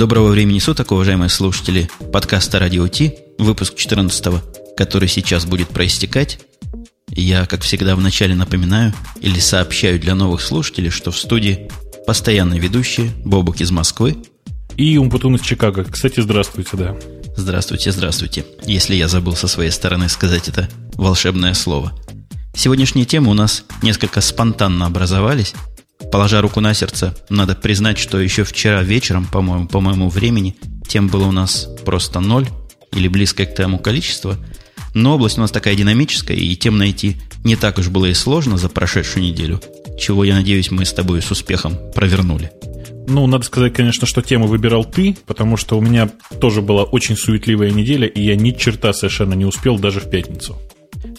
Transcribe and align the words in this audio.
Доброго 0.00 0.28
времени 0.28 0.58
суток, 0.60 0.92
уважаемые 0.92 1.28
слушатели 1.28 1.90
подкаста 2.10 2.58
«Радио 2.58 2.88
Ти», 2.88 3.16
выпуск 3.38 3.74
14 3.76 4.42
который 4.74 5.08
сейчас 5.10 5.44
будет 5.44 5.68
проистекать. 5.68 6.40
Я, 7.10 7.44
как 7.44 7.60
всегда, 7.60 7.94
вначале 7.94 8.34
напоминаю 8.34 8.94
или 9.20 9.38
сообщаю 9.38 10.00
для 10.00 10.14
новых 10.14 10.40
слушателей, 10.40 10.88
что 10.88 11.10
в 11.10 11.18
студии 11.18 11.68
постоянные 12.06 12.58
ведущие 12.58 13.10
Бобук 13.26 13.60
из 13.60 13.70
Москвы 13.72 14.16
и 14.74 14.96
Умпутун 14.96 15.36
из 15.36 15.42
Чикаго. 15.42 15.84
Кстати, 15.84 16.20
здравствуйте, 16.20 16.78
да. 16.78 16.96
Здравствуйте, 17.36 17.92
здравствуйте. 17.92 18.46
Если 18.64 18.94
я 18.94 19.06
забыл 19.06 19.36
со 19.36 19.48
своей 19.48 19.70
стороны 19.70 20.08
сказать 20.08 20.48
это 20.48 20.70
волшебное 20.94 21.52
слово. 21.52 21.92
Сегодняшние 22.54 23.04
темы 23.04 23.30
у 23.30 23.34
нас 23.34 23.64
несколько 23.82 24.22
спонтанно 24.22 24.86
образовались. 24.86 25.52
Положа 26.10 26.40
руку 26.40 26.60
на 26.60 26.74
сердце, 26.74 27.14
надо 27.28 27.54
признать, 27.54 27.98
что 27.98 28.18
еще 28.18 28.42
вчера 28.42 28.82
вечером, 28.82 29.26
по-моему, 29.26 29.68
по 29.68 29.80
моему 29.80 30.08
времени, 30.08 30.56
тем 30.88 31.06
было 31.06 31.24
у 31.26 31.32
нас 31.32 31.68
просто 31.84 32.18
ноль 32.18 32.48
или 32.92 33.06
близкое 33.06 33.46
к 33.46 33.54
тому 33.54 33.78
количество. 33.78 34.36
Но 34.92 35.14
область 35.14 35.38
у 35.38 35.40
нас 35.40 35.52
такая 35.52 35.76
динамическая, 35.76 36.36
и 36.36 36.56
тем 36.56 36.78
найти 36.78 37.16
не 37.44 37.54
так 37.54 37.78
уж 37.78 37.88
было 37.88 38.06
и 38.06 38.14
сложно 38.14 38.58
за 38.58 38.68
прошедшую 38.68 39.24
неделю, 39.24 39.60
чего, 40.00 40.24
я 40.24 40.34
надеюсь, 40.34 40.72
мы 40.72 40.84
с 40.84 40.92
тобой 40.92 41.22
с 41.22 41.30
успехом 41.30 41.76
провернули. 41.94 42.50
Ну, 43.06 43.26
надо 43.26 43.44
сказать, 43.44 43.72
конечно, 43.72 44.06
что 44.06 44.20
тему 44.20 44.46
выбирал 44.46 44.84
ты, 44.84 45.16
потому 45.26 45.56
что 45.56 45.78
у 45.78 45.80
меня 45.80 46.10
тоже 46.40 46.60
была 46.60 46.82
очень 46.82 47.16
суетливая 47.16 47.70
неделя, 47.70 48.06
и 48.06 48.22
я 48.22 48.34
ни 48.34 48.50
черта 48.50 48.92
совершенно 48.92 49.34
не 49.34 49.44
успел 49.44 49.78
даже 49.78 50.00
в 50.00 50.10
пятницу. 50.10 50.58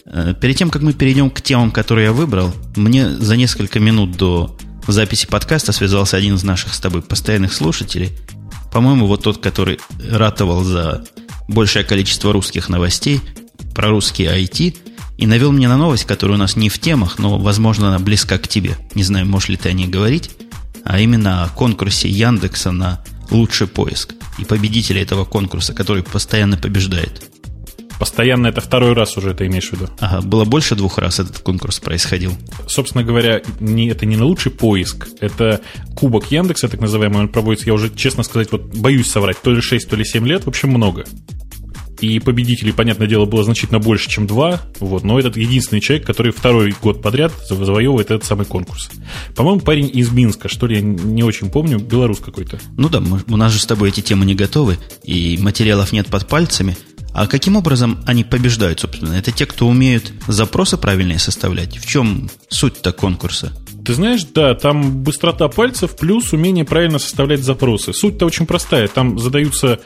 Э, 0.04 0.34
перед 0.38 0.56
тем, 0.56 0.70
как 0.70 0.82
мы 0.82 0.92
перейдем 0.92 1.30
к 1.30 1.40
темам, 1.40 1.70
которые 1.70 2.06
я 2.06 2.12
выбрал, 2.12 2.52
мне 2.76 3.08
за 3.08 3.36
несколько 3.36 3.80
минут 3.80 4.16
до 4.16 4.56
записи 4.86 5.26
подкаста 5.26 5.72
связался 5.72 6.16
один 6.16 6.34
из 6.34 6.42
наших 6.42 6.74
с 6.74 6.80
тобой 6.80 7.02
постоянных 7.02 7.52
слушателей. 7.52 8.12
По-моему, 8.72 9.06
вот 9.06 9.22
тот, 9.22 9.38
который 9.38 9.78
ратовал 10.10 10.64
за 10.64 11.04
большее 11.48 11.84
количество 11.84 12.32
русских 12.32 12.68
новостей, 12.68 13.20
про 13.74 13.90
русский 13.90 14.24
IT, 14.24 14.76
и 15.18 15.26
навел 15.26 15.52
мне 15.52 15.68
на 15.68 15.76
новость, 15.76 16.04
которая 16.04 16.36
у 16.36 16.40
нас 16.40 16.56
не 16.56 16.68
в 16.68 16.78
темах, 16.78 17.18
но, 17.18 17.38
возможно, 17.38 17.88
она 17.88 17.98
близка 17.98 18.38
к 18.38 18.48
тебе. 18.48 18.76
Не 18.94 19.04
знаю, 19.04 19.26
можешь 19.26 19.50
ли 19.50 19.56
ты 19.56 19.68
о 19.68 19.72
ней 19.72 19.86
говорить, 19.86 20.30
а 20.84 20.98
именно 21.00 21.44
о 21.44 21.48
конкурсе 21.48 22.08
Яндекса 22.08 22.72
на 22.72 23.04
лучший 23.30 23.66
поиск 23.66 24.14
и 24.38 24.44
победителя 24.44 25.02
этого 25.02 25.24
конкурса, 25.24 25.74
который 25.74 26.02
постоянно 26.02 26.56
побеждает. 26.56 27.31
Постоянно 27.98 28.48
это 28.48 28.60
второй 28.60 28.94
раз 28.94 29.16
уже 29.16 29.30
это 29.30 29.46
имеешь 29.46 29.70
в 29.70 29.72
виду. 29.72 29.88
Ага, 30.00 30.20
было 30.26 30.44
больше 30.44 30.74
двух 30.74 30.98
раз 30.98 31.20
этот 31.20 31.38
конкурс 31.38 31.78
происходил. 31.80 32.32
Собственно 32.66 33.04
говоря, 33.04 33.42
не, 33.60 33.88
это 33.88 34.06
не 34.06 34.16
на 34.16 34.24
лучший 34.24 34.50
поиск, 34.52 35.08
это 35.20 35.60
кубок 35.96 36.30
Яндекса, 36.30 36.68
так 36.68 36.80
называемый, 36.80 37.20
он 37.20 37.28
проводится, 37.28 37.66
я 37.66 37.74
уже, 37.74 37.94
честно 37.94 38.22
сказать, 38.22 38.50
вот 38.50 38.62
боюсь 38.74 39.10
соврать, 39.10 39.40
то 39.40 39.52
ли 39.52 39.60
6, 39.60 39.88
то 39.88 39.96
ли 39.96 40.04
7 40.04 40.26
лет, 40.26 40.44
в 40.44 40.48
общем, 40.48 40.70
много. 40.70 41.04
И 42.02 42.18
победителей, 42.18 42.72
понятное 42.72 43.06
дело, 43.06 43.26
было 43.26 43.44
значительно 43.44 43.78
больше, 43.78 44.10
чем 44.10 44.26
два. 44.26 44.60
Вот, 44.80 45.04
но 45.04 45.20
этот 45.20 45.36
единственный 45.36 45.78
человек, 45.78 46.04
который 46.04 46.32
второй 46.32 46.74
год 46.82 47.00
подряд 47.00 47.32
завоевывает 47.48 48.10
этот 48.10 48.24
самый 48.24 48.44
конкурс. 48.44 48.90
По-моему, 49.36 49.60
парень 49.60 49.88
из 49.92 50.10
Минска, 50.10 50.48
что 50.48 50.66
ли, 50.66 50.76
я 50.76 50.82
не 50.82 51.22
очень 51.22 51.48
помню, 51.48 51.78
белорус 51.78 52.18
какой-то. 52.18 52.58
Ну 52.76 52.88
да, 52.88 52.98
мы, 52.98 53.20
у 53.28 53.36
нас 53.36 53.52
же 53.52 53.60
с 53.60 53.66
тобой 53.66 53.90
эти 53.90 54.00
темы 54.00 54.24
не 54.24 54.34
готовы, 54.34 54.78
и 55.04 55.38
материалов 55.40 55.92
нет 55.92 56.08
под 56.08 56.26
пальцами. 56.26 56.76
А 57.14 57.26
каким 57.26 57.56
образом 57.56 58.02
они 58.06 58.24
побеждают, 58.24 58.80
собственно? 58.80 59.14
Это 59.14 59.32
те, 59.32 59.46
кто 59.46 59.68
умеют 59.68 60.12
запросы 60.26 60.76
правильные 60.78 61.18
составлять? 61.18 61.78
В 61.78 61.86
чем 61.86 62.30
суть-то 62.48 62.92
конкурса? 62.92 63.52
Ты 63.84 63.94
знаешь, 63.94 64.24
да, 64.24 64.54
там 64.54 65.02
быстрота 65.02 65.48
пальцев 65.48 65.96
плюс 65.96 66.32
умение 66.32 66.64
правильно 66.64 66.98
составлять 66.98 67.42
запросы. 67.42 67.92
Суть-то 67.92 68.26
очень 68.26 68.46
простая. 68.46 68.88
Там 68.88 69.18
задаются 69.18 69.80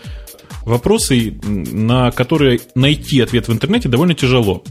вопросы, 0.62 1.38
на 1.42 2.10
которые 2.10 2.60
найти 2.74 3.20
ответ 3.20 3.48
в 3.48 3.52
интернете 3.52 3.88
довольно 3.88 4.14
тяжело. 4.14 4.62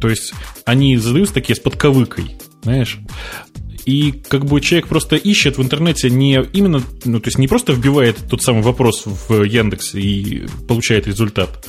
То 0.00 0.08
есть 0.08 0.34
они 0.64 0.96
задаются 0.96 1.34
такие 1.34 1.56
с 1.56 1.60
подковыкой, 1.60 2.36
знаешь. 2.62 2.98
И 3.86 4.12
как 4.28 4.46
бы 4.46 4.60
человек 4.60 4.88
просто 4.88 5.16
ищет 5.16 5.58
в 5.58 5.62
интернете 5.62 6.08
не 6.08 6.42
именно, 6.52 6.82
ну, 7.04 7.20
то 7.20 7.28
есть 7.28 7.38
не 7.38 7.48
просто 7.48 7.72
вбивает 7.72 8.16
тот 8.30 8.42
самый 8.42 8.62
вопрос 8.62 9.04
в 9.04 9.42
Яндекс 9.42 9.94
и 9.94 10.46
получает 10.66 11.06
результат, 11.06 11.66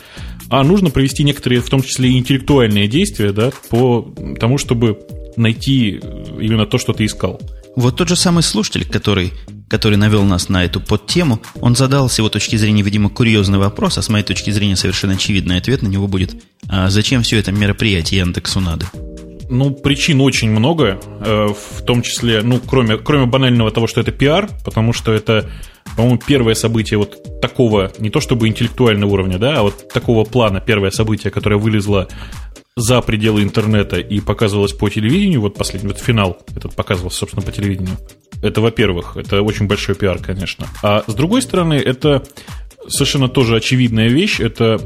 а 0.49 0.63
нужно 0.63 0.91
провести 0.91 1.23
некоторые, 1.23 1.61
в 1.61 1.69
том 1.69 1.81
числе 1.81 2.11
интеллектуальные 2.17 2.87
действия, 2.87 3.31
да, 3.31 3.51
по 3.69 4.13
тому, 4.39 4.57
чтобы 4.57 4.99
найти 5.35 5.99
именно 6.39 6.65
то, 6.65 6.77
что 6.77 6.93
ты 6.93 7.05
искал. 7.05 7.41
Вот 7.75 7.97
тот 7.97 8.07
же 8.07 8.15
самый 8.15 8.41
слушатель, 8.41 8.85
который, 8.85 9.33
который 9.67 9.97
навел 9.97 10.23
нас 10.23 10.47
на 10.47 10.63
эту 10.63 10.79
подтему, 10.79 11.41
он 11.59 11.75
задал 11.75 12.09
с 12.09 12.17
его 12.17 12.29
точки 12.29 12.55
зрения, 12.55 12.83
видимо, 12.83 13.09
курьезный 13.09 13.57
вопрос, 13.57 13.97
а 13.97 14.01
с 14.01 14.07
моей 14.07 14.23
точки 14.23 14.49
зрения 14.51 14.77
совершенно 14.77 15.13
очевидный 15.15 15.57
ответ 15.57 15.81
на 15.81 15.87
него 15.87 16.07
будет, 16.07 16.35
а 16.69 16.89
зачем 16.89 17.23
все 17.23 17.37
это 17.37 17.51
мероприятие 17.51 18.19
Яндексу 18.21 18.61
надо? 18.61 18.89
Ну, 19.50 19.72
причин 19.72 20.22
очень 20.22 20.50
много, 20.50 21.00
э, 21.22 21.47
в 21.47 21.81
том 21.83 22.01
числе, 22.01 22.41
ну, 22.41 22.59
кроме, 22.66 22.97
кроме 22.97 23.25
банального 23.25 23.72
того, 23.72 23.88
что 23.88 24.01
это 24.01 24.11
пиар, 24.11 24.50
потому 24.63 24.91
что 24.91 25.11
это, 25.11 25.50
по-моему, 25.95 26.19
первое 26.25 26.56
событие 26.56 26.97
вот 26.97 27.41
такого, 27.41 27.91
не 28.00 28.09
то 28.09 28.19
чтобы 28.22 28.47
интеллектуального 28.47 29.11
уровня, 29.11 29.38
да, 29.38 29.59
а 29.59 29.63
вот 29.63 29.89
такого 29.89 30.23
плана, 30.23 30.61
первое 30.61 30.89
событие, 30.89 31.31
которое 31.31 31.57
вылезло 31.57 32.07
за 32.75 33.01
пределы 33.01 33.44
интернета 33.44 33.97
и 33.97 34.19
показывалось 34.19 34.73
по 34.73 34.89
телевидению, 34.89 35.41
вот 35.41 35.55
последний, 35.55 35.89
вот 35.89 36.00
финал 36.00 36.39
этот 36.55 36.75
показывался, 36.75 37.19
собственно, 37.19 37.45
по 37.45 37.51
телевидению. 37.51 37.97
Это, 38.41 38.61
во-первых, 38.61 39.16
это 39.16 39.41
очень 39.41 39.67
большой 39.67 39.95
пиар, 39.95 40.19
конечно. 40.19 40.67
А 40.84 41.03
с 41.07 41.13
другой 41.13 41.41
стороны, 41.41 41.75
это 41.75 42.23
совершенно 42.88 43.28
тоже 43.28 43.57
очевидная 43.57 44.09
вещь. 44.09 44.40
Это 44.40 44.79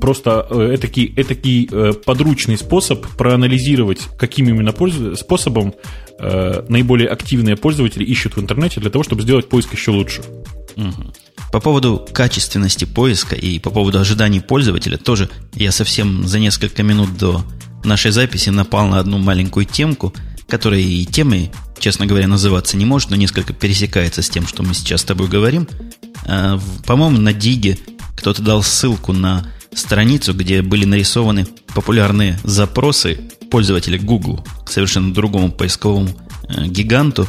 просто 0.00 0.46
э, 0.50 0.74
этакий, 0.74 1.12
этакий 1.16 1.68
э, 1.70 1.92
подручный 1.92 2.58
способ 2.58 3.06
проанализировать, 3.16 4.00
каким 4.18 4.48
именно 4.48 4.74
способом 5.16 5.74
э, 6.18 6.62
наиболее 6.68 7.08
активные 7.08 7.56
пользователи 7.56 8.04
ищут 8.04 8.36
в 8.36 8.40
интернете 8.40 8.80
для 8.80 8.90
того, 8.90 9.04
чтобы 9.04 9.22
сделать 9.22 9.48
поиск 9.48 9.72
еще 9.72 9.90
лучше. 9.90 10.22
Угу. 10.76 11.12
По 11.52 11.60
поводу 11.60 12.06
качественности 12.12 12.84
поиска 12.84 13.34
и 13.34 13.58
по 13.58 13.70
поводу 13.70 13.98
ожиданий 13.98 14.40
пользователя 14.40 14.96
тоже 14.96 15.28
я 15.54 15.72
совсем 15.72 16.26
за 16.26 16.38
несколько 16.38 16.82
минут 16.82 17.16
до 17.16 17.42
нашей 17.84 18.10
записи 18.10 18.50
напал 18.50 18.86
на 18.86 18.98
одну 18.98 19.18
маленькую 19.18 19.64
темку, 19.64 20.12
которая 20.48 20.80
и 20.80 21.04
темой, 21.04 21.50
честно 21.78 22.06
говоря, 22.06 22.26
называться 22.26 22.76
не 22.76 22.86
может, 22.86 23.10
но 23.10 23.16
несколько 23.16 23.52
пересекается 23.52 24.22
с 24.22 24.30
тем, 24.30 24.46
что 24.46 24.62
мы 24.62 24.74
сейчас 24.74 25.02
с 25.02 25.04
тобой 25.04 25.28
говорим. 25.28 25.68
А, 26.24 26.58
по-моему, 26.86 27.18
на 27.18 27.32
Диге 27.32 27.78
кто-то 28.16 28.42
дал 28.42 28.62
ссылку 28.62 29.12
на 29.12 29.52
страницу, 29.74 30.34
где 30.34 30.62
были 30.62 30.84
нарисованы 30.84 31.46
популярные 31.74 32.38
запросы 32.42 33.20
пользователя 33.50 33.98
Google 33.98 34.44
к 34.64 34.70
совершенно 34.70 35.12
другому 35.12 35.52
поисковому 35.52 36.08
э, 36.48 36.66
гиганту. 36.66 37.28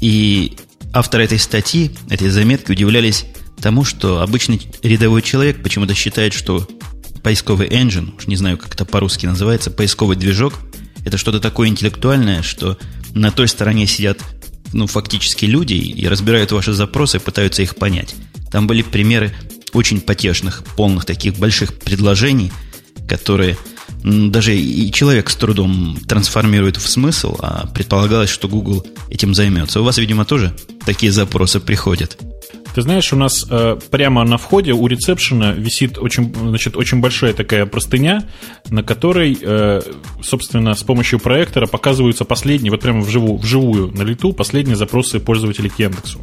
И 0.00 0.56
авторы 0.92 1.24
этой 1.24 1.38
статьи, 1.38 1.90
этой 2.08 2.28
заметки 2.28 2.70
удивлялись 2.70 3.24
тому, 3.60 3.84
что 3.84 4.20
обычный 4.20 4.60
рядовой 4.82 5.22
человек 5.22 5.62
почему-то 5.62 5.94
считает, 5.94 6.32
что 6.32 6.68
поисковый 7.22 7.68
engine, 7.68 8.16
уж 8.16 8.26
не 8.26 8.36
знаю, 8.36 8.58
как 8.58 8.74
это 8.74 8.84
по-русски 8.84 9.26
называется, 9.26 9.70
поисковый 9.70 10.16
движок, 10.16 10.54
это 11.08 11.18
что-то 11.18 11.40
такое 11.40 11.68
интеллектуальное, 11.68 12.42
что 12.42 12.78
на 13.14 13.30
той 13.30 13.48
стороне 13.48 13.86
сидят 13.86 14.18
ну, 14.72 14.86
фактически 14.86 15.46
люди 15.46 15.72
и 15.72 16.06
разбирают 16.06 16.52
ваши 16.52 16.74
запросы, 16.74 17.18
пытаются 17.18 17.62
их 17.62 17.76
понять. 17.76 18.14
Там 18.52 18.66
были 18.66 18.82
примеры 18.82 19.34
очень 19.72 20.00
потешных, 20.00 20.62
полных 20.76 21.06
таких 21.06 21.38
больших 21.38 21.78
предложений, 21.78 22.52
которые 23.08 23.56
даже 24.04 24.54
и 24.56 24.92
человек 24.92 25.30
с 25.30 25.36
трудом 25.36 25.98
трансформирует 26.06 26.76
в 26.76 26.86
смысл, 26.86 27.36
а 27.40 27.66
предполагалось, 27.68 28.30
что 28.30 28.46
Google 28.46 28.86
этим 29.08 29.34
займется. 29.34 29.80
У 29.80 29.84
вас, 29.84 29.96
видимо, 29.96 30.26
тоже 30.26 30.54
такие 30.84 31.10
запросы 31.10 31.58
приходят. 31.58 32.18
Ты 32.78 32.82
знаешь, 32.82 33.12
у 33.12 33.16
нас 33.16 33.44
э, 33.50 33.76
прямо 33.90 34.22
на 34.22 34.38
входе 34.38 34.70
у 34.70 34.86
ресепшена 34.86 35.50
висит 35.50 35.98
очень, 35.98 36.32
значит, 36.32 36.76
очень 36.76 37.00
большая 37.00 37.32
такая 37.32 37.66
простыня, 37.66 38.22
на 38.70 38.84
которой, 38.84 39.36
э, 39.42 39.80
собственно, 40.22 40.76
с 40.76 40.84
помощью 40.84 41.18
проектора 41.18 41.66
показываются 41.66 42.24
последние, 42.24 42.70
вот 42.70 42.80
прямо 42.80 43.00
вживую, 43.00 43.38
вживую 43.38 43.90
на 43.90 44.02
лету, 44.02 44.32
последние 44.32 44.76
запросы 44.76 45.18
пользователей 45.18 45.70
к 45.70 45.78
Яндексу. 45.80 46.20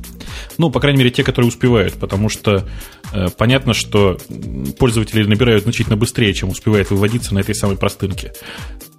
Ну, 0.57 0.69
по 0.69 0.79
крайней 0.79 0.99
мере, 0.99 1.11
те, 1.11 1.25
которые 1.25 1.49
успевают, 1.49 1.95
потому 1.95 2.29
что 2.29 2.65
э, 3.11 3.27
понятно, 3.37 3.73
что 3.73 4.17
пользователи 4.79 5.25
набирают 5.25 5.63
значительно 5.63 5.97
быстрее, 5.97 6.33
чем 6.33 6.47
успевает 6.47 6.89
выводиться 6.89 7.33
на 7.33 7.39
этой 7.39 7.53
самой 7.53 7.75
простынке 7.75 8.31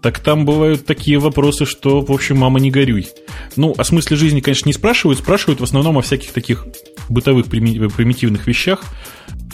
так 0.02 0.20
там 0.20 0.44
бывают 0.44 0.86
такие 0.86 1.18
вопросы, 1.18 1.64
что, 1.64 2.00
в 2.00 2.12
общем, 2.12 2.36
мама 2.36 2.60
не 2.60 2.70
горюй. 2.70 3.08
Ну, 3.56 3.74
о 3.76 3.82
смысле 3.82 4.16
жизни, 4.16 4.38
конечно, 4.38 4.68
не 4.68 4.72
спрашивают, 4.72 5.18
спрашивают 5.18 5.60
в 5.60 5.64
основном 5.64 5.98
о 5.98 6.02
всяких 6.02 6.30
таких 6.30 6.64
бытовых 7.08 7.46
примитивных 7.46 8.46
вещах. 8.46 8.84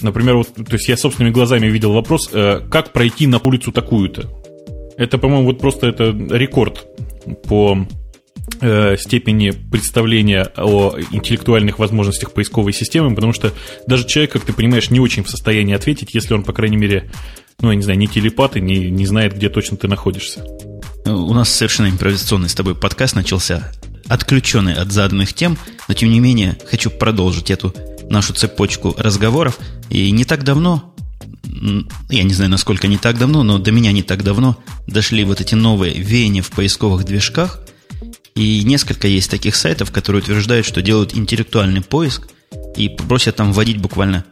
Например, 0.01 0.37
вот, 0.37 0.55
то 0.55 0.73
есть 0.73 0.89
я 0.89 0.97
собственными 0.97 1.33
глазами 1.33 1.67
видел 1.67 1.93
вопрос, 1.93 2.29
э, 2.33 2.61
как 2.71 2.93
пройти 2.93 3.27
на 3.27 3.39
улицу 3.39 3.73
такую-то. 3.73 4.31
Это, 4.97 5.19
по-моему, 5.19 5.47
вот 5.47 5.59
просто 5.59 5.87
это 5.87 6.11
рекорд 6.11 6.87
по 7.45 7.87
э, 8.61 8.97
степени 8.97 9.51
представления 9.51 10.49
о 10.57 10.97
интеллектуальных 11.11 11.79
возможностях 11.79 12.33
поисковой 12.33 12.73
системы, 12.73 13.15
потому 13.15 13.33
что 13.33 13.53
даже 13.87 14.07
человек, 14.07 14.33
как 14.33 14.43
ты 14.43 14.53
понимаешь, 14.53 14.91
не 14.91 15.01
очень 15.01 15.25
в 15.25 15.31
состоянии 15.31 15.75
ответить, 15.75 16.15
если 16.15 16.35
он, 16.35 16.43
по 16.43 16.53
крайней 16.53 16.77
мере, 16.77 17.11
ну, 17.61 17.71
я 17.71 17.77
не 17.77 17.83
знаю, 17.83 17.99
не 17.99 18.09
телепат 18.09 18.57
и 18.57 18.61
не, 18.61 18.91
не 18.91 19.07
знает, 19.07 19.37
где 19.37 19.49
точно 19.49 19.77
ты 19.77 19.89
находишься. 19.89 20.45
У 21.07 21.35
нас 21.35 21.51
совершенно 21.51 21.89
импровизационный 21.89 22.49
с 22.49 22.55
тобой 22.55 22.75
подкаст 22.75 23.15
начался, 23.15 23.73
отключенный 24.09 24.75
от 24.75 24.93
заданных 24.93 25.35
тем, 25.35 25.59
но 25.89 25.95
тем 25.95 26.11
не 26.11 26.21
менее 26.21 26.59
хочу 26.71 26.91
продолжить 26.91 27.51
эту 27.51 27.75
нашу 28.09 28.35
цепочку 28.35 28.95
разговоров. 28.99 29.59
И 29.89 30.11
не 30.11 30.25
так 30.25 30.45
давно, 30.45 30.95
я 32.11 32.23
не 32.23 32.35
знаю, 32.35 32.51
насколько 32.51 32.89
не 32.89 32.99
так 32.99 33.19
давно, 33.19 33.43
но 33.43 33.59
до 33.59 33.73
меня 33.73 33.93
не 33.93 34.03
так 34.03 34.23
давно 34.23 34.57
дошли 34.87 35.25
вот 35.25 35.41
эти 35.41 35.55
новые 35.55 35.95
веяния 35.95 36.43
в 36.43 36.51
поисковых 36.51 37.05
движках. 37.05 37.61
И 38.35 38.63
несколько 38.65 39.09
есть 39.09 39.31
таких 39.31 39.55
сайтов, 39.55 39.91
которые 39.91 40.23
утверждают, 40.23 40.67
что 40.67 40.81
делают 40.81 41.15
интеллектуальный 41.15 41.83
поиск 41.83 42.29
и 42.77 42.89
просят 42.89 43.37
там 43.37 43.53
вводить 43.53 43.79
буквально 43.79 44.25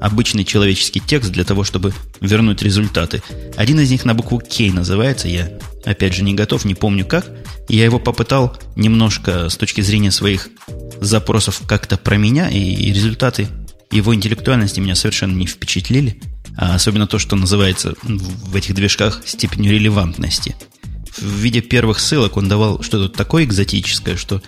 обычный 0.00 0.44
человеческий 0.44 1.00
текст 1.00 1.32
для 1.32 1.44
того, 1.44 1.64
чтобы 1.64 1.94
вернуть 2.20 2.62
результаты. 2.62 3.22
Один 3.56 3.80
из 3.80 3.90
них 3.90 4.04
на 4.04 4.14
букву 4.14 4.40
K 4.40 4.72
называется, 4.72 5.28
я 5.28 5.50
опять 5.86 6.14
же 6.14 6.22
не 6.22 6.34
готов, 6.34 6.64
не 6.64 6.74
помню 6.74 7.06
как. 7.06 7.26
Я 7.68 7.84
его 7.84 7.98
попытал 7.98 8.56
немножко 8.74 9.48
с 9.48 9.56
точки 9.56 9.80
зрения 9.80 10.10
своих 10.10 10.50
запросов 11.00 11.62
как-то 11.66 11.96
про 11.96 12.16
меня, 12.16 12.50
и 12.50 12.92
результаты 12.92 13.48
его 13.90 14.14
интеллектуальности 14.14 14.80
меня 14.80 14.94
совершенно 14.94 15.34
не 15.34 15.46
впечатлили. 15.46 16.20
А 16.58 16.74
особенно 16.74 17.06
то, 17.06 17.18
что 17.18 17.36
называется 17.36 17.94
в 18.02 18.56
этих 18.56 18.74
движках 18.74 19.22
степенью 19.26 19.72
релевантности. 19.72 20.56
В 21.16 21.24
виде 21.38 21.60
первых 21.60 22.00
ссылок 22.00 22.36
он 22.36 22.48
давал 22.48 22.82
что-то 22.82 23.08
такое 23.14 23.44
экзотическое, 23.44 24.16
что, 24.16 24.42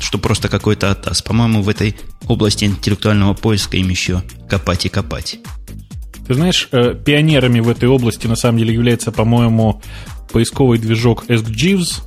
что 0.00 0.18
просто 0.18 0.48
какой-то 0.48 0.90
атас. 0.90 1.22
По-моему, 1.22 1.62
в 1.62 1.68
этой 1.68 1.96
области 2.26 2.64
интеллектуального 2.64 3.34
поиска 3.34 3.76
им 3.76 3.88
еще 3.88 4.22
копать 4.48 4.86
и 4.86 4.88
копать. 4.88 5.38
Ты 6.26 6.34
знаешь, 6.34 6.68
э, 6.72 6.94
пионерами 6.94 7.60
в 7.60 7.68
этой 7.70 7.88
области 7.88 8.26
на 8.26 8.36
самом 8.36 8.58
деле 8.58 8.74
является, 8.74 9.10
по-моему, 9.10 9.82
поисковый 10.32 10.78
движок 10.78 11.24
EskJeeves. 11.28 12.02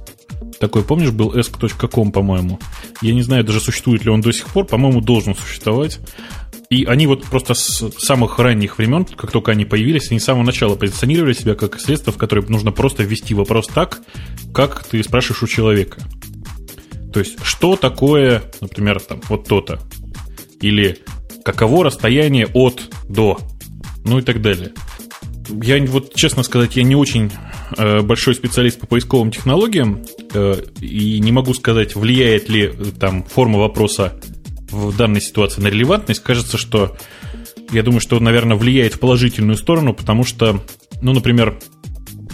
Такой, 0.59 0.83
помнишь, 0.83 1.11
был 1.11 1.35
esk.com, 1.35 2.11
по-моему. 2.11 2.59
Я 3.01 3.13
не 3.13 3.21
знаю 3.21 3.43
даже, 3.43 3.59
существует 3.59 4.05
ли 4.05 4.11
он 4.11 4.21
до 4.21 4.31
сих 4.31 4.47
пор. 4.47 4.65
По-моему, 4.65 5.01
должен 5.01 5.35
существовать. 5.35 5.99
И 6.69 6.85
они 6.85 7.05
вот 7.05 7.25
просто 7.25 7.53
с 7.53 7.91
самых 7.97 8.39
ранних 8.39 8.77
времен, 8.77 9.03
как 9.03 9.29
только 9.29 9.51
они 9.51 9.65
появились, 9.65 10.09
они 10.09 10.21
с 10.21 10.23
самого 10.23 10.43
начала 10.43 10.75
позиционировали 10.75 11.33
себя 11.33 11.53
как 11.53 11.77
средство, 11.79 12.13
в 12.13 12.17
которое 12.17 12.47
нужно 12.47 12.71
просто 12.71 13.03
ввести 13.03 13.33
вопрос 13.33 13.67
так, 13.67 13.99
как 14.53 14.85
ты 14.85 15.03
спрашиваешь 15.03 15.43
у 15.43 15.47
человека. 15.47 16.01
То 17.11 17.19
есть, 17.19 17.43
что 17.43 17.75
такое, 17.75 18.43
например, 18.61 19.01
там, 19.01 19.19
вот 19.27 19.49
то-то? 19.49 19.81
Или 20.61 20.99
каково 21.43 21.83
расстояние 21.83 22.47
от 22.53 22.83
до? 23.09 23.37
Ну 24.05 24.19
и 24.19 24.21
так 24.21 24.41
далее. 24.41 24.71
Я 25.49 25.83
вот, 25.85 26.15
честно 26.15 26.43
сказать, 26.43 26.77
я 26.77 26.83
не 26.83 26.95
очень 26.95 27.31
большой 28.01 28.35
специалист 28.35 28.79
по 28.79 28.87
поисковым 28.87 29.31
технологиям 29.31 30.03
э, 30.33 30.55
и 30.79 31.19
не 31.19 31.31
могу 31.31 31.53
сказать, 31.53 31.95
влияет 31.95 32.49
ли 32.49 32.65
э, 32.65 32.71
там 32.99 33.23
форма 33.23 33.59
вопроса 33.59 34.19
в 34.69 34.95
данной 34.95 35.21
ситуации 35.21 35.61
на 35.61 35.67
релевантность, 35.67 36.23
кажется, 36.23 36.57
что 36.57 36.97
я 37.71 37.83
думаю, 37.83 38.01
что, 38.01 38.19
наверное, 38.19 38.57
влияет 38.57 38.95
в 38.95 38.99
положительную 38.99 39.57
сторону, 39.57 39.93
потому 39.93 40.23
что, 40.23 40.63
ну, 41.01 41.13
например, 41.13 41.59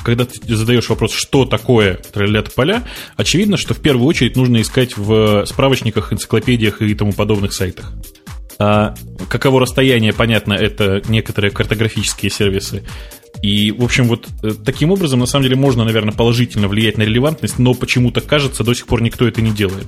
когда 0.03 0.25
ты 0.25 0.55
задаешь 0.55 0.89
вопрос, 0.89 1.11
что 1.11 1.45
такое 1.45 1.95
троллят 1.95 2.53
поля, 2.53 2.83
очевидно, 3.17 3.57
что 3.57 3.73
в 3.73 3.79
первую 3.79 4.07
очередь 4.07 4.35
нужно 4.35 4.61
искать 4.61 4.95
в 4.97 5.45
справочниках, 5.45 6.13
энциклопедиях 6.13 6.81
и 6.81 6.95
тому 6.95 7.13
подобных 7.13 7.53
сайтах. 7.53 7.93
А 8.59 8.95
каково 9.29 9.61
расстояние, 9.61 10.13
понятно, 10.13 10.53
это 10.53 11.01
некоторые 11.07 11.51
картографические 11.51 12.31
сервисы. 12.31 12.83
И, 13.41 13.71
в 13.71 13.83
общем, 13.83 14.07
вот 14.07 14.27
э, 14.43 14.51
таким 14.65 14.91
образом, 14.91 15.19
на 15.19 15.25
самом 15.25 15.43
деле, 15.43 15.55
можно, 15.55 15.83
наверное, 15.83 16.13
положительно 16.13 16.67
влиять 16.67 16.97
на 16.97 17.03
релевантность, 17.03 17.59
но 17.59 17.73
почему-то 17.73 18.21
кажется, 18.21 18.63
до 18.63 18.73
сих 18.73 18.87
пор 18.87 19.01
никто 19.01 19.27
это 19.27 19.41
не 19.41 19.51
делает. 19.51 19.87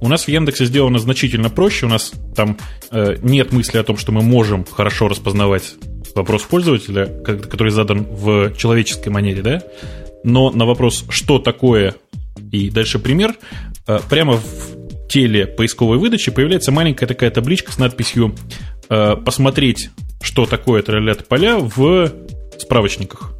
У 0.00 0.08
нас 0.08 0.24
в 0.24 0.28
Яндексе 0.28 0.66
сделано 0.66 0.98
значительно 0.98 1.48
проще. 1.48 1.86
У 1.86 1.88
нас 1.88 2.12
там 2.34 2.58
э, 2.90 3.16
нет 3.22 3.52
мысли 3.52 3.78
о 3.78 3.84
том, 3.84 3.96
что 3.96 4.12
мы 4.12 4.22
можем 4.22 4.64
хорошо 4.64 5.08
распознавать 5.08 5.74
вопрос 6.14 6.42
пользователя, 6.42 7.06
который 7.06 7.70
задан 7.70 8.04
в 8.04 8.54
человеческой 8.56 9.08
манере, 9.08 9.42
да? 9.42 9.62
Но 10.24 10.50
на 10.50 10.66
вопрос, 10.66 11.04
что 11.08 11.38
такое, 11.38 11.94
и 12.50 12.68
дальше 12.68 12.98
пример, 12.98 13.34
э, 13.86 14.00
прямо 14.10 14.34
в 14.34 15.08
теле 15.08 15.46
поисковой 15.46 15.98
выдачи 15.98 16.30
появляется 16.30 16.72
маленькая 16.72 17.06
такая 17.06 17.30
табличка 17.30 17.72
с 17.72 17.78
надписью 17.78 18.34
э, 18.88 19.16
«Посмотреть, 19.16 19.90
что 20.20 20.46
такое 20.46 20.82
троллят 20.82 21.28
поля 21.28 21.58
в 21.58 22.12
справочниках». 22.58 23.32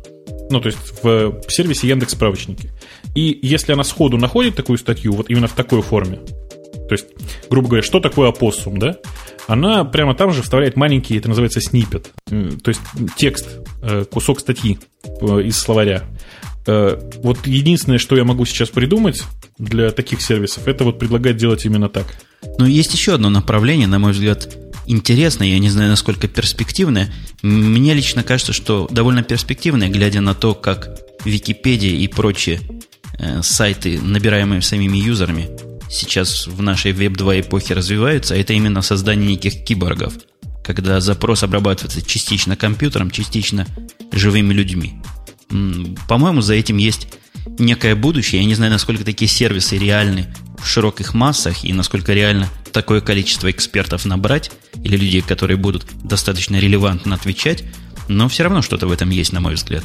Ну, 0.51 0.61
то 0.61 0.69
есть 0.69 0.79
в 1.03 1.41
сервисе 1.49 1.89
Яндекс 1.89 2.13
справочники. 2.13 2.71
И 3.15 3.39
если 3.43 3.73
она 3.73 3.85
сходу 3.85 4.19
находит 4.19 4.55
такую 4.55 4.79
статью, 4.79 5.13
вот 5.13 5.31
именно 5.31 5.49
в 5.49 5.53
такой 5.53 5.83
форме, 5.83 6.19
то 6.89 6.95
есть, 6.95 7.07
грубо 7.49 7.69
говоря, 7.69 7.83
что 7.83 8.01
такое 8.01 8.29
опоссум, 8.29 8.79
да? 8.79 8.99
Она 9.47 9.85
прямо 9.85 10.15
там 10.15 10.31
же 10.31 10.43
вставляет 10.43 10.77
маленький, 10.77 11.17
это 11.17 11.29
называется 11.29 11.61
снипет, 11.61 12.13
то 12.27 12.69
есть 12.69 12.81
текст, 13.17 13.61
э, 13.83 14.05
кусок 14.05 14.41
статьи 14.41 14.79
э, 15.05 15.43
из 15.43 15.57
словаря. 15.57 16.05
Э, 16.67 16.99
вот 17.23 17.47
единственное, 17.47 17.99
что 17.99 18.17
я 18.17 18.25
могу 18.25 18.45
сейчас 18.45 18.69
придумать 18.69 19.25
для 19.59 19.91
таких 19.91 20.21
сервисов, 20.21 20.69
это 20.69 20.85
вот 20.85 20.99
предлагать 20.99 21.37
делать 21.37 21.65
именно 21.65 21.89
так. 21.89 22.07
Но 22.59 22.67
есть 22.67 22.93
еще 22.93 23.15
одно 23.15 23.31
направление, 23.31 23.89
на 23.89 23.99
мой 23.99 24.13
взгляд, 24.13 24.55
интересное, 24.87 25.49
я 25.49 25.59
не 25.59 25.71
знаю, 25.71 25.91
насколько 25.91 26.29
перспективное. 26.29 27.13
Мне 27.43 27.95
лично 27.95 28.23
кажется, 28.23 28.53
что 28.53 28.89
довольно 28.91 29.23
перспективное, 29.23 29.89
глядя 29.89 30.21
на 30.21 30.35
то, 30.35 30.55
как 30.55 30.99
Википедия 31.25 31.97
и 31.97 32.09
прочие 32.09 32.61
э, 33.19 33.43
сайты, 33.43 34.01
набираемые 34.01 34.63
самими 34.63 34.99
юзерами, 34.99 35.49
сейчас 35.91 36.47
в 36.47 36.63
нашей 36.63 36.93
веб-2 36.93 37.41
эпохе 37.41 37.75
развиваются, 37.75 38.35
а 38.35 38.37
это 38.37 38.53
именно 38.53 38.83
создание 38.83 39.29
неких 39.29 39.65
киборгов, 39.65 40.15
когда 40.65 41.01
запрос 41.01 41.43
обрабатывается 41.43 42.03
частично 42.03 42.57
компьютером, 42.57 43.11
частично 43.11 43.67
живыми 44.11 44.53
людьми. 44.53 44.95
По-моему, 46.09 46.41
за 46.41 46.55
этим 46.55 46.79
есть 46.79 47.09
некое 47.59 47.95
будущее. 47.95 48.41
Я 48.41 48.47
не 48.47 48.55
знаю, 48.55 48.73
насколько 48.73 49.05
такие 49.05 49.29
сервисы 49.29 49.77
реальны 49.77 50.35
в 50.63 50.69
широких 50.69 51.15
массах 51.15 51.65
и 51.65 51.73
насколько 51.73 52.13
реально 52.13 52.49
такое 52.73 53.01
количество 53.01 53.51
экспертов 53.51 54.05
набрать 54.05 54.51
или 54.83 54.97
людей, 54.97 55.23
которые 55.23 55.57
будут 55.57 55.87
достаточно 56.03 56.57
релевантно 56.57 57.15
отвечать, 57.15 57.65
но 58.09 58.29
все 58.29 58.45
равно 58.45 58.63
что-то 58.63 58.87
в 58.87 58.93
этом 58.93 59.11
есть, 59.11 59.33
на 59.33 59.41
мой 59.41 59.55
взгляд 59.55 59.85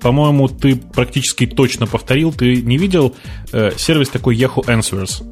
по-моему, 0.00 0.48
ты 0.48 0.76
практически 0.76 1.46
точно 1.46 1.86
повторил. 1.86 2.32
Ты 2.32 2.62
не 2.62 2.78
видел 2.78 3.14
э, 3.52 3.72
сервис 3.76 4.08
такой 4.08 4.36
Yahoo 4.36 4.64
Answers? 4.64 5.22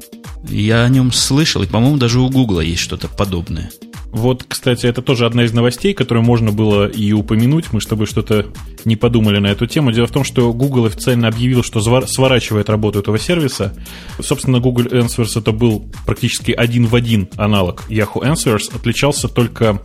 Я 0.47 0.83
о 0.83 0.89
нем 0.89 1.11
слышал, 1.11 1.63
и, 1.63 1.67
по-моему, 1.67 1.97
даже 1.97 2.19
у 2.19 2.29
Гугла 2.29 2.61
есть 2.61 2.81
что-то 2.81 3.07
подобное. 3.07 3.71
Вот, 4.11 4.43
кстати, 4.47 4.85
это 4.87 5.01
тоже 5.01 5.25
одна 5.25 5.43
из 5.43 5.53
новостей, 5.53 5.93
которую 5.93 6.23
можно 6.23 6.51
было 6.51 6.87
и 6.87 7.11
упомянуть. 7.13 7.71
Мы 7.71 7.81
с 7.81 7.85
тобой 7.85 8.07
что-то 8.07 8.47
не 8.85 8.95
подумали 8.95 9.39
на 9.39 9.47
эту 9.47 9.67
тему. 9.67 9.91
Дело 9.91 10.07
в 10.07 10.11
том, 10.11 10.23
что 10.23 10.51
Google 10.53 10.85
официально 10.85 11.27
объявил, 11.27 11.63
что 11.63 11.79
сворачивает 12.05 12.69
работу 12.69 12.99
этого 12.99 13.19
сервиса. 13.19 13.75
Собственно, 14.19 14.59
Google 14.59 14.85
Answers 14.85 15.39
это 15.39 15.51
был 15.51 15.85
практически 16.05 16.51
один 16.51 16.87
в 16.87 16.95
один 16.95 17.29
аналог 17.37 17.83
Yahoo 17.89 18.21
Answers. 18.23 18.75
Отличался 18.75 19.27
только 19.27 19.81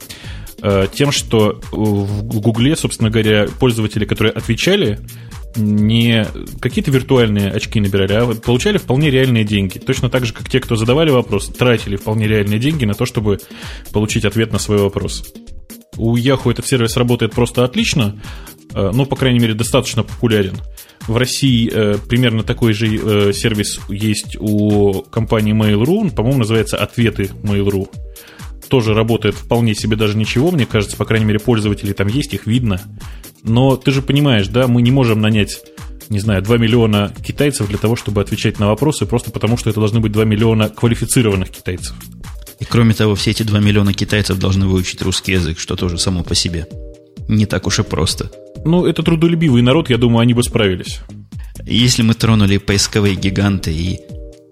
Э, 0.66 0.86
тем, 0.90 1.12
что 1.12 1.60
в 1.72 2.40
Гугле, 2.40 2.74
собственно 2.74 3.10
говоря, 3.10 3.48
пользователи, 3.60 4.06
которые 4.06 4.32
отвечали, 4.32 4.98
не 5.56 6.26
какие-то 6.60 6.90
виртуальные 6.90 7.50
очки 7.50 7.80
набирали, 7.80 8.12
а 8.12 8.34
получали 8.34 8.78
вполне 8.78 9.10
реальные 9.10 9.44
деньги. 9.44 9.78
Точно 9.78 10.10
так 10.10 10.24
же, 10.24 10.32
как 10.32 10.48
те, 10.48 10.60
кто 10.60 10.76
задавали 10.76 11.10
вопрос, 11.10 11.48
тратили 11.48 11.96
вполне 11.96 12.26
реальные 12.26 12.58
деньги 12.58 12.84
на 12.84 12.94
то, 12.94 13.06
чтобы 13.06 13.38
получить 13.92 14.24
ответ 14.24 14.52
на 14.52 14.58
свой 14.58 14.78
вопрос. 14.78 15.32
У 15.96 16.16
Yahoo 16.16 16.50
этот 16.50 16.66
сервис 16.66 16.96
работает 16.96 17.32
просто 17.32 17.64
отлично, 17.64 18.20
э, 18.74 18.90
ну, 18.92 19.06
по 19.06 19.16
крайней 19.16 19.38
мере, 19.38 19.54
достаточно 19.54 20.02
популярен. 20.02 20.56
В 21.06 21.16
России 21.16 21.70
э, 21.72 21.98
примерно 22.08 22.42
такой 22.42 22.72
же 22.72 22.86
э, 22.86 23.32
сервис 23.32 23.80
есть 23.88 24.36
у 24.40 25.02
компании 25.02 25.54
Mail.ru, 25.54 26.12
по-моему, 26.14 26.40
называется 26.40 26.78
«Ответы 26.78 27.30
Mail.ru» 27.42 27.88
тоже 28.68 28.94
работает 28.94 29.34
вполне 29.34 29.74
себе 29.74 29.94
даже 29.94 30.16
ничего, 30.16 30.50
мне 30.50 30.66
кажется, 30.66 30.96
по 30.96 31.04
крайней 31.04 31.26
мере, 31.26 31.38
пользователи 31.38 31.92
там 31.92 32.08
есть, 32.08 32.34
их 32.34 32.46
видно. 32.46 32.80
Но 33.44 33.76
ты 33.76 33.92
же 33.92 34.02
понимаешь, 34.02 34.48
да, 34.48 34.66
мы 34.66 34.82
не 34.82 34.90
можем 34.90 35.20
нанять 35.20 35.62
не 36.10 36.20
знаю, 36.20 36.42
2 36.42 36.58
миллиона 36.58 37.12
китайцев 37.24 37.68
для 37.68 37.78
того, 37.78 37.96
чтобы 37.96 38.20
отвечать 38.20 38.58
на 38.58 38.68
вопросы, 38.68 39.06
просто 39.06 39.30
потому 39.30 39.56
что 39.56 39.70
это 39.70 39.80
должны 39.80 40.00
быть 40.00 40.12
2 40.12 40.24
миллиона 40.24 40.68
квалифицированных 40.68 41.50
китайцев. 41.50 41.94
И 42.60 42.64
кроме 42.64 42.94
того, 42.94 43.14
все 43.14 43.30
эти 43.30 43.42
2 43.42 43.58
миллиона 43.60 43.92
китайцев 43.92 44.38
должны 44.38 44.66
выучить 44.66 45.02
русский 45.02 45.32
язык, 45.32 45.58
что 45.58 45.76
тоже 45.76 45.98
само 45.98 46.22
по 46.22 46.34
себе. 46.34 46.66
Не 47.28 47.46
так 47.46 47.66
уж 47.66 47.78
и 47.78 47.82
просто. 47.82 48.30
Ну, 48.64 48.86
это 48.86 49.02
трудолюбивый 49.02 49.62
народ, 49.62 49.90
я 49.90 49.98
думаю, 49.98 50.20
они 50.20 50.34
бы 50.34 50.42
справились. 50.42 51.00
Если 51.64 52.02
мы 52.02 52.14
тронули 52.14 52.58
поисковые 52.58 53.14
гиганты 53.14 53.72
и 53.72 54.00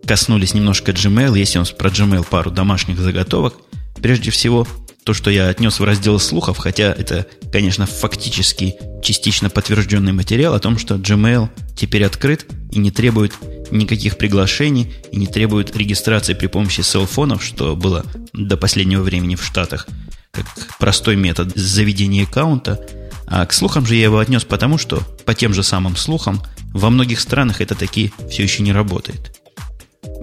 коснулись 0.06 0.54
немножко 0.54 0.92
Gmail, 0.92 1.38
есть 1.38 1.56
у 1.56 1.61
нас 1.61 1.70
про 1.70 1.90
Gmail 1.90 2.26
пару 2.28 2.50
домашних 2.50 2.99
заготовок. 2.99 3.54
Прежде 4.00 4.30
всего, 4.30 4.66
то, 5.04 5.14
что 5.14 5.30
я 5.30 5.49
отнес 5.49 5.80
в 5.80 5.85
раздел 5.85 6.18
слухов, 6.18 6.59
хотя 6.59 6.92
это, 6.92 7.26
конечно, 7.52 7.87
фактически 7.87 8.76
частично 9.02 9.50
подтвержденный 9.50 10.12
материал 10.12 10.54
о 10.54 10.61
том, 10.61 10.78
что 10.78 10.94
Gmail 10.94 11.49
теперь 11.76 12.04
открыт 12.04 12.47
и 12.71 12.78
не 12.78 12.90
требует 12.90 13.32
никаких 13.71 14.16
приглашений 14.16 14.92
и 15.11 15.16
не 15.16 15.26
требует 15.26 15.76
регистрации 15.76 16.35
при 16.35 16.47
помощи 16.47 16.82
селфонов, 16.82 17.42
что 17.42 17.75
было 17.75 18.04
до 18.32 18.56
последнего 18.56 19.02
времени 19.02 19.35
в 19.35 19.44
Штатах, 19.44 19.88
как 20.30 20.47
простой 20.78 21.16
метод 21.16 21.52
заведения 21.56 22.25
аккаунта. 22.25 22.80
А 23.26 23.44
к 23.47 23.52
слухам 23.52 23.87
же 23.87 23.97
я 23.97 24.04
его 24.04 24.18
отнес 24.18 24.44
потому, 24.44 24.78
что 24.78 25.02
по 25.25 25.35
тем 25.35 25.54
же 25.54 25.62
самым 25.62 25.97
слухам 25.97 26.42
во 26.73 26.90
многих 26.90 27.18
странах 27.21 27.61
это 27.61 27.75
таки 27.75 28.12
все 28.30 28.42
еще 28.42 28.62
не 28.62 28.73
работает. 28.73 29.38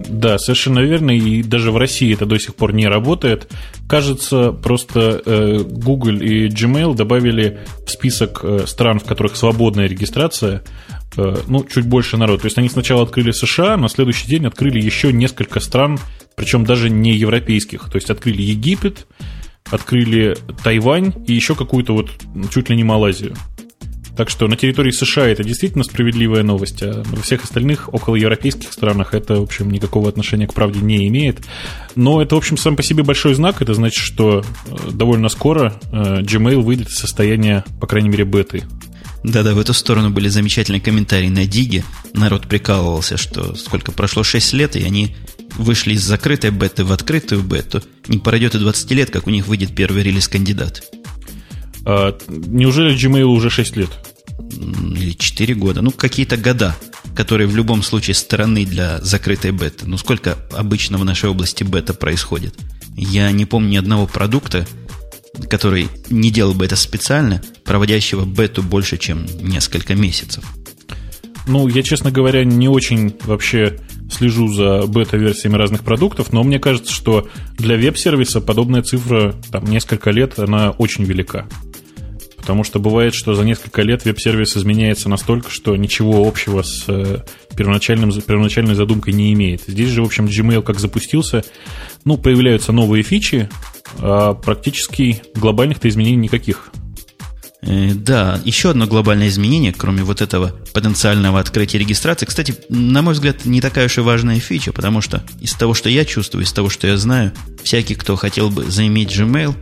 Да, 0.08 0.38
совершенно 0.38 0.80
верно, 0.80 1.10
и 1.10 1.42
даже 1.42 1.70
в 1.70 1.76
России 1.76 2.12
это 2.12 2.26
до 2.26 2.38
сих 2.38 2.54
пор 2.54 2.72
не 2.72 2.86
работает. 2.86 3.50
Кажется, 3.90 4.52
просто 4.52 5.20
э, 5.26 5.64
Google 5.64 6.20
и 6.20 6.46
Gmail 6.46 6.94
добавили 6.94 7.58
в 7.84 7.90
список 7.90 8.38
э, 8.44 8.64
стран, 8.68 9.00
в 9.00 9.04
которых 9.04 9.34
свободная 9.34 9.88
регистрация, 9.88 10.62
э, 11.16 11.36
ну, 11.48 11.64
чуть 11.64 11.86
больше 11.86 12.16
народ. 12.16 12.42
То 12.42 12.46
есть 12.46 12.56
они 12.56 12.68
сначала 12.68 13.02
открыли 13.02 13.32
США, 13.32 13.76
на 13.76 13.88
следующий 13.88 14.28
день 14.28 14.46
открыли 14.46 14.80
еще 14.80 15.12
несколько 15.12 15.58
стран, 15.58 15.98
причем 16.36 16.64
даже 16.64 16.88
не 16.88 17.16
европейских. 17.16 17.90
То 17.90 17.96
есть 17.96 18.10
открыли 18.10 18.42
Египет, 18.42 19.08
открыли 19.72 20.36
Тайвань 20.62 21.12
и 21.26 21.34
еще 21.34 21.56
какую-то 21.56 21.92
вот 21.92 22.12
чуть 22.52 22.70
ли 22.70 22.76
не 22.76 22.84
Малайзию. 22.84 23.34
Так 24.20 24.28
что 24.28 24.46
на 24.48 24.56
территории 24.56 24.90
США 24.90 25.28
это 25.28 25.42
действительно 25.42 25.82
справедливая 25.82 26.42
новость, 26.42 26.82
а 26.82 27.02
во 27.06 27.22
всех 27.22 27.42
остальных 27.42 27.88
около 27.94 28.16
европейских 28.16 28.70
странах 28.70 29.14
это, 29.14 29.36
в 29.36 29.44
общем, 29.44 29.70
никакого 29.70 30.10
отношения 30.10 30.46
к 30.46 30.52
правде 30.52 30.80
не 30.80 31.08
имеет. 31.08 31.38
Но 31.94 32.20
это, 32.20 32.34
в 32.34 32.38
общем, 32.38 32.58
сам 32.58 32.76
по 32.76 32.82
себе 32.82 33.02
большой 33.02 33.32
знак. 33.32 33.62
Это 33.62 33.72
значит, 33.72 34.04
что 34.04 34.44
э, 34.66 34.90
довольно 34.92 35.30
скоро 35.30 35.72
э, 35.90 36.20
Gmail 36.20 36.60
выйдет 36.60 36.90
из 36.90 36.98
состояния, 36.98 37.64
по 37.80 37.86
крайней 37.86 38.10
мере, 38.10 38.24
беты. 38.24 38.64
Да-да, 39.24 39.54
в 39.54 39.58
эту 39.58 39.72
сторону 39.72 40.10
были 40.10 40.28
замечательные 40.28 40.82
комментарии 40.82 41.28
на 41.28 41.46
Диге. 41.46 41.82
Народ 42.12 42.46
прикалывался, 42.46 43.16
что 43.16 43.54
сколько 43.54 43.90
прошло 43.90 44.22
6 44.22 44.52
лет, 44.52 44.76
и 44.76 44.84
они 44.84 45.16
вышли 45.56 45.94
из 45.94 46.02
закрытой 46.02 46.50
беты 46.50 46.84
в 46.84 46.92
открытую 46.92 47.42
бету. 47.42 47.82
Не 48.06 48.18
пройдет 48.18 48.54
и 48.54 48.58
20 48.58 48.90
лет, 48.90 49.10
как 49.10 49.26
у 49.26 49.30
них 49.30 49.46
выйдет 49.46 49.74
первый 49.74 50.02
релиз-кандидат. 50.02 50.82
А, 51.86 52.18
неужели 52.28 52.94
Gmail 52.94 53.24
уже 53.24 53.48
6 53.48 53.76
лет? 53.78 54.09
Или 54.40 55.12
4 55.12 55.54
года, 55.54 55.82
ну, 55.82 55.90
какие-то 55.90 56.36
года, 56.36 56.76
которые 57.14 57.46
в 57.46 57.56
любом 57.56 57.82
случае 57.82 58.14
стороны 58.14 58.64
для 58.64 58.98
закрытой 59.00 59.50
беты. 59.52 59.86
Ну, 59.86 59.98
сколько 59.98 60.38
обычно 60.52 60.98
в 60.98 61.04
нашей 61.04 61.30
области 61.30 61.64
бета 61.64 61.94
происходит? 61.94 62.54
Я 62.96 63.30
не 63.32 63.46
помню 63.46 63.70
ни 63.70 63.76
одного 63.76 64.06
продукта, 64.06 64.66
который 65.48 65.88
не 66.10 66.30
делал 66.30 66.54
бы 66.54 66.64
это 66.64 66.76
специально, 66.76 67.42
проводящего 67.64 68.24
бету 68.24 68.62
больше, 68.62 68.98
чем 68.98 69.26
несколько 69.40 69.94
месяцев. 69.94 70.44
Ну, 71.46 71.66
я, 71.68 71.82
честно 71.82 72.10
говоря, 72.10 72.44
не 72.44 72.68
очень 72.68 73.14
вообще 73.24 73.78
слежу 74.10 74.52
за 74.52 74.86
бета-версиями 74.86 75.56
разных 75.56 75.82
продуктов, 75.82 76.32
но 76.32 76.42
мне 76.42 76.58
кажется, 76.58 76.92
что 76.92 77.28
для 77.58 77.76
веб-сервиса 77.76 78.40
подобная 78.40 78.82
цифра, 78.82 79.34
там, 79.50 79.64
несколько 79.64 80.10
лет, 80.10 80.38
она 80.38 80.70
очень 80.70 81.04
велика. 81.04 81.46
Потому 82.40 82.64
что 82.64 82.78
бывает, 82.78 83.14
что 83.14 83.34
за 83.34 83.44
несколько 83.44 83.82
лет 83.82 84.04
веб-сервис 84.04 84.56
изменяется 84.56 85.08
настолько, 85.08 85.50
что 85.50 85.76
ничего 85.76 86.26
общего 86.26 86.62
с 86.62 86.84
э, 86.88 87.18
первоначальным, 87.54 88.10
первоначальной 88.12 88.74
задумкой 88.74 89.12
не 89.12 89.32
имеет. 89.34 89.62
Здесь 89.66 89.90
же, 89.90 90.02
в 90.02 90.06
общем, 90.06 90.24
Gmail 90.24 90.62
как 90.62 90.80
запустился, 90.80 91.44
ну, 92.04 92.16
появляются 92.16 92.72
новые 92.72 93.02
фичи, 93.02 93.50
а 93.98 94.32
практически 94.32 95.22
глобальных-то 95.34 95.88
изменений 95.88 96.16
никаких. 96.16 96.70
Э, 97.62 97.92
да, 97.94 98.40
еще 98.44 98.70
одно 98.70 98.86
глобальное 98.86 99.28
изменение, 99.28 99.74
кроме 99.76 100.02
вот 100.02 100.22
этого 100.22 100.56
потенциального 100.72 101.40
открытия 101.40 101.78
регистрации. 101.78 102.24
Кстати, 102.24 102.54
на 102.70 103.02
мой 103.02 103.12
взгляд, 103.12 103.44
не 103.44 103.60
такая 103.60 103.86
уж 103.86 103.98
и 103.98 104.00
важная 104.00 104.40
фича, 104.40 104.72
потому 104.72 105.02
что 105.02 105.22
из 105.40 105.52
того, 105.52 105.74
что 105.74 105.90
я 105.90 106.06
чувствую, 106.06 106.44
из 106.44 106.52
того, 106.52 106.70
что 106.70 106.86
я 106.86 106.96
знаю, 106.96 107.32
всякий, 107.62 107.96
кто 107.96 108.16
хотел 108.16 108.48
бы 108.48 108.64
заиметь 108.64 109.10
Gmail, 109.10 109.54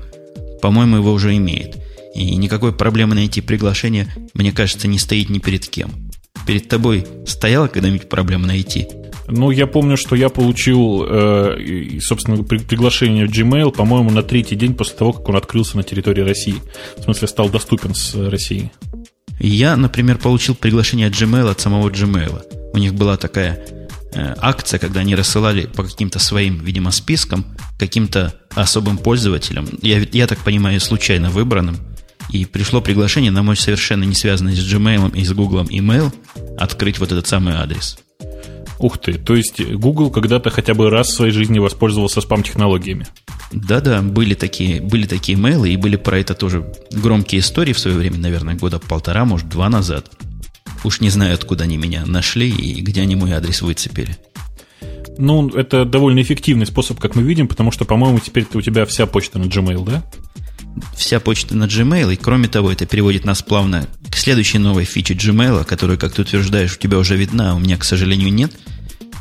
по-моему, 0.62 0.98
его 0.98 1.12
уже 1.12 1.36
имеет. 1.36 1.87
И 2.18 2.34
никакой 2.34 2.72
проблемы 2.72 3.14
найти 3.14 3.40
приглашение, 3.40 4.08
мне 4.34 4.50
кажется, 4.50 4.88
не 4.88 4.98
стоит 4.98 5.30
ни 5.30 5.38
перед 5.38 5.68
кем. 5.68 5.92
Перед 6.48 6.68
тобой 6.68 7.06
стояла 7.24 7.68
когда-нибудь 7.68 8.08
проблема 8.08 8.48
найти? 8.48 8.88
Ну, 9.28 9.52
я 9.52 9.68
помню, 9.68 9.96
что 9.96 10.16
я 10.16 10.28
получил, 10.28 11.04
э, 11.08 12.00
собственно, 12.00 12.42
при, 12.42 12.58
приглашение 12.58 13.28
в 13.28 13.30
Gmail, 13.30 13.70
по-моему, 13.70 14.10
на 14.10 14.24
третий 14.24 14.56
день 14.56 14.74
после 14.74 14.96
того, 14.96 15.12
как 15.12 15.28
он 15.28 15.36
открылся 15.36 15.76
на 15.76 15.84
территории 15.84 16.22
России. 16.22 16.56
В 16.96 17.04
смысле, 17.04 17.28
стал 17.28 17.50
доступен 17.50 17.94
с 17.94 18.16
России. 18.16 18.72
Я, 19.38 19.76
например, 19.76 20.18
получил 20.18 20.56
приглашение 20.56 21.06
от 21.06 21.12
Gmail 21.12 21.48
от 21.48 21.60
самого 21.60 21.88
Gmail. 21.88 22.42
У 22.72 22.78
них 22.78 22.94
была 22.94 23.16
такая 23.16 23.64
э, 24.12 24.34
акция, 24.38 24.80
когда 24.80 25.00
они 25.00 25.14
рассылали 25.14 25.66
по 25.66 25.84
каким-то 25.84 26.18
своим, 26.18 26.58
видимо, 26.64 26.90
спискам, 26.90 27.44
каким-то 27.78 28.34
особым 28.56 28.98
пользователям, 28.98 29.68
я, 29.82 30.00
я 30.10 30.26
так 30.26 30.38
понимаю, 30.38 30.80
случайно 30.80 31.30
выбранным, 31.30 31.76
и 32.30 32.44
пришло 32.44 32.80
приглашение 32.80 33.30
на 33.30 33.42
мой 33.42 33.56
совершенно 33.56 34.04
не 34.04 34.14
связанный 34.14 34.54
с 34.54 34.74
Gmail 34.74 35.16
и 35.16 35.24
с 35.24 35.32
Google 35.32 35.64
email 35.64 36.12
открыть 36.58 36.98
вот 36.98 37.12
этот 37.12 37.26
самый 37.26 37.54
адрес. 37.54 37.98
Ух 38.78 38.98
ты, 38.98 39.14
то 39.14 39.34
есть 39.34 39.60
Google 39.60 40.10
когда-то 40.10 40.50
хотя 40.50 40.74
бы 40.74 40.88
раз 40.88 41.08
в 41.08 41.14
своей 41.14 41.32
жизни 41.32 41.58
воспользовался 41.58 42.20
спам-технологиями. 42.20 43.06
Да-да, 43.50 44.02
были 44.02 44.34
такие, 44.34 44.80
были 44.80 45.06
такие 45.06 45.36
мейлы, 45.36 45.70
и 45.70 45.76
были 45.76 45.96
про 45.96 46.18
это 46.18 46.34
тоже 46.34 46.72
громкие 46.92 47.40
истории 47.40 47.72
в 47.72 47.78
свое 47.78 47.96
время, 47.96 48.18
наверное, 48.18 48.54
года 48.54 48.78
полтора, 48.78 49.24
может, 49.24 49.48
два 49.48 49.68
назад. 49.68 50.10
Уж 50.84 51.00
не 51.00 51.10
знаю, 51.10 51.34
откуда 51.34 51.64
они 51.64 51.76
меня 51.76 52.06
нашли 52.06 52.50
и 52.50 52.80
где 52.80 53.00
они 53.00 53.16
мой 53.16 53.32
адрес 53.32 53.62
выцепили. 53.62 54.16
Ну, 55.16 55.48
это 55.48 55.84
довольно 55.84 56.22
эффективный 56.22 56.66
способ, 56.66 57.00
как 57.00 57.16
мы 57.16 57.22
видим, 57.22 57.48
потому 57.48 57.72
что, 57.72 57.84
по-моему, 57.84 58.20
теперь 58.20 58.46
у 58.54 58.60
тебя 58.60 58.84
вся 58.86 59.06
почта 59.06 59.40
на 59.40 59.44
Gmail, 59.44 59.84
да? 59.84 60.04
Вся 60.96 61.20
почта 61.20 61.56
на 61.56 61.64
Gmail, 61.64 62.12
и 62.12 62.16
кроме 62.16 62.48
того, 62.48 62.70
это 62.70 62.86
переводит 62.86 63.24
нас 63.24 63.42
плавно 63.42 63.88
к 64.10 64.16
следующей 64.16 64.58
новой 64.58 64.84
фиче 64.84 65.14
Gmail, 65.14 65.64
которую, 65.64 65.98
как 65.98 66.12
ты 66.12 66.22
утверждаешь, 66.22 66.76
у 66.76 66.78
тебя 66.78 66.98
уже 66.98 67.16
видна, 67.16 67.52
а 67.52 67.54
у 67.54 67.58
меня, 67.58 67.76
к 67.76 67.84
сожалению, 67.84 68.32
нет. 68.32 68.52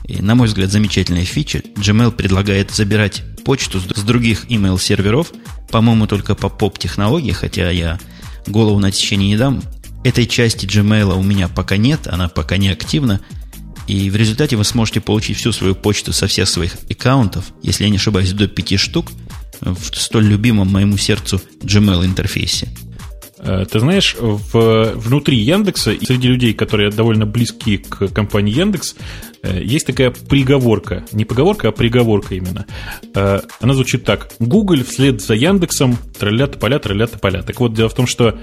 И, 0.05 0.21
на 0.21 0.35
мой 0.35 0.47
взгляд, 0.47 0.71
замечательная 0.71 1.25
фича. 1.25 1.59
Gmail 1.75 2.11
предлагает 2.11 2.71
забирать 2.71 3.23
почту 3.43 3.79
с 3.79 4.03
других 4.03 4.45
email-серверов, 4.45 5.31
по-моему, 5.69 6.07
только 6.07 6.35
по 6.35 6.49
поп-технологии, 6.49 7.31
хотя 7.31 7.69
я 7.69 7.99
голову 8.45 8.79
на 8.79 8.91
течение 8.91 9.29
не 9.29 9.37
дам. 9.37 9.61
Этой 10.03 10.25
части 10.25 10.65
Gmail 10.65 11.17
у 11.17 11.23
меня 11.23 11.47
пока 11.47 11.77
нет, 11.77 12.07
она 12.07 12.29
пока 12.29 12.57
не 12.57 12.69
активна, 12.69 13.19
и 13.87 14.09
в 14.09 14.15
результате 14.15 14.55
вы 14.55 14.63
сможете 14.63 15.01
получить 15.01 15.37
всю 15.37 15.51
свою 15.51 15.75
почту 15.75 16.13
со 16.13 16.27
всех 16.27 16.47
своих 16.47 16.75
аккаунтов, 16.89 17.45
если 17.63 17.83
я 17.83 17.89
не 17.89 17.97
ошибаюсь, 17.97 18.31
до 18.31 18.47
пяти 18.47 18.77
штук– 18.77 19.11
в 19.61 19.95
столь 19.95 20.25
любимом 20.25 20.67
моему 20.69 20.97
сердцу 20.97 21.41
Gmail 21.61 22.05
интерфейсе. 22.05 22.69
Э, 23.39 23.65
ты 23.69 23.79
знаешь, 23.79 24.15
в, 24.19 24.93
внутри 24.95 25.37
Яндекса, 25.37 25.93
среди 26.01 26.27
людей, 26.27 26.53
которые 26.53 26.89
довольно 26.91 27.25
близки 27.25 27.77
к 27.77 28.07
компании 28.09 28.53
Яндекс, 28.53 28.95
э, 29.43 29.61
есть 29.63 29.85
такая 29.85 30.11
приговорка. 30.11 31.05
Не 31.11 31.25
поговорка, 31.25 31.69
а 31.69 31.71
приговорка 31.71 32.35
именно. 32.35 32.65
Э, 33.13 33.41
она 33.59 33.73
звучит 33.73 34.03
так. 34.03 34.31
Google 34.39 34.83
вслед 34.83 35.21
за 35.21 35.35
Яндексом 35.35 35.97
троллят 36.19 36.59
поля, 36.59 36.79
троллят 36.79 37.19
поля. 37.21 37.43
Так 37.43 37.59
вот, 37.59 37.73
дело 37.73 37.89
в 37.89 37.95
том, 37.95 38.07
что 38.07 38.37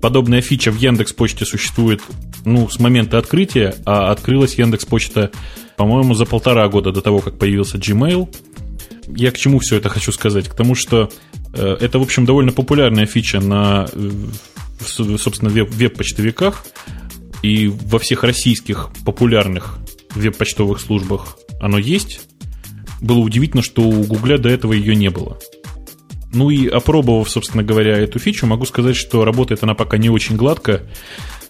подобная 0.00 0.40
фича 0.40 0.70
в 0.70 0.78
Яндекс 0.78 1.12
Почте 1.12 1.44
существует 1.44 2.00
ну, 2.44 2.68
с 2.68 2.78
момента 2.78 3.18
открытия, 3.18 3.74
а 3.84 4.10
открылась 4.10 4.54
Яндекс 4.54 4.86
Почта, 4.86 5.30
по-моему, 5.76 6.14
за 6.14 6.24
полтора 6.24 6.66
года 6.68 6.90
до 6.90 7.02
того, 7.02 7.20
как 7.20 7.38
появился 7.38 7.76
Gmail 7.76 8.28
я 9.14 9.30
к 9.30 9.38
чему 9.38 9.58
все 9.58 9.76
это 9.76 9.88
хочу 9.88 10.12
сказать? 10.12 10.48
К 10.48 10.54
тому, 10.54 10.74
что 10.74 11.10
э, 11.54 11.76
это, 11.80 11.98
в 11.98 12.02
общем, 12.02 12.24
довольно 12.24 12.52
популярная 12.52 13.06
фича 13.06 13.40
на, 13.40 13.88
собственно, 14.86 15.50
веб-почтовиках 15.50 16.64
и 17.42 17.68
во 17.68 17.98
всех 17.98 18.24
российских 18.24 18.90
популярных 19.04 19.78
веб-почтовых 20.14 20.80
службах 20.80 21.38
оно 21.60 21.78
есть. 21.78 22.20
Было 23.00 23.18
удивительно, 23.18 23.62
что 23.62 23.82
у 23.82 24.04
Гугля 24.04 24.38
до 24.38 24.48
этого 24.48 24.72
ее 24.72 24.96
не 24.96 25.08
было. 25.08 25.38
Ну 26.32 26.50
и 26.50 26.68
опробовав, 26.68 27.30
собственно 27.30 27.62
говоря, 27.62 27.96
эту 27.96 28.18
фичу, 28.18 28.46
могу 28.46 28.66
сказать, 28.66 28.96
что 28.96 29.24
работает 29.24 29.62
она 29.62 29.74
пока 29.74 29.96
не 29.96 30.10
очень 30.10 30.36
гладко. 30.36 30.82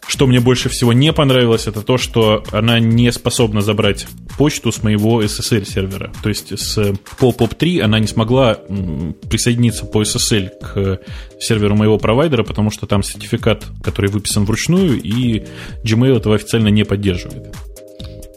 Что 0.08 0.26
мне 0.26 0.40
больше 0.40 0.70
всего 0.70 0.94
не 0.94 1.12
понравилось, 1.12 1.66
это 1.66 1.82
то, 1.82 1.98
что 1.98 2.42
она 2.50 2.80
не 2.80 3.12
способна 3.12 3.60
забрать 3.60 4.06
почту 4.38 4.72
с 4.72 4.82
моего 4.82 5.22
SSL 5.22 5.66
сервера. 5.66 6.10
То 6.22 6.30
есть 6.30 6.58
с 6.58 6.94
по 7.18 7.30
POP3 7.30 7.82
она 7.82 7.98
не 7.98 8.06
смогла 8.06 8.54
присоединиться 8.54 9.84
по 9.84 10.02
SSL 10.02 10.48
к 10.60 11.00
серверу 11.38 11.76
моего 11.76 11.98
провайдера, 11.98 12.42
потому 12.42 12.70
что 12.70 12.86
там 12.86 13.02
сертификат, 13.02 13.66
который 13.84 14.10
выписан 14.10 14.46
вручную, 14.46 14.98
и 14.98 15.44
Gmail 15.84 16.16
этого 16.16 16.36
официально 16.36 16.68
не 16.68 16.84
поддерживает. 16.84 17.54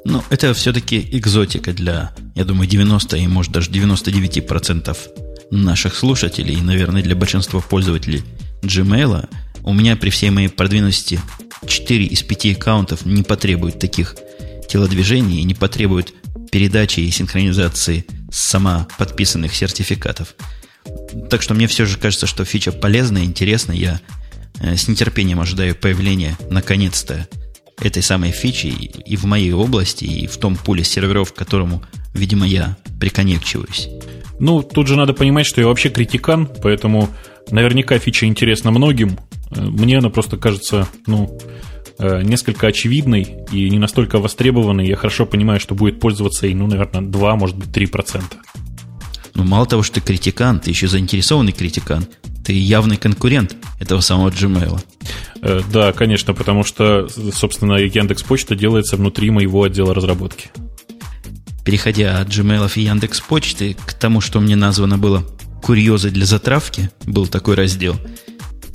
Ну, 0.03 0.21
это 0.29 0.53
все-таки 0.53 1.07
экзотика 1.11 1.71
для, 1.71 2.13
я 2.35 2.43
думаю, 2.43 2.67
90 2.67 3.15
и, 3.15 3.27
может, 3.27 3.53
даже 3.53 3.71
99% 3.71 4.97
наших 5.51 5.95
слушателей, 5.95 6.55
и, 6.55 6.61
наверное, 6.61 7.01
для 7.01 7.15
большинства 7.15 7.61
пользователей 7.61 8.23
Gmail. 8.61 9.29
У 9.63 9.73
меня 9.73 9.95
при 9.95 10.09
всей 10.09 10.31
моей 10.31 10.47
продвинутости 10.47 11.19
4 11.65 12.05
из 12.05 12.23
5 12.23 12.57
аккаунтов 12.57 13.05
не 13.05 13.23
потребуют 13.23 13.79
таких 13.79 14.15
телодвижений 14.67 15.39
и 15.39 15.43
не 15.43 15.53
потребуют 15.53 16.13
передачи 16.51 17.01
и 17.01 17.11
синхронизации 17.11 18.05
сама 18.31 18.87
подписанных 18.97 19.53
сертификатов. 19.53 20.35
Так 21.29 21.41
что 21.41 21.53
мне 21.53 21.67
все 21.67 21.85
же 21.85 21.97
кажется, 21.97 22.27
что 22.27 22.45
фича 22.45 22.71
полезная, 22.71 23.23
интересная. 23.23 23.75
Я 23.75 24.01
э, 24.59 24.75
с 24.75 24.87
нетерпением 24.87 25.39
ожидаю 25.39 25.75
появления, 25.75 26.37
наконец-то, 26.49 27.27
этой 27.81 28.03
самой 28.03 28.31
фичи 28.31 28.67
и 28.67 29.15
в 29.15 29.25
моей 29.25 29.51
области, 29.51 30.05
и 30.05 30.27
в 30.27 30.37
том 30.37 30.55
пуле 30.55 30.83
серверов, 30.83 31.33
к 31.33 31.35
которому, 31.35 31.83
видимо, 32.13 32.45
я 32.45 32.77
приконекчиваюсь. 32.99 33.89
Ну, 34.39 34.61
тут 34.61 34.87
же 34.87 34.95
надо 34.95 35.13
понимать, 35.13 35.45
что 35.45 35.61
я 35.61 35.67
вообще 35.67 35.89
критикан, 35.89 36.47
поэтому 36.61 37.09
наверняка 37.51 37.99
фича 37.99 38.25
интересна 38.25 38.71
многим. 38.71 39.17
Э, 39.51 39.61
мне 39.61 39.97
она 39.97 40.09
просто 40.09 40.37
кажется, 40.37 40.87
ну, 41.07 41.37
э, 41.99 42.21
несколько 42.23 42.67
очевидной 42.67 43.45
и 43.51 43.69
не 43.69 43.79
настолько 43.79 44.19
востребованной. 44.19 44.87
Я 44.87 44.95
хорошо 44.95 45.25
понимаю, 45.25 45.59
что 45.59 45.75
будет 45.75 45.99
пользоваться 45.99 46.47
и, 46.47 46.53
ну, 46.53 46.67
наверное, 46.67 47.01
2, 47.01 47.35
может 47.35 47.57
быть, 47.57 47.69
3%. 47.69 48.23
Ну, 49.33 49.43
мало 49.43 49.65
того, 49.65 49.83
что 49.83 49.95
ты 49.95 50.01
критикан, 50.01 50.59
ты 50.59 50.71
еще 50.71 50.87
заинтересованный 50.87 51.53
критикан. 51.53 52.05
Ты 52.43 52.53
явный 52.53 52.97
конкурент 52.97 53.55
этого 53.79 54.01
самого 54.01 54.29
Gmail. 54.29 54.79
Э, 55.41 55.61
да, 55.71 55.91
конечно, 55.93 56.33
потому 56.33 56.63
что, 56.63 57.07
собственно, 57.33 57.73
Яндекс 57.73 58.23
Почта 58.23 58.55
делается 58.55 58.97
внутри 58.97 59.29
моего 59.29 59.63
отдела 59.63 59.93
разработки. 59.93 60.49
Переходя 61.63 62.19
от 62.19 62.27
Gmail 62.27 62.71
и 62.75 62.81
Яндекс 62.81 63.21
Почты 63.21 63.75
к 63.85 63.93
тому, 63.93 64.19
что 64.19 64.39
мне 64.39 64.55
названо 64.55 64.97
было 64.97 65.23
«Курьезы 65.61 66.09
для 66.09 66.25
затравки», 66.25 66.89
был 67.05 67.27
такой 67.27 67.55
раздел. 67.55 67.95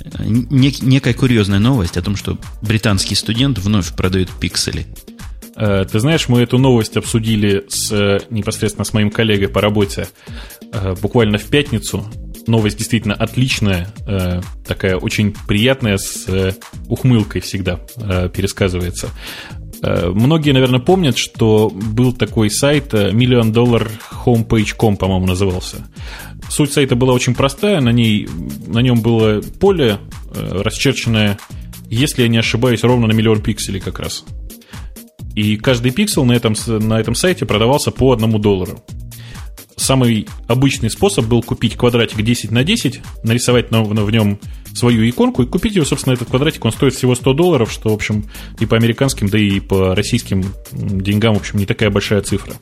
Э, 0.03 0.23
нек- 0.23 0.83
некая 0.83 1.13
курьезная 1.13 1.59
новость 1.59 1.97
о 1.97 2.01
том, 2.01 2.15
что 2.15 2.37
британский 2.61 3.15
студент 3.15 3.59
вновь 3.59 3.95
продает 3.95 4.29
пиксели. 4.31 4.87
Э, 5.55 5.85
ты 5.89 5.99
знаешь, 5.99 6.27
мы 6.27 6.41
эту 6.41 6.57
новость 6.57 6.97
обсудили 6.97 7.65
с, 7.67 8.21
непосредственно 8.29 8.85
с 8.85 8.93
моим 8.93 9.11
коллегой 9.11 9.47
по 9.47 9.61
работе 9.61 10.07
буквально 11.01 11.37
в 11.37 11.45
пятницу 11.45 12.05
новость 12.47 12.77
действительно 12.77 13.13
отличная, 13.13 13.87
э, 14.07 14.41
такая 14.65 14.97
очень 14.97 15.35
приятная, 15.47 15.97
с 15.97 16.27
э, 16.27 16.53
ухмылкой 16.87 17.41
всегда 17.41 17.79
э, 17.97 18.29
пересказывается. 18.33 19.09
Многие, 19.81 20.51
наверное, 20.51 20.79
помнят, 20.79 21.17
что 21.17 21.69
был 21.69 22.13
такой 22.13 22.49
сайт 22.49 22.93
Million 22.93 23.53
Dollar 23.53 23.89
Homepage.com, 24.25 24.97
по-моему, 24.97 25.27
назывался. 25.27 25.87
Суть 26.49 26.73
сайта 26.73 26.95
была 26.95 27.13
очень 27.13 27.35
простая, 27.35 27.79
на, 27.81 27.89
ней, 27.89 28.27
на 28.65 28.79
нем 28.79 29.01
было 29.01 29.41
поле, 29.59 29.99
расчерченное, 30.33 31.37
если 31.89 32.23
я 32.23 32.27
не 32.27 32.37
ошибаюсь, 32.37 32.83
ровно 32.83 33.07
на 33.07 33.11
миллион 33.11 33.41
пикселей 33.41 33.79
как 33.79 33.99
раз. 33.99 34.25
И 35.35 35.57
каждый 35.57 35.91
пиксел 35.91 36.25
на 36.25 36.33
этом, 36.33 36.55
на 36.67 36.99
этом 36.99 37.13
сайте 37.13 37.45
продавался 37.45 37.91
по 37.91 38.11
одному 38.11 38.39
доллару 38.39 38.83
самый 39.77 40.27
обычный 40.47 40.89
способ 40.89 41.25
был 41.25 41.41
купить 41.41 41.77
квадратик 41.77 42.21
10 42.21 42.51
на 42.51 42.63
10, 42.63 42.99
нарисовать 43.23 43.71
на, 43.71 43.83
на, 43.83 44.03
в 44.03 44.11
нем 44.11 44.39
свою 44.77 45.07
иконку 45.09 45.43
и 45.43 45.45
купить 45.45 45.75
его, 45.75 45.85
собственно, 45.85 46.13
этот 46.13 46.29
квадратик. 46.29 46.63
Он 46.65 46.71
стоит 46.71 46.93
всего 46.93 47.15
100 47.15 47.33
долларов, 47.33 47.71
что, 47.71 47.89
в 47.89 47.93
общем, 47.93 48.25
и 48.59 48.65
по 48.65 48.77
американским, 48.77 49.27
да 49.27 49.37
и 49.37 49.59
по 49.59 49.95
российским 49.95 50.45
деньгам, 50.71 51.35
в 51.35 51.39
общем, 51.39 51.59
не 51.59 51.65
такая 51.65 51.89
большая 51.89 52.21
цифра. 52.21 52.53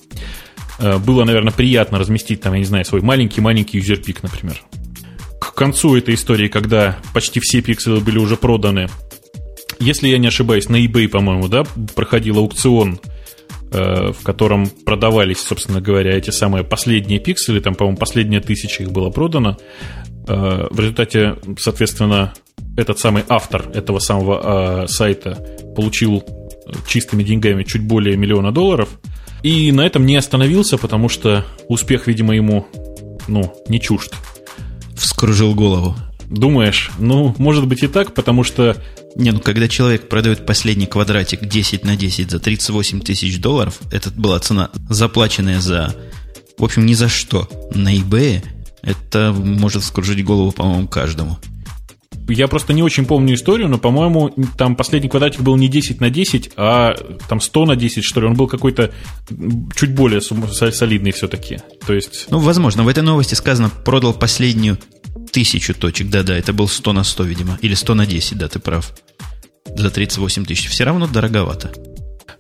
Э, 0.80 0.98
было, 0.98 1.24
наверное, 1.24 1.54
приятно 1.54 2.00
разместить 2.00 2.42
там, 2.42 2.54
я 2.54 2.60
не 2.60 2.66
знаю, 2.66 2.86
свой 2.86 3.02
маленький-маленький 3.02 3.78
юзерпик, 3.78 4.24
например. 4.24 4.62
К 5.40 5.54
концу 5.54 5.96
этой 5.96 6.16
истории, 6.16 6.48
когда 6.48 6.98
почти 7.14 7.40
все 7.40 7.62
пикселы 7.62 8.00
были 8.00 8.18
уже 8.18 8.36
проданы, 8.36 8.88
если 9.80 10.08
я 10.08 10.18
не 10.18 10.28
ошибаюсь, 10.28 10.70
на 10.70 10.84
eBay, 10.84 11.08
по-моему, 11.10 11.48
да, 11.48 11.64
проходил 11.96 12.40
аукцион– 12.40 13.00
в 13.75 14.24
котором 14.24 14.70
продавались, 14.85 15.40
собственно 15.40 15.81
говоря, 15.81 16.16
эти 16.16 16.29
самые 16.29 16.64
последние 16.64 17.20
пиксели, 17.20 17.59
там, 17.59 17.75
по-моему, 17.75 17.98
последняя 17.98 18.42
тысяча 18.42 18.83
их 18.83 18.92
было 18.92 19.09
продано. 19.09 19.57
Э, 20.27 20.68
в 20.70 20.79
результате, 20.79 21.35
соответственно, 21.57 22.33
этот 22.77 23.00
самый 23.00 23.24
автор 23.29 23.70
этого 23.74 24.00
самого 24.00 24.83
э, 24.83 24.88
сайта 24.88 25.35
получил 25.75 26.24
чистыми 26.88 27.24
деньгами 27.24 27.64
чуть 27.64 27.83
более 27.83 28.18
миллиона 28.18 28.51
долларов. 28.51 28.90
И 29.44 29.72
на 29.72 29.81
этом 29.81 30.05
не 30.05 30.16
остановился, 30.16 30.77
потому 30.77 31.09
что 31.09 31.46
успех, 31.68 32.07
видимо, 32.07 32.35
ему, 32.35 32.66
ну, 33.27 33.53
не 33.68 33.79
чужд. 33.79 34.14
Вскружил 34.96 35.53
голову. 35.53 35.96
Думаешь? 36.36 36.92
Ну, 37.00 37.34
может 37.38 37.66
быть 37.66 37.82
и 37.84 37.88
так, 37.88 38.14
потому 38.14 38.44
что 38.44 38.76
не, 39.16 39.32
ну 39.32 39.40
когда 39.40 39.70
человек 39.70 40.10
продает 40.10 40.46
последний 40.46 40.86
квадратик 40.86 41.46
10 41.46 41.86
на 41.86 41.96
10 41.96 42.30
за 42.30 42.40
38 42.40 43.00
тысяч 43.00 43.40
долларов, 43.40 43.80
это 43.92 44.12
была 44.12 44.40
цена, 44.40 44.70
заплаченная 44.90 45.62
за, 45.62 45.96
в 46.58 46.64
общем, 46.64 46.86
ни 46.86 46.94
за 46.94 47.08
что 47.08 47.48
на 47.74 47.96
eBay, 47.96 48.44
это 48.82 49.34
может 49.34 49.84
скружить 49.86 50.24
голову, 50.26 50.52
по-моему, 50.52 50.90
каждому. 50.90 51.40
Я 52.28 52.48
просто 52.48 52.74
не 52.74 52.84
очень 52.84 53.06
помню 53.06 53.36
историю, 53.36 53.70
но, 53.70 53.78
по-моему, 53.78 54.34
там 54.58 54.76
последний 54.76 55.10
квадратик 55.10 55.42
был 55.42 55.56
не 55.56 55.68
10 55.68 56.02
на 56.02 56.10
10, 56.10 56.52
а 56.58 56.96
там 57.30 57.40
100 57.40 57.66
на 57.66 57.76
10, 57.76 58.04
что 58.04 58.20
ли. 58.20 58.28
Он 58.28 58.34
был 58.34 58.48
какой-то 58.48 58.92
чуть 59.76 59.94
более 59.94 60.22
солидный 60.22 61.12
все-таки. 61.12 61.60
То 61.86 61.94
есть... 61.94 62.26
Ну, 62.32 62.40
возможно, 62.40 62.84
в 62.84 62.88
этой 62.88 63.04
новости 63.04 63.36
сказано, 63.36 63.70
продал 63.70 64.14
последнюю 64.14 64.80
тысячу 65.36 65.74
точек. 65.74 66.10
Да-да, 66.10 66.38
это 66.38 66.54
был 66.54 66.70
100 66.70 66.94
на 66.94 67.04
100, 67.04 67.24
видимо. 67.26 67.60
Или 67.62 67.74
100 67.74 67.94
на 67.94 68.06
10, 68.06 68.38
да, 68.38 68.48
ты 68.48 68.60
прав. 68.60 68.94
За 69.66 69.90
38 69.90 70.46
тысяч. 70.46 70.70
Все 70.70 70.86
равно 70.86 71.08
дороговато. 71.08 71.74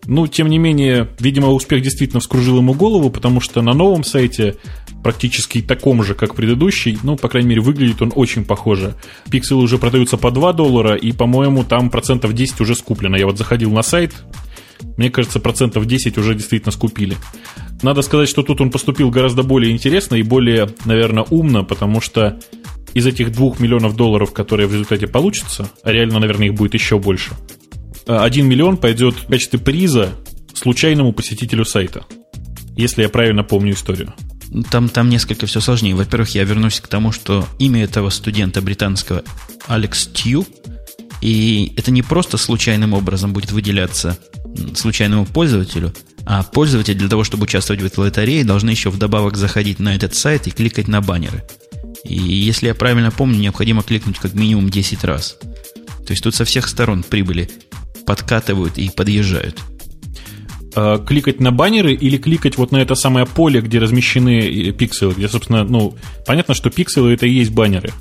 Ну, 0.05 0.27
тем 0.27 0.47
не 0.47 0.57
менее, 0.59 1.09
видимо, 1.19 1.49
успех 1.49 1.81
действительно 1.81 2.21
вскружил 2.21 2.57
ему 2.57 2.73
голову, 2.73 3.09
потому 3.09 3.41
что 3.41 3.61
на 3.61 3.73
новом 3.73 4.05
сайте, 4.05 4.55
практически 5.03 5.61
таком 5.61 6.03
же, 6.03 6.13
как 6.13 6.35
предыдущий, 6.35 6.97
ну, 7.03 7.17
по 7.17 7.27
крайней 7.27 7.49
мере, 7.49 7.61
выглядит 7.61 8.01
он 8.01 8.13
очень 8.15 8.45
похоже. 8.45 8.95
Пикселы 9.29 9.63
уже 9.63 9.77
продаются 9.77 10.15
по 10.15 10.31
2 10.31 10.53
доллара, 10.53 10.95
и, 10.95 11.11
по-моему, 11.11 11.65
там 11.65 11.89
процентов 11.89 12.31
10 12.31 12.61
уже 12.61 12.75
скуплено. 12.75 13.17
Я 13.17 13.25
вот 13.25 13.37
заходил 13.37 13.71
на 13.71 13.83
сайт, 13.83 14.13
мне 14.95 15.09
кажется, 15.09 15.41
процентов 15.41 15.85
10 15.85 16.17
уже 16.17 16.33
действительно 16.33 16.71
скупили. 16.71 17.17
Надо 17.81 18.03
сказать, 18.03 18.29
что 18.29 18.41
тут 18.41 18.61
он 18.61 18.71
поступил 18.71 19.09
гораздо 19.09 19.43
более 19.43 19.73
интересно 19.73 20.15
и 20.15 20.23
более, 20.23 20.69
наверное, 20.85 21.25
умно, 21.29 21.65
потому 21.65 21.99
что 21.99 22.39
из 22.93 23.05
этих 23.05 23.31
двух 23.31 23.59
миллионов 23.59 23.95
долларов, 23.95 24.33
которые 24.33 24.67
в 24.67 24.71
результате 24.71 25.07
получатся, 25.07 25.69
а 25.83 25.91
реально, 25.91 26.19
наверное, 26.19 26.47
их 26.47 26.53
будет 26.53 26.73
еще 26.73 26.99
больше, 26.99 27.31
э, 28.07 28.15
один 28.15 28.47
миллион 28.47 28.77
пойдет 28.77 29.15
в 29.15 29.27
качестве 29.27 29.59
приза 29.59 30.11
случайному 30.53 31.13
посетителю 31.13 31.65
сайта. 31.65 32.05
Если 32.77 33.03
я 33.03 33.09
правильно 33.09 33.43
помню 33.43 33.73
историю. 33.73 34.13
Там, 34.69 34.89
там 34.89 35.09
несколько 35.09 35.45
все 35.47 35.59
сложнее. 35.59 35.95
Во-первых, 35.95 36.29
я 36.35 36.43
вернусь 36.43 36.79
к 36.79 36.87
тому, 36.87 37.11
что 37.11 37.47
имя 37.59 37.83
этого 37.83 38.09
студента 38.09 38.61
британского 38.61 39.23
Алекс 39.67 40.07
Тью, 40.07 40.45
и 41.21 41.73
это 41.77 41.91
не 41.91 42.03
просто 42.03 42.37
случайным 42.37 42.93
образом 42.93 43.33
будет 43.33 43.51
выделяться 43.51 44.17
случайному 44.75 45.25
пользователю, 45.25 45.93
а 46.25 46.43
пользователь 46.43 46.95
для 46.95 47.09
того, 47.09 47.23
чтобы 47.23 47.43
участвовать 47.43 47.81
в 47.81 47.85
этой 47.85 47.99
лотерее, 47.99 48.43
должны 48.43 48.69
еще 48.69 48.89
вдобавок 48.89 49.37
заходить 49.37 49.79
на 49.79 49.95
этот 49.95 50.15
сайт 50.15 50.47
и 50.47 50.51
кликать 50.51 50.87
на 50.87 51.01
баннеры. 51.01 51.43
И 52.05 52.15
если 52.15 52.67
я 52.67 52.75
правильно 52.75 53.11
помню, 53.11 53.39
необходимо 53.39 53.83
кликнуть 53.83 54.19
как 54.19 54.33
минимум 54.33 54.69
10 54.69 55.03
раз. 55.03 55.37
То 55.41 56.11
есть 56.11 56.23
тут 56.23 56.35
со 56.35 56.45
всех 56.45 56.67
сторон 56.67 57.03
прибыли 57.03 57.49
подкатывают 58.05 58.77
и 58.77 58.89
подъезжают. 58.89 59.59
А, 60.75 60.99
кликать 60.99 61.39
на 61.39 61.51
баннеры 61.51 61.93
или 61.93 62.17
кликать 62.17 62.57
вот 62.57 62.71
на 62.71 62.77
это 62.77 62.95
самое 62.95 63.25
поле, 63.25 63.61
где 63.61 63.79
размещены 63.79 64.39
э, 64.39 64.71
пикселы, 64.71 65.13
где, 65.13 65.27
собственно, 65.27 65.63
ну, 65.63 65.95
понятно, 66.25 66.53
что 66.53 66.69
пикселы 66.69 67.13
это 67.13 67.25
и 67.25 67.33
есть 67.33 67.51
баннеры. 67.51 67.91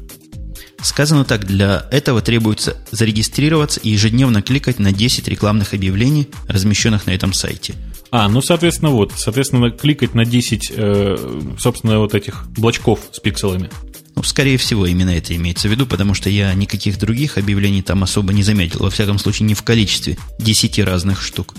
Сказано 0.83 1.25
так, 1.25 1.47
для 1.47 1.87
этого 1.91 2.21
требуется 2.21 2.77
зарегистрироваться 2.91 3.81
и 3.81 3.91
ежедневно 3.91 4.43
кликать 4.43 4.79
на 4.79 4.93
10 4.93 5.29
рекламных 5.29 5.73
объявлений, 5.73 6.29
размещенных 6.47 7.07
на 7.07 7.13
этом 7.13 7.33
сайте. 7.33 7.75
А, 8.11 8.29
ну, 8.29 8.43
соответственно, 8.43 8.91
вот, 8.91 9.13
соответственно, 9.17 9.71
кликать 9.71 10.15
на 10.15 10.25
10, 10.25 10.73
э, 10.77 11.41
собственно, 11.59 12.01
вот 12.01 12.15
этих 12.15 12.47
блочков 12.51 13.01
с 13.13 13.19
пикселами. 13.19 13.71
Ну, 14.17 14.23
скорее 14.23 14.57
всего, 14.59 14.87
именно 14.87 15.11
это 15.11 15.35
имеется 15.35 15.69
в 15.69 15.71
виду, 15.71 15.87
потому 15.87 16.15
что 16.15 16.31
я 16.31 16.53
никаких 16.55 16.99
других 16.99 17.37
объявлений 17.39 17.83
там 17.83 18.03
особо 18.03 18.33
не 18.33 18.43
заметил. 18.43 18.81
Во 18.81 18.91
всяком 18.91 19.19
случае, 19.19 19.49
не 19.49 19.55
в 19.55 19.63
количестве 19.63 20.17
10 20.39 20.79
разных 20.81 21.21
штук. 21.21 21.55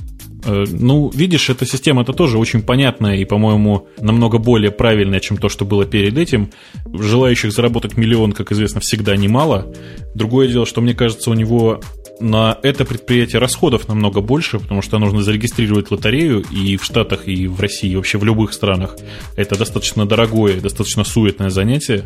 Э, 0.46 0.66
ну, 0.70 1.10
видишь, 1.10 1.50
эта 1.50 1.66
система-то 1.66 2.14
тоже 2.14 2.38
очень 2.38 2.62
понятная 2.62 3.18
и, 3.18 3.26
по-моему, 3.26 3.88
намного 4.00 4.38
более 4.38 4.72
правильная, 4.72 5.20
чем 5.20 5.38
то, 5.38 5.50
что 5.50 5.66
было 5.66 5.86
перед 5.86 6.18
этим. 6.18 6.52
Желающих 6.94 7.52
заработать 7.52 7.98
миллион, 7.98 8.32
как 8.32 8.52
известно, 8.52 8.80
всегда 8.80 9.16
немало. 9.18 9.74
Другое 10.14 10.48
дело, 10.48 10.66
что, 10.66 10.82
мне 10.82 10.94
кажется, 10.94 11.32
у 11.32 11.34
него 11.34 11.82
на 12.20 12.58
это 12.64 12.86
предприятие 12.86 13.40
расходов 13.40 13.88
намного 13.88 14.22
больше, 14.22 14.60
потому 14.60 14.82
что 14.82 15.00
нужно 15.00 15.22
зарегистрировать 15.22 15.92
лотерею 15.92 16.46
и 16.50 16.78
в 16.78 16.86
Штатах, 16.86 17.28
и 17.28 17.48
в 17.48 17.60
России, 17.60 17.92
и 17.92 17.96
вообще 17.96 18.18
в 18.18 18.24
любых 18.24 18.54
странах. 18.54 18.96
Это 19.36 19.58
достаточно 19.58 20.06
дорогое, 20.06 20.62
достаточно 20.62 21.04
суетное 21.04 21.50
занятие. 21.50 22.06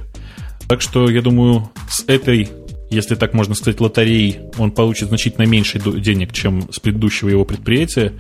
Так 0.69 0.83
что, 0.83 1.09
я 1.09 1.23
думаю, 1.23 1.71
с 1.89 2.03
этой, 2.05 2.47
если 2.91 3.15
так 3.15 3.33
можно 3.33 3.55
сказать, 3.55 3.81
лотереей 3.81 4.37
он 4.59 4.69
получит 4.69 5.07
значительно 5.07 5.47
меньше 5.47 5.79
денег, 5.79 6.31
чем 6.31 6.71
с 6.71 6.79
предыдущего 6.79 7.29
его 7.29 7.43
предприятия. 7.43 8.13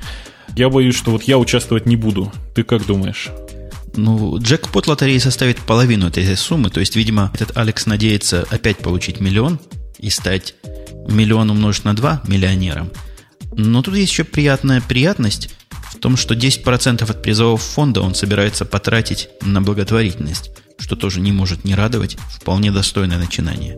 Я 0.57 0.69
боюсь, 0.69 0.95
что 0.95 1.11
вот 1.11 1.21
я 1.23 1.37
участвовать 1.37 1.85
не 1.85 1.95
буду. 1.95 2.33
Ты 2.55 2.63
как 2.63 2.87
думаешь? 2.87 3.29
Ну, 3.95 4.39
джекпот 4.39 4.87
лотереи 4.87 5.19
составит 5.19 5.59
половину 5.59 6.07
этой 6.07 6.25
суммы, 6.35 6.71
то 6.71 6.79
есть, 6.79 6.95
видимо, 6.95 7.31
этот 7.35 7.55
Алекс 7.55 7.85
надеется 7.85 8.47
опять 8.49 8.77
получить 8.77 9.19
миллион 9.19 9.59
и 9.99 10.09
стать 10.09 10.55
миллион 11.07 11.51
умножить 11.51 11.85
на 11.85 11.95
2 11.95 12.23
миллионером. 12.27 12.89
Но 13.51 13.83
тут 13.83 13.95
есть 13.95 14.11
еще 14.11 14.23
приятная 14.23 14.81
приятность 14.81 15.53
в 15.91 15.99
том, 15.99 16.17
что 16.17 16.33
10% 16.33 17.07
от 17.07 17.21
призового 17.21 17.57
фонда 17.57 18.01
он 18.01 18.15
собирается 18.15 18.65
потратить 18.65 19.29
на 19.41 19.61
благотворительность, 19.61 20.49
что 20.79 20.95
тоже 20.95 21.21
не 21.21 21.31
может 21.31 21.65
не 21.65 21.75
радовать, 21.75 22.17
вполне 22.29 22.71
достойное 22.71 23.17
начинание. 23.17 23.77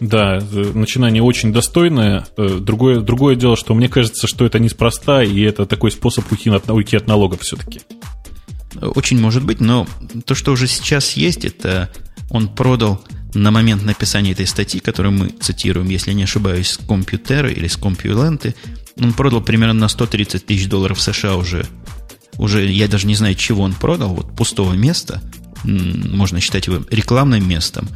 Да, 0.00 0.40
начинание 0.74 1.22
очень 1.22 1.52
достойное. 1.52 2.26
Э, 2.36 2.58
другое, 2.60 3.00
другое 3.00 3.34
дело, 3.34 3.56
что 3.56 3.74
мне 3.74 3.88
кажется, 3.88 4.26
что 4.26 4.44
это 4.44 4.58
неспроста, 4.58 5.22
и 5.22 5.40
это 5.40 5.66
такой 5.66 5.90
способ 5.90 6.30
уйти 6.30 6.50
от, 6.50 6.70
уйти 6.70 6.96
от 6.96 7.06
налогов 7.06 7.40
все-таки. 7.42 7.80
Очень 8.80 9.18
может 9.18 9.44
быть, 9.44 9.60
но 9.60 9.86
то, 10.24 10.34
что 10.34 10.52
уже 10.52 10.66
сейчас 10.68 11.12
есть, 11.12 11.44
это 11.44 11.90
он 12.30 12.48
продал 12.48 13.00
на 13.34 13.50
момент 13.50 13.82
написания 13.84 14.32
этой 14.32 14.46
статьи, 14.46 14.80
которую 14.80 15.12
мы 15.12 15.28
цитируем, 15.28 15.88
если 15.88 16.12
не 16.12 16.24
ошибаюсь, 16.24 16.70
с 16.70 16.76
компьютера 16.76 17.50
или 17.50 17.66
с 17.66 17.76
компьюленты, 17.76 18.54
он 19.00 19.12
продал 19.12 19.40
примерно 19.40 19.74
на 19.74 19.88
130 19.88 20.46
тысяч 20.46 20.68
долларов 20.68 21.00
США 21.00 21.36
уже. 21.36 21.66
Уже 22.38 22.70
я 22.70 22.88
даже 22.88 23.06
не 23.06 23.14
знаю, 23.14 23.34
чего 23.34 23.64
он 23.64 23.74
продал, 23.74 24.14
вот 24.14 24.34
пустого 24.34 24.72
места, 24.74 25.20
можно 25.64 26.40
считать 26.40 26.66
его 26.66 26.84
рекламным 26.90 27.46
местом. 27.46 27.88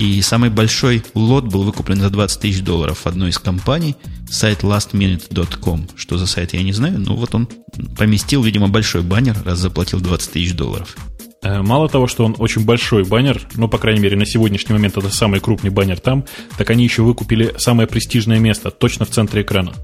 И 0.00 0.20
самый 0.22 0.50
большой 0.50 1.04
лот 1.14 1.44
был 1.44 1.62
выкуплен 1.62 2.00
за 2.00 2.10
20 2.10 2.40
тысяч 2.40 2.60
долларов 2.62 3.06
одной 3.06 3.30
из 3.30 3.38
компаний, 3.38 3.94
сайт 4.28 4.64
lastminute.com. 4.64 5.88
Что 5.94 6.18
за 6.18 6.26
сайт, 6.26 6.52
я 6.52 6.62
не 6.62 6.72
знаю, 6.72 6.98
но 6.98 7.14
вот 7.14 7.34
он 7.34 7.48
поместил, 7.96 8.42
видимо, 8.42 8.68
большой 8.68 9.02
баннер, 9.02 9.36
раз 9.44 9.58
заплатил 9.58 10.00
20 10.00 10.32
тысяч 10.32 10.54
долларов. 10.54 10.96
Э, 11.42 11.62
мало 11.62 11.88
того, 11.88 12.08
что 12.08 12.24
он 12.24 12.34
очень 12.38 12.64
большой 12.64 13.04
баннер, 13.04 13.40
ну, 13.54 13.68
по 13.68 13.78
крайней 13.78 14.00
мере, 14.00 14.16
на 14.16 14.26
сегодняшний 14.26 14.72
момент 14.72 14.96
это 14.96 15.10
самый 15.10 15.38
крупный 15.38 15.70
баннер 15.70 16.00
там, 16.00 16.24
так 16.58 16.70
они 16.70 16.82
еще 16.82 17.02
выкупили 17.02 17.54
самое 17.58 17.86
престижное 17.86 18.40
место, 18.40 18.72
точно 18.72 19.04
в 19.04 19.10
центре 19.10 19.42
экрана. 19.42 19.74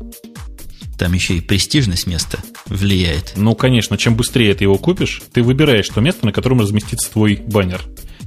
Там 0.98 1.12
еще 1.12 1.36
и 1.36 1.40
престижность 1.40 2.08
места 2.08 2.40
влияет. 2.70 3.34
Ну, 3.36 3.54
конечно, 3.54 3.98
чем 3.98 4.16
быстрее 4.16 4.54
ты 4.54 4.64
его 4.64 4.78
купишь, 4.78 5.20
ты 5.32 5.42
выбираешь 5.42 5.88
то 5.88 6.00
место, 6.00 6.24
на 6.24 6.32
котором 6.32 6.60
разместится 6.60 7.10
твой 7.10 7.36
баннер. 7.36 7.82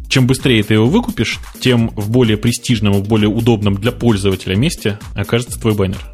Чем 0.10 0.28
быстрее 0.28 0.62
ты 0.64 0.76
его 0.76 0.86
выкупишь, 0.86 1.40
тем 1.60 1.90
в 1.90 2.12
более 2.12 2.38
престижном 2.38 3.00
и 3.00 3.02
более 3.02 3.30
удобном 3.30 3.76
для 3.76 3.92
пользователя 3.92 4.56
месте 4.56 5.00
окажется 5.16 5.60
твой 5.60 5.74
баннер. 5.74 6.14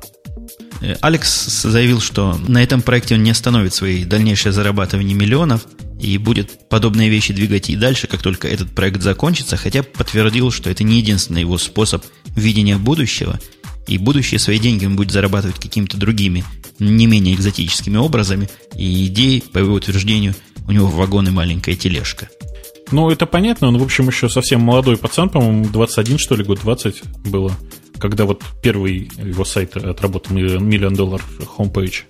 Э, 0.81 0.95
Алекс 1.01 1.45
заявил, 1.63 1.99
что 1.99 2.39
на 2.47 2.63
этом 2.63 2.81
проекте 2.81 3.15
он 3.15 3.23
не 3.23 3.31
остановит 3.31 3.73
свои 3.73 4.05
дальнейшее 4.05 4.53
зарабатывание 4.53 5.15
миллионов 5.15 5.65
и 5.99 6.17
будет 6.17 6.69
подобные 6.69 7.09
вещи 7.09 7.33
двигать 7.33 7.69
и 7.69 7.75
дальше, 7.75 8.07
как 8.07 8.21
только 8.21 8.47
этот 8.47 8.73
проект 8.73 9.01
закончится, 9.01 9.57
хотя 9.57 9.83
подтвердил, 9.83 10.51
что 10.51 10.69
это 10.69 10.83
не 10.83 10.97
единственный 10.97 11.41
его 11.41 11.57
способ 11.57 12.05
видения 12.35 12.77
будущего, 12.77 13.39
и 13.87 13.97
будущее 13.97 14.39
свои 14.39 14.59
деньги 14.59 14.85
он 14.85 14.95
будет 14.95 15.11
зарабатывать 15.11 15.59
какими-то 15.59 15.97
другими, 15.97 16.45
не 16.79 17.07
менее 17.07 17.35
экзотическими 17.35 17.97
образами, 17.97 18.49
и 18.75 19.07
идеи, 19.07 19.39
по 19.39 19.59
его 19.59 19.73
утверждению, 19.73 20.35
у 20.67 20.71
него 20.71 20.87
вагон 20.87 21.27
и 21.27 21.31
маленькая 21.31 21.75
тележка. 21.75 22.29
Ну, 22.91 23.09
это 23.09 23.25
понятно, 23.25 23.67
он, 23.67 23.77
в 23.77 23.83
общем, 23.83 24.07
еще 24.07 24.29
совсем 24.29 24.61
молодой 24.61 24.97
пацан, 24.97 25.29
по-моему, 25.29 25.65
21, 25.65 26.17
что 26.17 26.35
ли, 26.35 26.43
год 26.43 26.59
20 26.61 27.03
было 27.25 27.55
когда 27.99 28.25
вот 28.25 28.41
первый 28.61 29.11
его 29.23 29.45
сайт 29.45 29.77
отработал 29.77 30.35
миллион 30.35 30.95
доллар 30.95 31.21
homepage. 31.57 32.03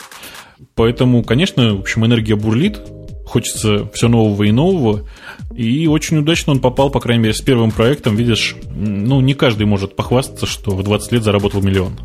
Поэтому, 0.75 1.23
конечно, 1.23 1.75
в 1.75 1.79
общем, 1.79 2.05
энергия 2.05 2.35
бурлит, 2.35 2.79
хочется 3.25 3.89
все 3.93 4.07
нового 4.07 4.43
и 4.43 4.51
нового. 4.51 5.07
И 5.55 5.87
очень 5.87 6.17
удачно 6.17 6.53
он 6.53 6.59
попал, 6.59 6.89
по 6.89 6.99
крайней 6.99 7.23
мере, 7.23 7.33
с 7.33 7.41
первым 7.41 7.71
проектом. 7.71 8.15
Видишь, 8.15 8.55
ну, 8.69 9.19
не 9.19 9.33
каждый 9.33 9.65
может 9.65 9.95
похвастаться, 9.95 10.45
что 10.45 10.71
в 10.71 10.83
20 10.83 11.11
лет 11.11 11.23
заработал 11.23 11.61
миллион. 11.61 11.99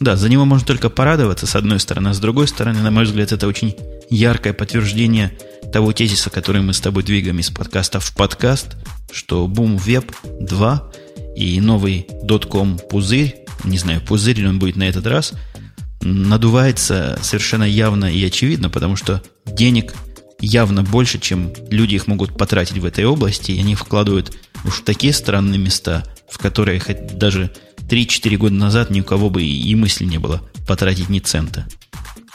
Да, 0.00 0.16
за 0.16 0.30
него 0.30 0.46
можно 0.46 0.66
только 0.66 0.88
порадоваться, 0.88 1.46
с 1.46 1.54
одной 1.54 1.78
стороны. 1.78 2.08
А 2.08 2.14
с 2.14 2.18
другой 2.18 2.48
стороны, 2.48 2.80
на 2.80 2.90
мой 2.90 3.04
взгляд, 3.04 3.32
это 3.32 3.46
очень 3.46 3.76
яркое 4.08 4.54
подтверждение 4.54 5.36
того 5.74 5.92
тезиса, 5.92 6.30
который 6.30 6.62
мы 6.62 6.72
с 6.72 6.80
тобой 6.80 7.02
двигаем 7.02 7.38
из 7.38 7.50
подкаста 7.50 8.00
в 8.00 8.14
подкаст, 8.14 8.76
что 9.12 9.46
Boom 9.46 9.76
Web 9.76 10.14
2 10.40 10.92
и 11.36 11.60
новый 11.60 12.06
дотком 12.22 12.78
пузырь, 12.78 13.44
не 13.64 13.76
знаю, 13.76 14.00
пузырь 14.00 14.40
ли 14.40 14.46
он 14.46 14.58
будет 14.58 14.76
на 14.76 14.84
этот 14.84 15.06
раз, 15.06 15.34
надувается 16.00 17.18
совершенно 17.22 17.64
явно 17.64 18.06
и 18.06 18.24
очевидно, 18.24 18.70
потому 18.70 18.96
что 18.96 19.22
денег 19.44 19.92
явно 20.40 20.82
больше, 20.82 21.18
чем 21.18 21.52
люди 21.68 21.96
их 21.96 22.06
могут 22.06 22.38
потратить 22.38 22.78
в 22.78 22.86
этой 22.86 23.04
области, 23.04 23.52
и 23.52 23.60
они 23.60 23.74
вкладывают 23.74 24.34
уж 24.64 24.76
в 24.76 24.84
такие 24.84 25.12
странные 25.12 25.58
места, 25.58 26.04
в 26.30 26.38
которые 26.38 26.80
хоть 26.80 27.18
даже 27.18 27.50
3-4 27.90 28.36
года 28.36 28.54
назад 28.54 28.90
ни 28.90 29.00
у 29.00 29.04
кого 29.04 29.30
бы 29.30 29.42
и 29.42 29.74
мысли 29.74 30.04
не 30.04 30.18
было 30.18 30.42
потратить 30.66 31.08
ни 31.08 31.18
цента. 31.18 31.66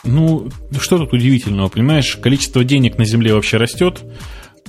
Ну, 0.03 0.51
что 0.79 0.97
тут 0.97 1.13
удивительного, 1.13 1.69
понимаешь? 1.69 2.17
Количество 2.17 2.63
денег 2.63 2.97
на 2.97 3.05
Земле 3.05 3.33
вообще 3.33 3.57
растет, 3.57 4.03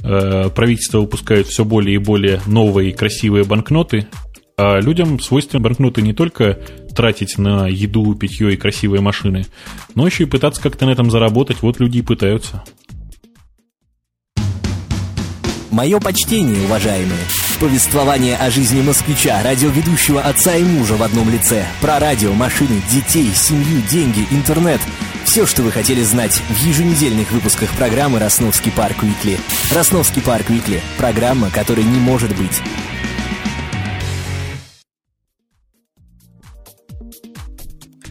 Э, 0.03 0.51
правительство 0.51 1.01
выпускает 1.01 1.47
все 1.47 1.65
более 1.65 1.97
и 1.97 1.99
более 1.99 2.41
новые 2.47 2.91
и 2.91 2.93
красивые 2.93 3.45
банкноты, 3.45 4.07
а 4.57 4.79
людям 4.79 5.19
свойственно 5.21 5.63
банкноты 5.63 6.03
не 6.03 6.13
только 6.13 6.61
тратить 6.95 7.39
на 7.39 7.67
еду, 7.67 8.15
питье 8.15 8.53
и 8.53 8.57
красивые 8.57 9.01
машины, 9.01 9.47
но 9.95 10.07
еще 10.07 10.25
и 10.25 10.27
пытаться 10.27 10.63
как-то 10.63 10.87
на 10.87 10.91
этом 10.91 11.11
заработать. 11.11 11.63
Вот 11.63 11.81
люди 11.81 11.99
и 11.99 12.03
пытаются. 12.03 12.65
Мое 15.71 15.99
почтение, 15.99 16.65
уважаемые. 16.65 17.46
Повествование 17.61 18.37
о 18.37 18.51
жизни 18.51 18.83
москвича, 18.83 19.43
радиоведущего 19.43 20.21
отца 20.21 20.55
и 20.57 20.63
мужа 20.63 20.95
в 20.97 21.03
одном 21.03 21.31
лице. 21.31 21.67
Про 21.81 21.99
радио, 21.99 22.35
машины, 22.35 22.83
детей, 22.91 23.33
семью, 23.35 23.81
деньги, 23.91 24.27
интернет– 24.31 24.79
все, 25.25 25.47
что 25.47 25.63
вы 25.63 25.73
хотели 25.73 26.03
знать 26.03 26.43
в 26.51 26.67
еженедельных 26.67 27.33
выпусках 27.33 27.71
программы 27.73 28.19
«Росновский 28.19 28.71
парк 28.71 29.03
Уикли». 29.03 29.41
«Росновский 29.75 30.21
парк 30.21 30.51
Уикли»– 30.51 30.83
программа, 30.99 31.49
которой 31.49 31.85
не 31.85 31.99
может 31.99 32.37
быть. 32.37 32.61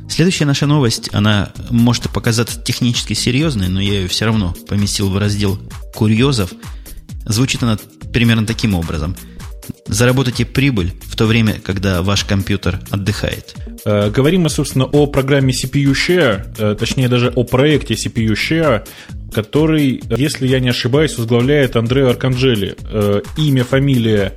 Следующая 0.09 0.45
наша 0.45 0.65
новость, 0.65 1.11
она 1.13 1.53
может 1.69 2.09
показаться 2.09 2.59
технически 2.59 3.13
серьезной, 3.13 3.67
но 3.67 3.79
я 3.79 3.93
ее 3.93 4.07
все 4.07 4.25
равно 4.25 4.55
поместил 4.67 5.11
в 5.11 5.17
раздел 5.19 5.59
курьезов. 5.93 6.51
Звучит 7.25 7.61
она 7.61 7.77
примерно 8.11 8.47
таким 8.47 8.73
образом– 8.73 9.15
заработайте 9.87 10.45
прибыль 10.45 10.91
в 11.03 11.15
то 11.15 11.25
время, 11.25 11.55
когда 11.63 12.01
ваш 12.01 12.23
компьютер 12.23 12.79
отдыхает. 12.89 13.55
Э, 13.85 14.09
говорим 14.09 14.41
мы, 14.41 14.49
собственно, 14.49 14.85
о 14.85 15.05
программе 15.07 15.53
CPU 15.53 15.93
Share, 15.93 16.45
э, 16.57 16.75
точнее 16.75 17.07
даже 17.07 17.31
о 17.35 17.43
проекте 17.43 17.93
CPU 17.93 18.33
Share, 18.33 18.85
который, 19.31 20.01
если 20.09 20.47
я 20.47 20.59
не 20.59 20.69
ошибаюсь, 20.69 21.17
возглавляет 21.17 21.75
Андрео 21.75 22.09
Арканджели. 22.09 22.75
Э, 22.89 23.21
имя, 23.37 23.63
фамилия 23.63 24.33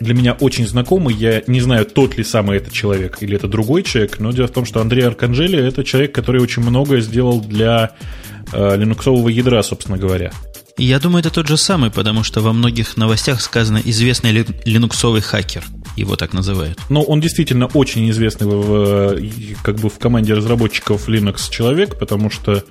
для 0.00 0.14
меня 0.14 0.34
очень 0.34 0.66
знакомый. 0.66 1.14
Я 1.14 1.42
не 1.46 1.60
знаю, 1.60 1.86
тот 1.86 2.18
ли 2.18 2.24
самый 2.24 2.58
этот 2.58 2.72
человек 2.72 3.18
или 3.20 3.36
это 3.36 3.48
другой 3.48 3.82
человек, 3.84 4.18
но 4.18 4.32
дело 4.32 4.48
в 4.48 4.52
том, 4.52 4.66
что 4.66 4.80
Андрей 4.80 5.06
Арканджели– 5.06 5.58
это 5.66 5.84
человек, 5.84 6.14
который 6.14 6.42
очень 6.42 6.62
многое 6.62 7.00
сделал 7.00 7.40
для 7.40 7.92
линуксового 8.52 9.30
ядра, 9.30 9.62
собственно 9.62 9.96
говоря. 9.96 10.32
Я 10.78 10.98
думаю, 10.98 11.20
это 11.20 11.30
тот 11.30 11.48
же 11.48 11.56
самый, 11.56 11.90
потому 11.90 12.22
что 12.22 12.40
во 12.40 12.52
многих 12.52 12.96
новостях 12.96 13.40
сказано 13.40 13.80
«известный 13.84 14.44
линуксовый 14.64 15.20
хакер». 15.20 15.64
Его 15.96 16.16
так 16.16 16.32
называют. 16.32 16.78
Но 16.88 17.02
он 17.02 17.20
действительно 17.20 17.66
очень 17.66 18.08
известный 18.10 18.46
в, 18.46 19.18
как 19.62 19.76
бы 19.76 19.90
в 19.90 19.98
команде 19.98 20.32
разработчиков 20.32 21.08
Linux 21.08 21.50
человек, 21.50 21.98
потому 21.98 22.30
что 22.30 22.64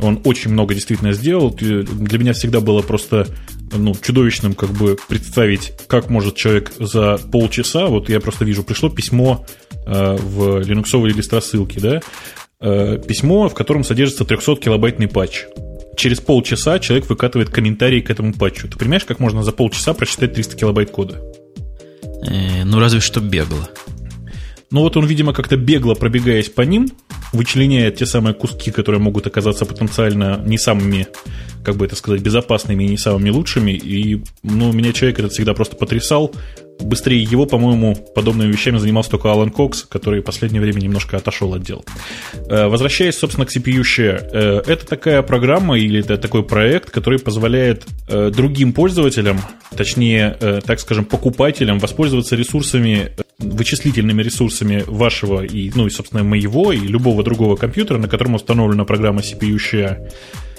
он 0.00 0.20
очень 0.24 0.52
много 0.52 0.74
действительно 0.74 1.12
сделал. 1.12 1.50
Для 1.50 2.18
меня 2.18 2.32
всегда 2.32 2.60
было 2.60 2.82
просто 2.82 3.26
ну, 3.72 3.94
чудовищным 3.94 4.54
как 4.54 4.70
бы 4.70 4.96
представить, 5.08 5.72
как 5.88 6.10
может 6.10 6.36
человек 6.36 6.72
за 6.78 7.18
полчаса, 7.18 7.86
вот 7.86 8.08
я 8.08 8.20
просто 8.20 8.44
вижу, 8.44 8.62
пришло 8.62 8.88
письмо 8.88 9.44
э, 9.86 10.16
в 10.16 10.60
линуксовые 10.60 11.12
листросылки, 11.12 11.78
да, 11.78 12.00
э, 12.60 12.98
письмо, 13.06 13.48
в 13.48 13.54
котором 13.54 13.84
содержится 13.84 14.24
300-килобайтный 14.24 15.08
патч 15.08 15.46
через 16.00 16.20
полчаса 16.20 16.78
человек 16.78 17.08
выкатывает 17.08 17.50
комментарий 17.50 18.00
к 18.00 18.10
этому 18.10 18.32
патчу. 18.32 18.68
Ты 18.68 18.78
понимаешь, 18.78 19.04
как 19.04 19.20
можно 19.20 19.42
за 19.42 19.52
полчаса 19.52 19.92
прочитать 19.92 20.32
300 20.32 20.56
килобайт 20.56 20.90
кода? 20.90 21.22
Э, 22.26 22.64
ну, 22.64 22.80
разве 22.80 23.00
что 23.00 23.20
бегло. 23.20 23.68
Но 24.70 24.80
вот 24.80 24.96
он, 24.96 25.04
видимо, 25.04 25.32
как-то 25.32 25.56
бегло 25.56 25.94
пробегаясь 25.94 26.48
по 26.48 26.62
ним, 26.62 26.88
вычленяет 27.32 27.96
те 27.96 28.06
самые 28.06 28.34
куски, 28.34 28.70
которые 28.70 29.00
могут 29.00 29.26
оказаться 29.26 29.66
потенциально 29.66 30.42
не 30.46 30.58
самыми, 30.58 31.06
как 31.64 31.76
бы 31.76 31.84
это 31.84 31.96
сказать, 31.96 32.22
безопасными 32.22 32.84
и 32.84 32.88
не 32.88 32.96
самыми 32.96 33.30
лучшими. 33.30 33.72
И, 33.72 34.22
ну, 34.42 34.72
меня 34.72 34.92
человек 34.92 35.18
этот 35.18 35.32
всегда 35.32 35.52
просто 35.54 35.76
потрясал. 35.76 36.32
Быстрее 36.80 37.22
его, 37.22 37.46
по-моему, 37.46 37.94
подобными 38.14 38.50
вещами 38.50 38.78
занимался 38.78 39.10
только 39.10 39.30
Алан 39.30 39.50
Кокс, 39.50 39.82
который 39.82 40.20
в 40.20 40.24
последнее 40.24 40.60
время 40.60 40.80
немножко 40.80 41.16
отошел 41.16 41.54
от 41.54 41.62
дел. 41.62 41.84
Э, 42.48 42.68
возвращаясь, 42.68 43.16
собственно, 43.16 43.46
к 43.46 43.54
CPU 43.54 43.82
Share. 43.82 44.28
Э, 44.32 44.62
это 44.66 44.86
такая 44.86 45.22
программа 45.22 45.78
или 45.78 46.00
это 46.00 46.16
такой 46.16 46.42
проект, 46.42 46.90
который 46.90 47.18
позволяет 47.18 47.86
э, 48.08 48.30
другим 48.30 48.72
пользователям, 48.72 49.40
точнее, 49.76 50.36
так 50.64 50.80
скажем, 50.80 51.04
покупателям 51.04 51.78
воспользоваться 51.78 52.36
ресурсами 52.36 53.12
вычислительными 53.38 54.22
ресурсами 54.22 54.84
вашего 54.86 55.42
и, 55.42 55.70
ну 55.74 55.86
и, 55.86 55.90
собственно, 55.90 56.22
моего 56.22 56.72
и 56.72 56.78
любого 56.78 57.22
другого 57.22 57.56
компьютера, 57.56 57.98
на 57.98 58.08
котором 58.08 58.34
установлена 58.34 58.84
программа 58.84 59.20
CPU 59.20 59.56
Share, 59.56 60.10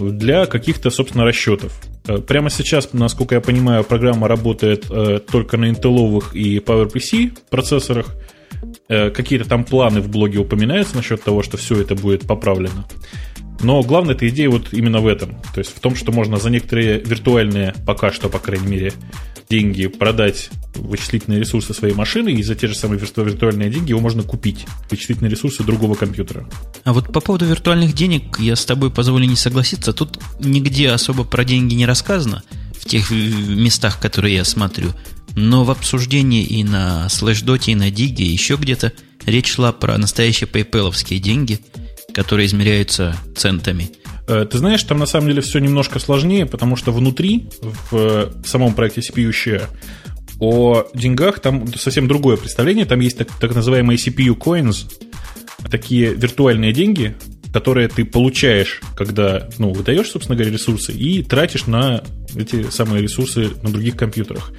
для 0.09 0.45
каких-то, 0.45 0.89
собственно, 0.89 1.25
расчетов. 1.25 1.79
Э, 2.07 2.17
прямо 2.17 2.49
сейчас, 2.49 2.89
насколько 2.93 3.35
я 3.35 3.41
понимаю, 3.41 3.83
программа 3.83 4.27
работает 4.27 4.85
э, 4.89 5.19
только 5.19 5.57
на 5.57 5.65
Intel 5.69 6.23
и 6.33 6.57
PowerPC 6.59 7.37
процессорах. 7.49 8.07
Э, 8.89 9.09
какие-то 9.09 9.47
там 9.47 9.63
планы 9.63 10.01
в 10.01 10.09
блоге 10.09 10.39
упоминаются 10.39 10.95
насчет 10.95 11.23
того, 11.23 11.43
что 11.43 11.57
все 11.57 11.79
это 11.79 11.95
будет 11.95 12.27
поправлено. 12.27 12.85
Но 13.63 13.81
главная 13.83 14.15
эта 14.15 14.27
идея 14.29 14.49
вот 14.49 14.73
именно 14.73 14.99
в 14.99 15.07
этом. 15.07 15.39
То 15.53 15.59
есть 15.59 15.75
в 15.75 15.79
том, 15.79 15.95
что 15.95 16.11
можно 16.11 16.37
за 16.37 16.49
некоторые 16.49 16.99
виртуальные, 16.99 17.75
пока 17.85 18.11
что, 18.11 18.27
по 18.29 18.39
крайней 18.39 18.67
мере, 18.67 18.93
деньги 19.51 19.87
продать 19.87 20.49
вычислительные 20.75 21.41
ресурсы 21.41 21.73
своей 21.73 21.93
машины, 21.93 22.29
и 22.29 22.41
за 22.41 22.55
те 22.55 22.67
же 22.67 22.75
самые 22.75 22.99
виртуальные 22.99 23.69
деньги 23.69 23.89
его 23.89 23.99
можно 23.99 24.23
купить, 24.23 24.65
вычислительные 24.89 25.29
ресурсы 25.29 25.61
другого 25.63 25.95
компьютера. 25.95 26.47
А 26.85 26.93
вот 26.93 27.11
по 27.11 27.19
поводу 27.19 27.45
виртуальных 27.45 27.93
денег 27.93 28.39
я 28.39 28.55
с 28.55 28.65
тобой 28.65 28.91
позволю 28.91 29.25
не 29.25 29.35
согласиться. 29.35 29.91
Тут 29.91 30.19
нигде 30.39 30.89
особо 30.89 31.25
про 31.25 31.43
деньги 31.43 31.73
не 31.73 31.85
рассказано, 31.85 32.43
в 32.79 32.85
тех 32.85 33.11
местах, 33.11 33.99
которые 33.99 34.35
я 34.35 34.45
смотрю. 34.45 34.93
Но 35.35 35.65
в 35.65 35.71
обсуждении 35.71 36.43
и 36.43 36.63
на 36.63 37.07
Slashdot, 37.09 37.63
и 37.67 37.75
на 37.75 37.91
Диге, 37.91 38.25
еще 38.25 38.55
где-то 38.55 38.93
речь 39.25 39.51
шла 39.51 39.73
про 39.73 39.97
настоящие 39.97 40.49
PayPal 40.49 41.19
деньги, 41.19 41.59
которые 42.13 42.47
измеряются 42.47 43.17
центами– 43.35 43.91
ты 44.45 44.57
знаешь, 44.57 44.83
там 44.83 44.99
на 44.99 45.05
самом 45.05 45.27
деле 45.27 45.41
все 45.41 45.59
немножко 45.59 45.99
сложнее, 45.99 46.45
потому 46.45 46.75
что 46.75 46.91
внутри, 46.91 47.49
в 47.91 48.31
самом 48.45 48.73
проекте 48.73 49.01
CPU 49.01 49.31
Share, 49.31 49.67
о 50.39 50.87
деньгах 50.95 51.39
там 51.39 51.67
совсем 51.75 52.07
другое 52.07 52.35
представление. 52.35 52.85
Там 52.85 52.99
есть 52.99 53.17
так, 53.17 53.29
так 53.39 53.53
называемые 53.53 53.97
CPU 53.97 54.35
coins, 54.35 54.91
такие 55.69 56.13
виртуальные 56.13 56.73
деньги, 56.73 57.15
которые 57.53 57.87
ты 57.89 58.05
получаешь, 58.05 58.81
когда 58.95 59.49
ну, 59.59 59.71
выдаешь, 59.71 60.09
собственно 60.09 60.35
говоря, 60.35 60.51
ресурсы, 60.51 60.91
и 60.93 61.21
тратишь 61.21 61.67
на 61.67 62.03
эти 62.35 62.69
самые 62.69 63.03
ресурсы 63.03 63.49
на 63.61 63.69
других 63.69 63.95
компьютерах. 63.95 64.51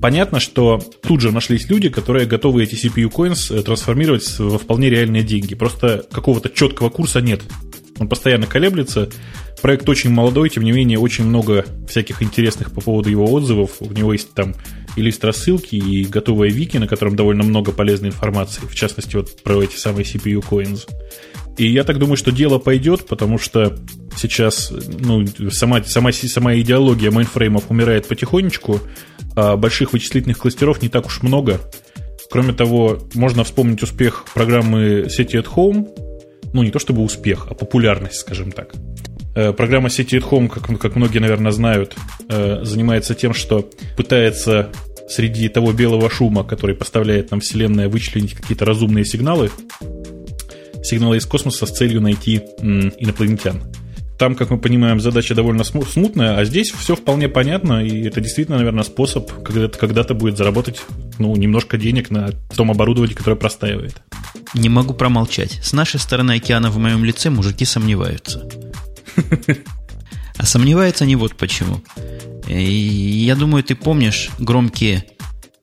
Понятно, 0.00 0.40
что 0.40 0.82
тут 1.02 1.22
же 1.22 1.32
нашлись 1.32 1.70
люди, 1.70 1.88
которые 1.88 2.26
готовы 2.26 2.64
эти 2.64 2.74
CPU 2.74 3.10
coins 3.10 3.56
э, 3.56 3.62
трансформировать 3.62 4.38
во 4.38 4.58
вполне 4.58 4.90
реальные 4.90 5.22
деньги. 5.22 5.54
Просто 5.54 6.04
какого-то 6.12 6.50
четкого 6.50 6.90
курса 6.90 7.22
нет. 7.22 7.40
Он 7.98 8.08
постоянно 8.08 8.46
колеблется. 8.46 9.08
Проект 9.62 9.88
очень 9.88 10.10
молодой, 10.10 10.50
тем 10.50 10.64
не 10.64 10.72
менее, 10.72 10.98
очень 10.98 11.24
много 11.24 11.64
всяких 11.88 12.22
интересных 12.22 12.72
по 12.72 12.80
поводу 12.80 13.08
его 13.08 13.24
отзывов. 13.32 13.76
У 13.80 13.90
него 13.92 14.12
есть 14.12 14.34
там 14.34 14.54
и 14.96 15.02
лист 15.02 15.24
рассылки, 15.24 15.76
и 15.76 16.04
готовая 16.04 16.50
вики, 16.50 16.76
на 16.76 16.86
котором 16.86 17.16
довольно 17.16 17.44
много 17.44 17.72
полезной 17.72 18.10
информации, 18.10 18.62
в 18.66 18.74
частности, 18.74 19.16
вот 19.16 19.42
про 19.42 19.62
эти 19.62 19.76
самые 19.76 20.04
CPU 20.04 20.44
coins. 20.46 20.88
И 21.56 21.68
я 21.68 21.84
так 21.84 21.98
думаю, 21.98 22.16
что 22.16 22.32
дело 22.32 22.58
пойдет, 22.58 23.06
потому 23.06 23.38
что 23.38 23.76
сейчас 24.16 24.72
ну, 25.00 25.24
сама, 25.50 25.82
сама, 25.84 26.12
сама 26.12 26.56
идеология 26.56 27.10
мейнфреймов 27.10 27.70
умирает 27.70 28.08
потихонечку, 28.08 28.80
а 29.36 29.56
больших 29.56 29.92
вычислительных 29.92 30.38
кластеров 30.38 30.82
не 30.82 30.88
так 30.88 31.06
уж 31.06 31.22
много. 31.22 31.60
Кроме 32.30 32.52
того, 32.52 32.98
можно 33.14 33.44
вспомнить 33.44 33.82
успех 33.82 34.24
программы 34.34 35.06
SETI 35.06 35.40
at 35.40 35.46
Home, 35.54 35.88
ну, 36.54 36.62
не 36.62 36.70
то 36.70 36.78
чтобы 36.78 37.02
успех, 37.02 37.48
а 37.50 37.54
популярность, 37.54 38.20
скажем 38.20 38.52
так. 38.52 38.72
Э, 39.34 39.52
программа 39.52 39.88
City 39.88 40.20
at 40.20 40.30
Home, 40.30 40.48
как, 40.48 40.78
как 40.78 40.96
многие, 40.96 41.18
наверное, 41.18 41.52
знают, 41.52 41.94
э, 42.28 42.64
занимается 42.64 43.14
тем, 43.14 43.34
что 43.34 43.68
пытается 43.96 44.70
среди 45.08 45.48
того 45.48 45.72
белого 45.72 46.08
шума, 46.08 46.44
который 46.44 46.76
поставляет 46.76 47.32
нам 47.32 47.40
Вселенная, 47.40 47.88
вычленить 47.88 48.34
какие-то 48.34 48.64
разумные 48.64 49.04
сигналы, 49.04 49.50
сигналы 50.82 51.16
из 51.16 51.26
космоса 51.26 51.66
с 51.66 51.70
целью 51.70 52.00
найти 52.00 52.36
инопланетян. 52.62 53.62
Там, 54.18 54.36
как 54.36 54.50
мы 54.50 54.58
понимаем, 54.58 55.00
задача 55.00 55.34
довольно 55.34 55.64
смутная, 55.64 56.38
а 56.38 56.44
здесь 56.44 56.70
все 56.70 56.94
вполне 56.94 57.28
понятно, 57.28 57.84
и 57.84 58.06
это 58.06 58.20
действительно, 58.20 58.58
наверное, 58.58 58.84
способ 58.84 59.30
когда-то, 59.42 59.76
когда-то 59.76 60.14
будет 60.14 60.38
заработать 60.38 60.80
ну, 61.18 61.34
немножко 61.34 61.76
денег 61.76 62.10
на 62.10 62.30
том 62.56 62.70
оборудовании, 62.70 63.14
которое 63.14 63.36
простаивает. 63.36 63.96
Не 64.54 64.68
могу 64.68 64.94
промолчать. 64.94 65.60
С 65.62 65.72
нашей 65.72 66.00
стороны 66.00 66.32
океана 66.32 66.70
в 66.70 66.78
моем 66.78 67.04
лице 67.04 67.30
мужики 67.30 67.64
сомневаются. 67.64 68.48
А 70.36 70.46
сомневаются 70.46 71.04
они 71.04 71.16
вот 71.16 71.36
почему. 71.36 71.82
И 72.48 73.24
я 73.26 73.36
думаю, 73.36 73.62
ты 73.64 73.74
помнишь 73.74 74.30
громкие 74.38 75.04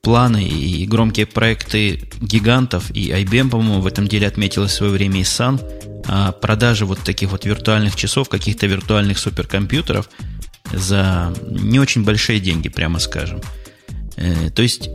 планы 0.02 0.48
и 0.48 0.84
громкие 0.86 1.26
проекты 1.26 2.08
гигантов, 2.20 2.90
и 2.90 3.10
IBM, 3.10 3.50
по-моему, 3.50 3.80
в 3.80 3.86
этом 3.86 4.08
деле 4.08 4.26
отметила 4.26 4.66
в 4.66 4.72
свое 4.72 4.92
время 4.92 5.20
и 5.20 5.22
Sun, 5.22 5.60
о 6.08 6.32
продаже 6.32 6.86
вот 6.86 6.98
таких 7.00 7.30
вот 7.30 7.44
виртуальных 7.44 7.94
часов, 7.94 8.28
каких-то 8.28 8.66
виртуальных 8.66 9.18
суперкомпьютеров 9.18 10.10
за 10.72 11.32
не 11.48 11.78
очень 11.78 12.02
большие 12.02 12.40
деньги, 12.40 12.68
прямо 12.68 12.98
скажем. 12.98 13.40
Э, 14.16 14.50
то 14.50 14.62
есть 14.62 14.88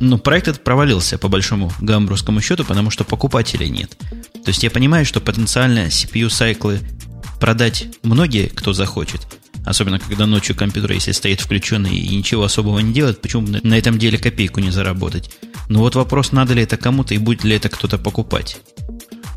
ну, 0.00 0.18
проект 0.18 0.48
этот 0.48 0.64
провалился 0.64 1.18
по 1.18 1.28
большому 1.28 1.70
гамбургскому 1.80 2.40
счету, 2.40 2.64
потому 2.64 2.90
что 2.90 3.04
покупателей 3.04 3.68
нет. 3.68 3.96
То 4.00 4.48
есть 4.48 4.62
я 4.62 4.70
понимаю, 4.70 5.04
что 5.04 5.20
потенциально 5.20 5.86
CPU-сайклы 5.86 6.80
продать 7.38 7.86
многие, 8.02 8.48
кто 8.48 8.72
захочет, 8.72 9.20
особенно 9.64 9.98
когда 9.98 10.26
ночью 10.26 10.56
компьютер, 10.56 10.92
если 10.92 11.12
стоит 11.12 11.40
включенный 11.40 11.94
и 11.94 12.16
ничего 12.16 12.44
особого 12.44 12.78
не 12.80 12.92
делает, 12.92 13.20
почему 13.20 13.46
на 13.62 13.74
этом 13.78 13.98
деле 13.98 14.18
копейку 14.18 14.60
не 14.60 14.70
заработать? 14.70 15.30
Но 15.68 15.80
вот 15.80 15.94
вопрос, 15.94 16.32
надо 16.32 16.54
ли 16.54 16.62
это 16.62 16.76
кому-то 16.76 17.14
и 17.14 17.18
будет 17.18 17.44
ли 17.44 17.54
это 17.54 17.68
кто-то 17.68 17.98
покупать. 17.98 18.58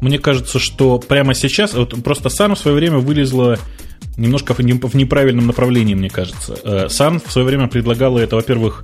Мне 0.02 0.18
кажется, 0.18 0.60
что 0.60 0.98
прямо 0.98 1.34
сейчас, 1.34 1.74
вот 1.74 2.02
просто 2.04 2.30
сам 2.30 2.56
в 2.56 2.60
свое 2.60 2.76
время 2.76 2.98
вылезла 2.98 3.60
немножко 4.18 4.54
в 4.54 4.60
неправильном 4.60 5.48
направлении, 5.48 5.96
мне 5.96 6.10
кажется. 6.10 6.58
Э, 6.64 6.90
Сан 6.90 7.20
в 7.20 7.32
свое 7.32 7.48
время 7.48 7.68
предлагала 7.68 8.20
это, 8.20 8.36
во-первых, 8.36 8.84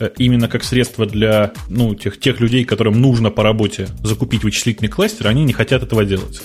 Э, 0.00 0.10
именно 0.18 0.48
как 0.48 0.64
средство 0.64 1.06
для 1.06 1.52
ну, 1.68 1.94
тех, 1.94 2.18
тех 2.18 2.40
людей, 2.40 2.64
которым 2.64 3.00
нужно 3.00 3.30
по 3.30 3.42
работе 3.42 3.88
закупить 4.02 4.42
вычислительный 4.42 4.88
кластер, 4.88 5.28
они 5.28 5.44
не 5.44 5.52
хотят 5.52 5.82
этого 5.82 6.04
делать. 6.04 6.42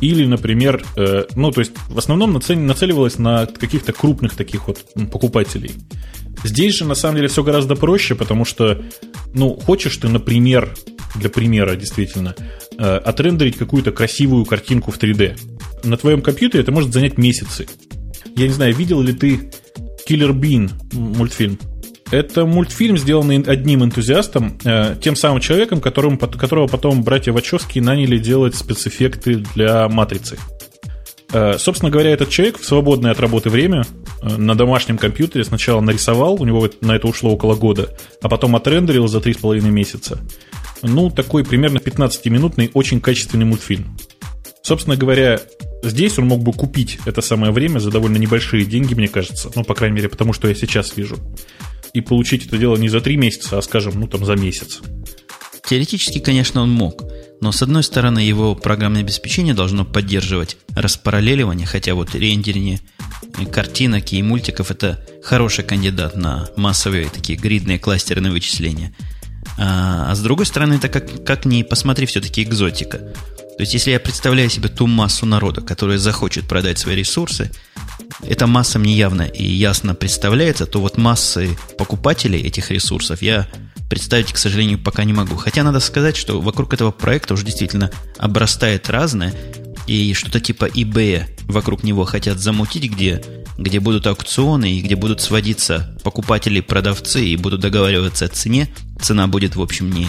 Или, 0.00 0.26
например, 0.26 0.84
э, 0.96 1.24
ну, 1.34 1.50
то 1.50 1.60
есть 1.60 1.72
в 1.88 1.98
основном 1.98 2.34
нацель, 2.34 2.58
нацеливалось 2.58 3.18
на 3.18 3.46
каких-то 3.46 3.92
крупных 3.92 4.34
таких 4.34 4.68
вот 4.68 4.84
покупателей. 5.10 5.72
Здесь 6.44 6.74
же, 6.74 6.84
на 6.84 6.94
самом 6.94 7.16
деле, 7.16 7.28
все 7.28 7.42
гораздо 7.42 7.76
проще, 7.76 8.14
потому 8.14 8.44
что, 8.44 8.82
ну, 9.32 9.54
хочешь 9.54 9.96
ты, 9.96 10.08
например, 10.08 10.74
для 11.18 11.30
примера, 11.30 11.76
действительно, 11.76 12.34
э, 12.78 12.96
отрендерить 12.96 13.56
какую-то 13.56 13.92
красивую 13.92 14.44
картинку 14.44 14.90
в 14.90 14.98
3D. 14.98 15.36
На 15.84 15.96
твоем 15.96 16.22
компьютере 16.22 16.62
это 16.62 16.72
может 16.72 16.92
занять 16.92 17.18
месяцы. 17.18 17.66
Я 18.36 18.46
не 18.46 18.52
знаю, 18.52 18.74
видел 18.74 19.00
ли 19.00 19.12
ты 19.12 19.50
Killer 20.08 20.32
Bean 20.32 20.70
мультфильм? 20.92 21.58
Это 22.10 22.46
мультфильм, 22.46 22.96
сделанный 22.96 23.42
одним 23.42 23.82
энтузиастом, 23.82 24.58
э, 24.64 24.94
тем 25.00 25.16
самым 25.16 25.40
человеком, 25.40 25.80
которым, 25.80 26.18
которого 26.18 26.68
потом 26.68 27.02
братья 27.02 27.32
Вачовски 27.32 27.80
наняли 27.80 28.18
делать 28.18 28.54
спецэффекты 28.54 29.42
для 29.54 29.88
«Матрицы». 29.88 30.38
Э, 31.32 31.58
собственно 31.58 31.90
говоря, 31.90 32.10
этот 32.10 32.30
человек 32.30 32.58
в 32.58 32.64
свободное 32.64 33.10
от 33.10 33.18
работы 33.18 33.50
время 33.50 33.84
на 34.22 34.54
домашнем 34.54 34.98
компьютере 34.98 35.44
сначала 35.44 35.80
нарисовал, 35.80 36.40
у 36.40 36.44
него 36.44 36.68
на 36.80 36.96
это 36.96 37.08
ушло 37.08 37.32
около 37.32 37.54
года, 37.56 37.90
а 38.22 38.28
потом 38.28 38.54
отрендерил 38.56 39.08
за 39.08 39.18
3,5 39.18 39.60
месяца. 39.70 40.20
Ну, 40.82 41.10
такой 41.10 41.44
примерно 41.44 41.78
15-минутный, 41.78 42.70
очень 42.74 43.00
качественный 43.00 43.44
мультфильм. 43.44 43.96
Собственно 44.62 44.96
говоря, 44.96 45.40
здесь 45.82 46.18
он 46.18 46.26
мог 46.26 46.42
бы 46.42 46.52
купить 46.52 46.98
это 47.06 47.22
самое 47.22 47.52
время 47.52 47.78
за 47.78 47.90
довольно 47.90 48.16
небольшие 48.16 48.64
деньги, 48.64 48.94
мне 48.94 49.08
кажется. 49.08 49.50
Ну, 49.54 49.64
по 49.64 49.74
крайней 49.74 49.96
мере, 49.96 50.08
потому 50.08 50.32
что 50.32 50.48
я 50.48 50.54
сейчас 50.54 50.96
вижу 50.96 51.18
и 51.96 52.02
получить 52.02 52.46
это 52.46 52.58
дело 52.58 52.76
не 52.76 52.90
за 52.90 53.00
три 53.00 53.16
месяца, 53.16 53.56
а, 53.56 53.62
скажем, 53.62 53.98
ну 53.98 54.06
там 54.06 54.24
за 54.24 54.34
месяц. 54.34 54.80
Теоретически, 55.64 56.18
конечно, 56.18 56.60
он 56.60 56.70
мог. 56.70 57.02
Но, 57.40 57.52
с 57.52 57.62
одной 57.62 57.82
стороны, 57.82 58.18
его 58.18 58.54
программное 58.54 59.00
обеспечение 59.00 59.54
должно 59.54 59.84
поддерживать 59.84 60.58
распараллеливание, 60.74 61.66
хотя 61.66 61.94
вот 61.94 62.14
рендерение 62.14 62.80
картинок 63.50 64.12
и 64.12 64.22
мультиков– 64.22 64.70
это 64.72 65.04
хороший 65.22 65.64
кандидат 65.64 66.16
на 66.16 66.48
массовые 66.56 67.08
такие 67.08 67.38
гридные 67.38 67.78
кластерные 67.78 68.30
вычисления. 68.30 68.94
А, 69.58 70.10
а 70.10 70.14
с 70.14 70.20
другой 70.20 70.46
стороны, 70.46 70.74
это 70.74 70.88
как, 70.88 71.24
как 71.24 71.44
ни 71.44 71.62
посмотри, 71.62 72.06
все-таки 72.06 72.42
экзотика. 72.42 72.98
То 72.98 73.62
есть, 73.62 73.72
если 73.72 73.90
я 73.90 74.00
представляю 74.00 74.50
себе 74.50 74.68
ту 74.68 74.86
массу 74.86 75.24
народа, 75.24 75.62
которая 75.62 75.96
захочет 75.96 76.46
продать 76.46 76.78
свои 76.78 76.94
ресурсы, 76.94 77.50
эта 78.22 78.46
масса 78.46 78.78
мне 78.78 78.94
явно 78.94 79.22
и 79.22 79.44
ясно 79.44 79.94
представляется, 79.94 80.66
то 80.66 80.80
вот 80.80 80.98
массы 80.98 81.56
покупателей 81.78 82.40
этих 82.40 82.70
ресурсов 82.70 83.22
я 83.22 83.48
представить, 83.88 84.32
к 84.32 84.36
сожалению, 84.36 84.78
пока 84.78 85.04
не 85.04 85.14
могу. 85.14 85.36
Хотя 85.36 85.62
надо 85.62 85.80
сказать, 85.80 86.16
что 86.16 86.40
вокруг 86.40 86.74
этого 86.74 86.90
проекта 86.90 87.32
уже 87.34 87.44
действительно 87.44 87.90
обрастает 88.18 88.90
разное, 88.90 89.32
и 89.86 90.14
что-то 90.14 90.40
типа 90.40 90.66
eBay 90.66 91.24
вокруг 91.46 91.84
него 91.84 92.04
хотят 92.04 92.38
замутить, 92.38 92.90
где, 92.90 93.22
где 93.56 93.80
будут 93.80 94.06
аукционы, 94.06 94.72
и 94.72 94.80
где 94.80 94.96
будут 94.96 95.20
сводиться 95.20 95.96
покупатели 96.02 96.58
и 96.58 96.62
продавцы, 96.62 97.24
и 97.24 97.36
будут 97.36 97.60
договариваться 97.60 98.24
о 98.24 98.28
цене. 98.28 98.68
Цена 99.00 99.26
будет, 99.26 99.56
в 99.56 99.62
общем, 99.62 99.90
не 99.90 100.08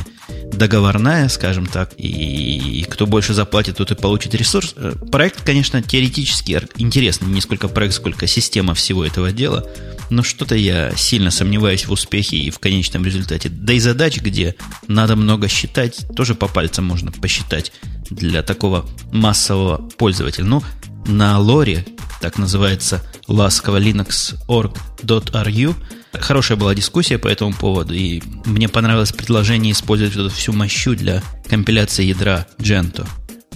договорная, 0.51 1.27
скажем 1.29 1.67
так, 1.67 1.93
и, 1.97 2.79
и 2.79 2.83
кто 2.83 3.05
больше 3.05 3.33
заплатит, 3.33 3.77
тот 3.77 3.91
и 3.91 3.95
получит 3.95 4.33
ресурс. 4.33 4.73
Э, 4.77 4.93
проект, 5.11 5.43
конечно, 5.43 5.81
теоретически 5.81 6.61
интересный, 6.77 7.27
не 7.27 7.41
сколько 7.41 7.67
проект, 7.67 7.95
сколько 7.95 8.27
система 8.27 8.73
всего 8.73 9.05
этого 9.05 9.31
дела– 9.31 9.65
но 10.09 10.23
что-то 10.23 10.55
я 10.55 10.95
сильно 10.95 11.31
сомневаюсь 11.31 11.85
в 11.85 11.91
успехе 11.91 12.37
и 12.37 12.49
в 12.49 12.59
конечном 12.59 13.03
результате. 13.05 13.49
Да 13.49 13.73
и 13.73 13.79
задач, 13.79 14.17
где 14.17 14.55
надо 14.87 15.15
много 15.15 15.47
считать, 15.47 16.05
тоже 16.15 16.35
по 16.35 16.47
пальцам 16.47 16.85
можно 16.85 17.11
посчитать 17.11 17.71
для 18.09 18.43
такого 18.43 18.85
массового 19.11 19.77
пользователя. 19.97 20.45
Ну, 20.45 20.61
на 21.05 21.39
лоре, 21.39 21.85
так 22.21 22.37
называется 22.37 23.01
ласково 23.27 23.79
linux.org.ru, 23.79 25.75
хорошая 26.13 26.57
была 26.57 26.75
дискуссия 26.75 27.17
по 27.17 27.27
этому 27.27 27.53
поводу, 27.53 27.93
и 27.93 28.21
мне 28.45 28.67
понравилось 28.69 29.11
предложение 29.11 29.73
использовать 29.73 30.13
эту 30.13 30.29
всю 30.29 30.53
мощу 30.53 30.95
для 30.95 31.21
компиляции 31.49 32.05
ядра 32.05 32.47
Gentoo. 32.57 33.07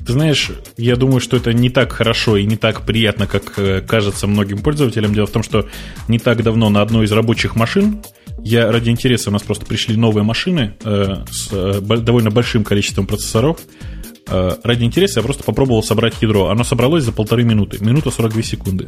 Ты 0.06 0.14
знаешь, 0.14 0.50
я 0.78 0.96
думаю, 0.96 1.20
что 1.20 1.38
это 1.38 1.54
не 1.54 1.70
так 1.70 1.92
хорошо 1.92 2.38
и 2.38 2.46
не 2.46 2.58
так 2.58 2.86
приятно, 2.88 3.28
как 3.28 3.60
э, 3.60 3.82
кажется 3.82 4.26
многим 4.26 4.58
пользователям. 4.60 5.14
Дело 5.14 5.28
в 5.28 5.32
том, 5.32 5.44
что 5.44 5.68
не 6.08 6.18
так 6.18 6.42
давно 6.42 6.70
на 6.70 6.82
одной 6.82 7.06
из 7.06 7.12
рабочих 7.12 7.56
машин 7.56 8.02
я 8.44 8.72
ради 8.72 8.90
интереса, 8.90 9.30
у 9.30 9.34
нас 9.34 9.44
просто 9.44 9.66
пришли 9.66 9.96
новые 9.96 10.24
машины 10.24 10.76
э, 10.84 11.24
с 11.30 11.50
э, 11.52 11.80
довольно 11.80 12.32
большим 12.32 12.64
количеством 12.64 13.06
процессоров. 13.06 13.60
Э, 14.32 14.56
ради 14.64 14.86
интереса 14.86 15.20
я 15.20 15.24
просто 15.24 15.44
попробовал 15.44 15.84
собрать 15.84 16.22
ядро. 16.22 16.48
Оно 16.48 16.64
собралось 16.64 17.04
за 17.04 17.12
полторы 17.12 17.44
минуты. 17.44 17.78
Минута 17.82 18.12
42 18.12 18.42
секунды. 18.44 18.88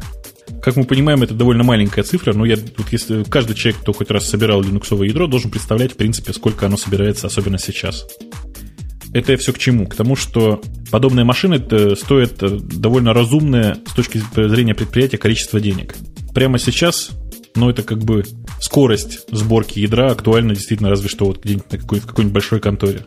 Как 0.62 0.76
мы 0.76 0.84
понимаем, 0.84 1.22
это 1.22 1.34
довольно 1.34 1.64
маленькая 1.64 2.02
цифра, 2.02 2.32
но 2.32 2.46
я, 2.46 2.56
вот 2.56 2.86
если 2.90 3.22
каждый 3.24 3.54
человек, 3.54 3.82
кто 3.82 3.92
хоть 3.92 4.10
раз 4.10 4.28
собирал 4.28 4.62
линуксовое 4.62 5.08
ядро, 5.08 5.26
должен 5.26 5.50
представлять, 5.50 5.92
в 5.92 5.96
принципе, 5.96 6.32
сколько 6.32 6.66
оно 6.66 6.78
собирается, 6.78 7.26
особенно 7.26 7.58
сейчас. 7.58 8.06
Это 9.12 9.36
все 9.36 9.52
к 9.52 9.58
чему? 9.58 9.86
К 9.86 9.94
тому, 9.94 10.16
что 10.16 10.62
подобные 10.90 11.24
машины 11.24 11.58
стоят 11.94 12.42
э, 12.42 12.48
довольно 12.48 13.12
разумное 13.12 13.76
с 13.86 13.92
точки 13.92 14.22
зрения 14.34 14.74
предприятия 14.74 15.18
количество 15.18 15.60
денег. 15.60 15.94
Прямо 16.34 16.58
сейчас, 16.58 17.10
ну, 17.54 17.68
это 17.68 17.82
как 17.82 17.98
бы 17.98 18.24
скорость 18.60 19.20
сборки 19.30 19.78
ядра 19.78 20.10
актуальна 20.10 20.54
действительно 20.54 20.88
разве 20.88 21.10
что 21.10 21.26
вот 21.26 21.44
где-нибудь 21.44 21.66
в 21.70 22.06
какой-нибудь 22.06 22.32
большой 22.32 22.60
конторе. 22.60 23.04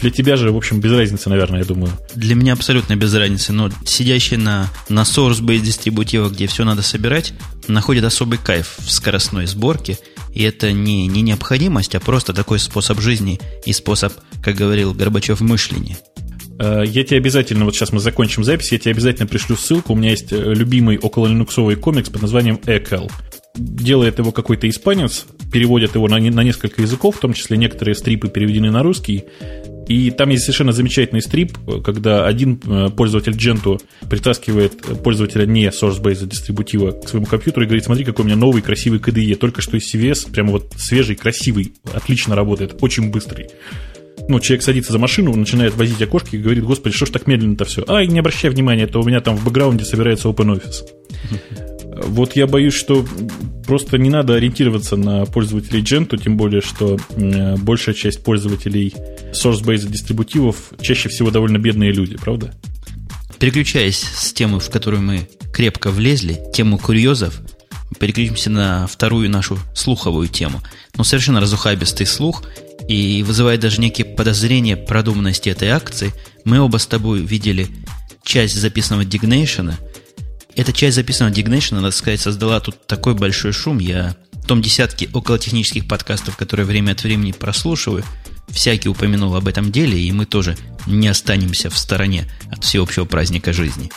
Для 0.00 0.10
тебя 0.10 0.36
же, 0.36 0.50
в 0.50 0.56
общем, 0.56 0.80
без 0.80 0.92
разницы, 0.92 1.28
наверное, 1.30 1.60
я 1.60 1.64
думаю. 1.64 1.92
Для 2.14 2.34
меня 2.34 2.52
абсолютно 2.52 2.96
без 2.96 3.14
разницы, 3.14 3.52
но 3.52 3.70
сидящий 3.84 4.36
на, 4.36 4.68
на 4.88 5.02
source-based 5.02 5.60
дистрибутивах, 5.60 6.32
где 6.32 6.46
все 6.46 6.64
надо 6.64 6.82
собирать, 6.82 7.32
находит 7.68 8.04
особый 8.04 8.38
кайф 8.38 8.74
в 8.78 8.90
скоростной 8.90 9.46
сборке– 9.46 9.98
и 10.34 10.42
это 10.42 10.72
не, 10.72 11.06
не 11.06 11.22
необходимость, 11.22 11.94
а 11.94 12.00
просто 12.00 12.32
такой 12.32 12.58
способ 12.58 13.00
жизни 13.00 13.40
и 13.64 13.72
способ, 13.72 14.12
как 14.42 14.56
говорил 14.56 14.92
Горбачев, 14.92 15.40
мышления. 15.40 15.96
Э, 16.58 16.82
я 16.84 17.04
тебе 17.04 17.18
обязательно, 17.18 17.64
вот 17.64 17.76
сейчас 17.76 17.92
мы 17.92 18.00
закончим 18.00 18.42
запись, 18.42 18.72
я 18.72 18.78
тебе 18.78 18.90
обязательно 18.90 19.28
пришлю 19.28 19.56
ссылку. 19.56 19.92
У 19.92 19.96
меня 19.96 20.10
есть 20.10 20.32
э, 20.32 20.54
любимый 20.54 20.98
около 20.98 21.28
линуксовый 21.28 21.76
комикс 21.76 22.10
под 22.10 22.22
названием 22.22 22.60
Экал. 22.66 23.10
Делает 23.54 24.18
его 24.18 24.32
какой-то 24.32 24.68
испанец, 24.68 25.26
переводят 25.52 25.94
его 25.94 26.08
на, 26.08 26.18
на 26.18 26.42
несколько 26.42 26.82
языков, 26.82 27.16
в 27.16 27.20
том 27.20 27.32
числе 27.32 27.56
некоторые 27.56 27.94
стрипы 27.94 28.28
переведены 28.28 28.72
на 28.72 28.82
русский. 28.82 29.24
И 29.88 30.10
там 30.10 30.30
есть 30.30 30.44
совершенно 30.44 30.72
замечательный 30.72 31.20
стрип, 31.20 31.58
когда 31.84 32.26
один 32.26 32.60
э, 32.66 32.90
пользователь 32.90 33.32
Gentoo 33.32 33.80
притаскивает 34.08 35.02
пользователя 35.02 35.44
не 35.46 35.66
source-based 35.66 36.26
дистрибутива 36.26 36.92
к 36.92 37.08
своему 37.08 37.26
компьютеру 37.26 37.64
и 37.64 37.66
говорит, 37.66 37.84
смотри, 37.84 38.04
какой 38.04 38.24
у 38.24 38.26
меня 38.26 38.36
новый 38.36 38.62
красивый 38.62 38.98
KDE, 38.98 39.34
только 39.36 39.60
что 39.60 39.76
из 39.76 39.92
CVS, 39.92 40.30
прямо 40.32 40.52
вот 40.52 40.72
свежий, 40.76 41.16
красивый, 41.16 41.74
отлично 41.92 42.34
работает, 42.34 42.76
очень 42.80 43.10
быстрый. 43.10 43.48
Ну, 44.28 44.40
человек 44.40 44.62
садится 44.62 44.92
за 44.92 44.98
машину, 44.98 45.34
начинает 45.34 45.74
возить 45.74 46.00
окошки 46.00 46.36
и 46.36 46.38
говорит, 46.38 46.64
господи, 46.64 46.94
что 46.94 47.06
ж 47.06 47.10
так 47.10 47.26
медленно-то 47.26 47.64
все? 47.64 47.84
А, 47.86 48.04
не 48.04 48.18
обращай 48.18 48.50
внимания, 48.50 48.84
это 48.84 48.98
у 48.98 49.04
меня 49.04 49.20
там 49.20 49.36
в 49.36 49.44
бэкграунде 49.44 49.84
собирается 49.84 50.28
OpenOffice. 50.28 50.84
Вот 51.96 52.34
я 52.36 52.46
боюсь, 52.46 52.74
что 52.74 53.06
просто 53.66 53.98
не 53.98 54.10
надо 54.10 54.34
ориентироваться 54.34 54.96
на 54.96 55.24
пользователей 55.26 55.82
Gentoo, 55.82 56.20
тем 56.22 56.36
более, 56.36 56.60
что 56.60 56.98
большая 57.58 57.94
часть 57.94 58.22
пользователей 58.22 58.94
source-based 59.32 59.88
дистрибутивов 59.88 60.72
чаще 60.80 61.08
всего 61.08 61.30
довольно 61.30 61.58
бедные 61.58 61.92
люди, 61.92 62.16
правда? 62.16 62.54
Переключаясь 63.38 63.98
с 63.98 64.32
темы, 64.32 64.60
в 64.60 64.70
которую 64.70 65.02
мы 65.02 65.28
крепко 65.52 65.90
влезли, 65.90 66.40
тему 66.52 66.78
курьезов, 66.78 67.40
переключимся 68.00 68.50
на 68.50 68.86
вторую 68.86 69.30
нашу 69.30 69.58
слуховую 69.74 70.28
тему. 70.28 70.62
Но 70.96 71.04
совершенно 71.04 71.40
разухабистый 71.40 72.06
слух 72.06 72.44
и 72.88 73.22
вызывает 73.22 73.60
даже 73.60 73.80
некие 73.80 74.04
подозрения 74.04 74.76
продуманности 74.76 75.48
этой 75.48 75.68
акции. 75.68 76.12
Мы 76.44 76.60
оба 76.60 76.78
с 76.78 76.86
тобой 76.86 77.20
видели 77.20 77.68
часть 78.24 78.56
записанного 78.56 79.04
Dignation– 79.04 79.74
эта 80.56 80.72
часть 80.72 80.96
записанного 80.96 81.34
Dignation, 81.34 81.76
надо 81.76 81.90
сказать, 81.90 82.20
создала 82.20 82.60
тут 82.60 82.86
такой 82.86 83.14
большой 83.14 83.52
шум. 83.52 83.78
Я 83.78 84.16
в 84.32 84.46
том 84.46 84.60
десятке 84.60 85.08
около 85.12 85.38
технических 85.38 85.88
подкастов, 85.88 86.36
которые 86.36 86.66
время 86.66 86.92
от 86.92 87.02
времени 87.02 87.32
прослушиваю, 87.32 88.04
всякий 88.48 88.88
упомянул 88.88 89.34
об 89.34 89.48
этом 89.48 89.72
деле, 89.72 89.98
и 89.98 90.12
мы 90.12 90.26
тоже 90.26 90.56
не 90.86 91.08
останемся 91.08 91.70
в 91.70 91.78
стороне 91.78 92.30
от 92.50 92.62
всеобщего 92.62 93.04
праздника 93.04 93.52
жизни. 93.52 93.90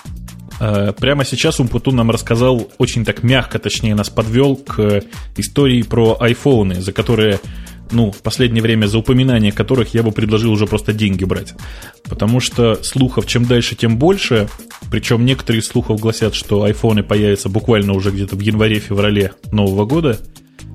А, 0.59 0.93
прямо 0.93 1.25
сейчас 1.25 1.59
Умпутун 1.59 1.95
нам 1.95 2.11
рассказал 2.11 2.71
очень 2.77 3.05
так 3.05 3.23
мягко, 3.23 3.59
точнее 3.59 3.95
нас 3.95 4.09
подвел 4.09 4.55
к 4.55 5.03
истории 5.35 5.81
про 5.83 6.17
айфоны, 6.19 6.81
за 6.81 6.93
которые 6.93 7.39
ну, 7.91 8.11
в 8.11 8.21
последнее 8.21 8.61
время 8.61 8.85
за 8.87 8.97
упоминание 8.97 9.51
которых 9.51 9.93
я 9.93 10.03
бы 10.03 10.11
предложил 10.11 10.51
уже 10.51 10.67
просто 10.67 10.93
деньги 10.93 11.23
брать. 11.23 11.53
Потому 12.03 12.39
что 12.39 12.81
слухов 12.83 13.25
чем 13.25 13.45
дальше, 13.45 13.75
тем 13.75 13.97
больше. 13.97 14.49
Причем 14.91 15.25
некоторые 15.25 15.61
слухов 15.61 15.99
гласят, 15.99 16.35
что 16.35 16.63
айфоны 16.63 17.03
появятся 17.03 17.49
буквально 17.49 17.93
уже 17.93 18.11
где-то 18.11 18.35
в 18.35 18.39
январе-феврале 18.39 19.33
нового 19.51 19.85
года. 19.85 20.19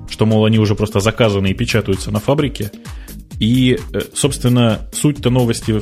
Что, 0.09 0.25
мол, 0.25 0.45
они 0.45 0.59
уже 0.59 0.75
просто 0.75 0.99
заказаны 0.99 1.51
и 1.51 1.53
печатаются 1.53 2.11
на 2.11 2.19
фабрике. 2.19 2.71
И, 3.39 3.79
э, 3.93 4.01
собственно, 4.13 4.87
суть-то 4.93 5.29
новости 5.29 5.81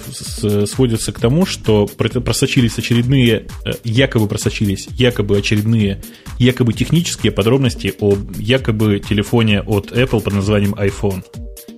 сводится 0.66 1.12
к 1.12 1.20
тому, 1.20 1.46
что 1.46 1.86
просочились 1.86 2.78
очередные, 2.78 3.48
э, 3.66 3.72
якобы 3.84 4.28
просочились, 4.28 4.88
якобы 4.92 5.38
очередные, 5.38 6.02
якобы 6.42 6.74
технические 6.74 7.32
подробности 7.32 7.94
о 8.00 8.18
якобы 8.38 9.00
телефоне 9.00 9.62
от 9.62 9.92
Apple 9.92 10.22
под 10.22 10.34
названием 10.34 10.74
iPhone. 10.74 11.24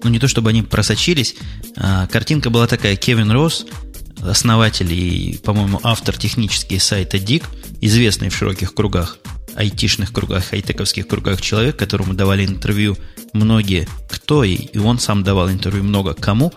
Ну, 0.04 0.10
не 0.10 0.20
то 0.20 0.28
чтобы 0.28 0.50
они 0.50 0.62
просочились, 0.62 1.36
а, 1.76 2.08
картинка 2.08 2.50
была 2.50 2.68
такая, 2.68 2.96
Кевин 2.96 3.32
Росс, 3.32 3.66
основатель 4.22 4.92
и, 4.92 5.38
по-моему, 5.44 5.80
автор 5.84 6.18
технический 6.18 6.80
сайта 6.80 7.20
Дик, 7.20 7.44
известный 7.82 8.30
в 8.30 8.36
широких 8.36 8.74
кругах, 8.74 9.18
айтишных 9.56 10.14
кругах, 10.14 10.46
хай-тековских 10.46 11.08
кругах 11.08 11.42
человек, 11.42 11.76
которому 11.76 12.14
давали 12.14 12.46
интервью 12.46 12.98
многие 13.34 13.88
кто, 14.10 14.44
и, 14.46 14.54
и 14.54 14.78
он 14.78 14.98
сам 15.00 15.24
давал 15.24 15.50
интервью 15.52 15.84
много 15.84 16.14
кому. 16.14 16.54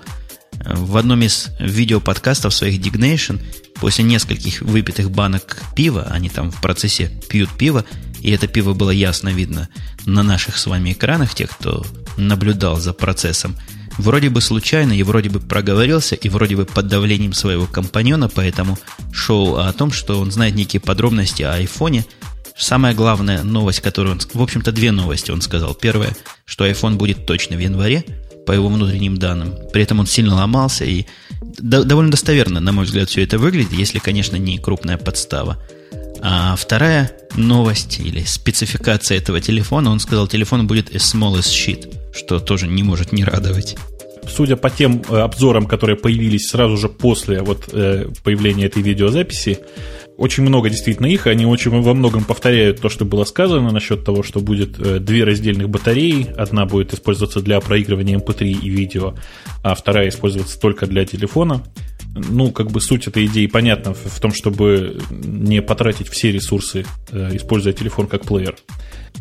В 0.64 0.96
одном 0.96 1.22
из 1.22 1.48
видеоподкастов 1.58 2.54
своих 2.54 2.80
Dignation 2.80 3.40
после 3.74 4.04
нескольких 4.04 4.62
выпитых 4.62 5.10
банок 5.10 5.62
пива, 5.74 6.08
они 6.10 6.28
там 6.28 6.50
в 6.50 6.60
процессе 6.60 7.10
пьют 7.28 7.50
пиво, 7.50 7.84
и 8.20 8.30
это 8.30 8.46
пиво 8.46 8.72
было 8.72 8.90
ясно 8.90 9.28
видно 9.28 9.68
на 10.06 10.22
наших 10.22 10.56
с 10.56 10.66
вами 10.66 10.92
экранах, 10.92 11.34
тех, 11.34 11.50
кто 11.50 11.84
наблюдал 12.16 12.78
за 12.78 12.92
процессом, 12.92 13.56
вроде 13.98 14.30
бы 14.30 14.40
случайно 14.40 14.92
и 14.92 15.02
вроде 15.02 15.28
бы 15.28 15.40
проговорился, 15.40 16.14
и 16.14 16.28
вроде 16.28 16.56
бы 16.56 16.64
под 16.64 16.88
давлением 16.88 17.34
своего 17.34 17.66
компаньона, 17.66 18.28
поэтому 18.28 18.78
шоу 19.12 19.56
о 19.56 19.72
том, 19.72 19.92
что 19.92 20.18
он 20.18 20.30
знает 20.30 20.54
некие 20.54 20.80
подробности 20.80 21.42
о 21.42 21.54
айфоне– 21.54 22.04
Самая 22.58 22.94
главная 22.94 23.42
новость, 23.42 23.80
которую 23.80 24.14
он... 24.14 24.20
В 24.32 24.40
общем-то, 24.40 24.72
две 24.72 24.90
новости 24.90 25.30
он 25.30 25.42
сказал. 25.42 25.74
Первое, 25.74 26.16
что 26.46 26.66
iPhone 26.66 26.94
будет 26.94 27.26
точно 27.26 27.56
в 27.56 27.58
январе, 27.58 28.04
по 28.46 28.52
его 28.52 28.68
внутренним 28.68 29.18
данным. 29.18 29.54
При 29.72 29.82
этом 29.82 30.00
он 30.00 30.06
сильно 30.06 30.34
ломался, 30.36 30.84
и 30.84 31.06
до, 31.58 31.84
довольно 31.84 32.10
достоверно, 32.10 32.60
на 32.60 32.72
мой 32.72 32.84
взгляд, 32.84 33.10
все 33.10 33.22
это 33.22 33.38
выглядит, 33.38 33.72
если, 33.72 33.98
конечно, 33.98 34.36
не 34.36 34.58
крупная 34.58 34.96
подстава. 34.98 35.58
А 36.22 36.56
вторая 36.56 37.12
новость 37.34 37.98
или 37.98 38.24
спецификация 38.24 39.18
этого 39.18 39.40
телефона, 39.40 39.90
он 39.90 40.00
сказал, 40.00 40.26
телефон 40.26 40.66
будет 40.66 40.94
as 40.94 41.14
small 41.14 41.38
as 41.38 41.42
shit, 41.42 41.94
что 42.14 42.40
тоже 42.40 42.66
не 42.66 42.82
может 42.82 43.12
не 43.12 43.24
радовать. 43.24 43.76
Судя 44.28 44.56
по 44.56 44.70
тем 44.70 45.02
э, 45.08 45.18
обзорам, 45.18 45.66
которые 45.66 45.96
появились 45.96 46.48
сразу 46.48 46.76
же 46.76 46.88
после 46.88 47.42
вот, 47.42 47.68
э, 47.72 48.08
появления 48.22 48.66
этой 48.66 48.82
видеозаписи, 48.82 49.58
очень 50.16 50.44
много 50.44 50.70
действительно 50.70 51.06
их, 51.06 51.26
они 51.26 51.44
очень 51.44 51.70
во 51.70 51.92
многом 51.92 52.24
повторяют 52.24 52.80
то, 52.80 52.88
что 52.88 53.04
было 53.04 53.24
сказано 53.24 53.70
насчет 53.70 54.04
того, 54.04 54.22
что 54.22 54.40
будет 54.40 54.78
э, 54.78 54.98
две 54.98 55.24
раздельных 55.24 55.68
батареи, 55.68 56.32
одна 56.36 56.64
будет 56.64 56.94
использоваться 56.94 57.40
для 57.40 57.60
проигрывания 57.60 58.18
MP3 58.18 58.46
и 58.46 58.68
видео, 58.70 59.14
а 59.62 59.74
вторая 59.74 60.08
использоваться 60.08 60.58
только 60.58 60.86
для 60.86 61.04
телефона. 61.04 61.62
Ну, 62.30 62.50
как 62.50 62.70
бы 62.70 62.80
суть 62.80 63.06
этой 63.06 63.26
идеи 63.26 63.46
понятна 63.46 63.92
в 63.92 64.20
том, 64.20 64.32
чтобы 64.32 64.98
не 65.10 65.60
потратить 65.60 66.08
все 66.08 66.32
ресурсы, 66.32 66.86
используя 67.12 67.74
телефон 67.74 68.06
как 68.06 68.22
плеер. 68.22 68.56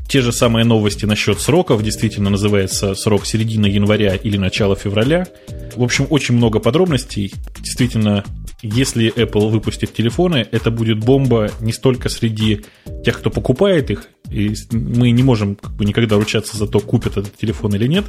Те 0.08 0.22
же 0.22 0.32
самые 0.32 0.66
новости 0.66 1.06
насчет 1.06 1.40
сроков, 1.40 1.84
действительно 1.84 2.30
называется 2.30 2.96
срок 2.96 3.26
середина 3.26 3.66
января 3.66 4.16
или 4.16 4.38
начало 4.38 4.76
февраля. 4.76 5.28
В 5.76 5.84
общем, 5.84 6.08
очень 6.10 6.36
много 6.36 6.60
подробностей. 6.60 7.34
Действительно, 7.60 8.24
если 8.62 9.14
Apple 9.16 9.50
выпустит 9.50 9.94
телефоны, 9.94 10.48
это 10.52 10.72
будет 10.72 11.00
бомба 11.00 11.52
не 11.60 11.74
столько 11.74 12.10
среди 12.10 12.62
тех, 13.04 13.20
кто 13.20 13.30
покупает 13.30 13.92
их, 13.92 14.08
и 14.30 14.56
мы 14.72 15.12
не 15.12 15.24
можем 15.24 15.56
как 15.56 15.76
бы, 15.76 15.86
никогда 15.86 16.16
ручаться 16.16 16.58
за 16.58 16.68
то, 16.68 16.80
купят 16.80 17.18
этот 17.18 17.38
телефон 17.38 17.76
или 17.76 17.88
нет, 17.88 18.06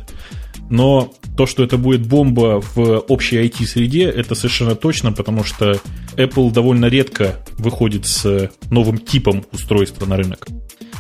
но 0.71 1.13
то, 1.37 1.47
что 1.47 1.63
это 1.63 1.77
будет 1.77 2.07
бомба 2.07 2.63
в 2.75 2.99
общей 3.09 3.37
IT-среде, 3.37 4.05
это 4.05 4.35
совершенно 4.35 4.75
точно, 4.75 5.13
потому 5.13 5.45
что 5.45 5.79
Apple 6.17 6.51
довольно 6.53 6.87
редко 6.87 7.45
выходит 7.59 8.07
с 8.07 8.51
новым 8.71 8.99
типом 8.99 9.45
устройства 9.53 10.07
на 10.07 10.17
рынок. 10.17 10.47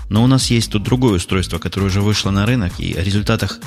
Но 0.09 0.23
у 0.23 0.27
нас 0.27 0.51
есть 0.51 0.71
тут 0.71 0.83
другое 0.83 1.15
устройство, 1.15 1.59
которое 1.59 1.87
уже 1.87 2.01
вышло 2.01 2.31
на 2.31 2.47
рынок, 2.47 2.73
и 2.79 2.95
о 2.95 3.03
результатах 3.03 3.61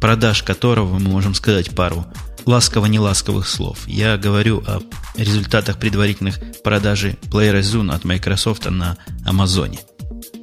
продаж 0.00 0.42
которого 0.42 0.98
мы 0.98 1.10
можем 1.10 1.34
сказать 1.34 1.70
пару 1.70 2.06
ласково-неласковых 2.44 3.46
слов. 3.46 3.86
Я 3.86 4.16
говорю 4.16 4.62
о 4.66 4.80
результатах 5.16 5.78
предварительных 5.78 6.40
продажи 6.64 7.16
плеера 7.30 7.60
Zune 7.60 7.94
от 7.94 8.04
Microsoft 8.04 8.68
на 8.68 8.98
Амазоне. 9.24 9.78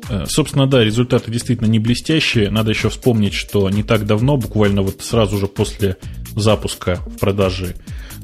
Э, 0.09 0.25
собственно, 0.27 0.65
да, 0.65 0.83
результаты 0.83 1.31
действительно 1.31 1.67
не 1.67 1.79
блестящие. 1.79 2.49
Надо 2.49 2.71
еще 2.71 2.89
вспомнить, 2.89 3.33
что 3.33 3.69
не 3.69 3.83
так 3.83 4.05
давно, 4.05 4.37
буквально 4.37 4.81
вот 4.81 5.01
сразу 5.01 5.37
же 5.37 5.47
после 5.47 5.97
запуска 6.35 6.95
в 7.05 7.19
продаже 7.19 7.75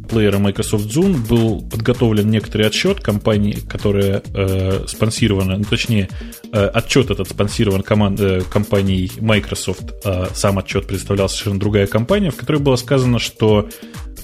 плеера 0.06 0.38
Microsoft 0.38 0.86
Zoom 0.86 1.28
был 1.28 1.62
подготовлен 1.62 2.30
некоторый 2.30 2.68
отчет 2.68 2.99
компании, 2.99 3.60
которая 3.68 4.24
э, 4.34 4.86
спонсирована, 4.88 5.58
ну, 5.58 5.64
точнее, 5.64 6.10
э, 6.51 6.66
отчет 6.68 7.12
этот 7.12 7.30
спонсирован 7.30 7.82
команд, 7.82 8.20
э, 8.20 8.41
компанией 8.49 9.12
Microsoft, 9.20 9.93
а 10.03 10.30
сам 10.34 10.60
отчет 10.60 10.88
представлял 10.88 11.30
совершенно 11.30 11.60
другая 11.60 11.88
компания, 11.88 12.32
в 12.32 12.36
которой 12.36 12.62
было 12.62 12.76
сказано, 12.76 13.20
что 13.20 13.70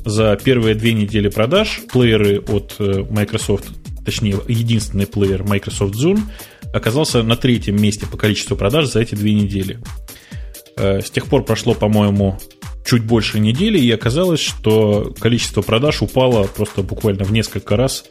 за 0.05 0.37
первые 0.43 0.75
две 0.75 0.93
недели 0.93 1.29
продаж 1.29 1.81
плееры 1.91 2.39
от 2.39 2.75
э, 2.79 3.03
Microsoft, 3.09 3.65
точнее, 4.05 4.39
единственный 4.47 5.07
плеер 5.07 5.43
Microsoft 5.43 5.95
Zoom 5.95 6.19
оказался 6.73 7.23
на 7.23 7.35
третьем 7.35 7.81
месте 7.81 8.05
по 8.05 8.17
количеству 8.17 8.55
продаж 8.55 8.87
за 8.87 9.01
эти 9.01 9.15
две 9.15 9.33
недели. 9.33 9.79
Э, 10.77 11.01
с 11.01 11.11
тех 11.11 11.27
пор 11.27 11.43
прошло, 11.43 11.73
по-моему, 11.73 12.39
чуть 12.85 13.03
больше 13.03 13.39
недели, 13.39 13.79
и 13.79 13.91
оказалось, 13.91 14.39
что 14.39 15.13
количество 15.19 15.61
продаж 15.61 16.01
упало 16.01 16.43
просто 16.43 16.83
буквально 16.83 17.23
в 17.23 17.31
несколько 17.31 17.75
раз. 17.75 18.05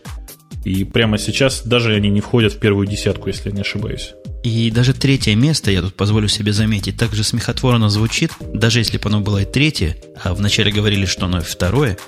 И 0.64 0.84
прямо 0.84 1.16
сейчас 1.18 1.62
даже 1.64 1.94
они 1.94 2.10
не 2.10 2.20
входят 2.20 2.52
в 2.52 2.58
первую 2.58 2.86
десятку, 2.86 3.28
если 3.28 3.48
я 3.48 3.54
не 3.54 3.62
ошибаюсь. 3.62 4.12
И 4.42 4.70
даже 4.70 4.94
третье 4.94 5.34
место, 5.34 5.70
я 5.70 5.82
тут 5.82 5.94
позволю 5.94 6.28
себе 6.28 6.52
заметить, 6.52 6.96
также 6.96 7.24
смехотворно 7.24 7.88
звучит, 7.88 8.32
даже 8.52 8.80
если 8.80 8.98
бы 8.98 9.08
оно 9.08 9.20
было 9.20 9.42
и 9.42 9.44
третье, 9.44 9.96
а 10.22 10.34
вначале 10.34 10.70
говорили, 10.70 11.06
что 11.06 11.26
оно 11.26 11.40
второе, 11.40 11.98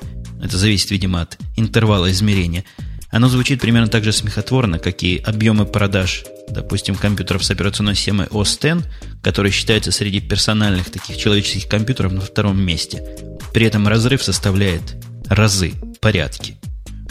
это 0.42 0.56
зависит, 0.56 0.90
видимо, 0.90 1.22
от 1.22 1.38
интервала 1.56 2.10
измерения– 2.10 2.64
оно 3.12 3.28
звучит 3.28 3.60
примерно 3.60 3.88
так 3.88 4.04
же 4.04 4.12
смехотворно, 4.12 4.78
как 4.78 5.02
и 5.02 5.18
объемы 5.18 5.66
продаж, 5.66 6.24
допустим, 6.48 6.94
компьютеров 6.94 7.44
с 7.44 7.50
операционной 7.50 7.94
системой 7.94 8.26
OS 8.28 8.78
X, 8.78 8.86
который 9.22 9.50
считается 9.50 9.92
среди 9.92 10.20
персональных 10.20 10.90
таких 10.90 11.18
человеческих 11.18 11.68
компьютеров 11.68 12.12
на 12.12 12.22
втором 12.22 12.58
месте. 12.58 13.04
При 13.52 13.66
этом 13.66 13.86
разрыв 13.86 14.22
составляет 14.22 14.96
разы, 15.28 15.74
порядки. 16.00 16.56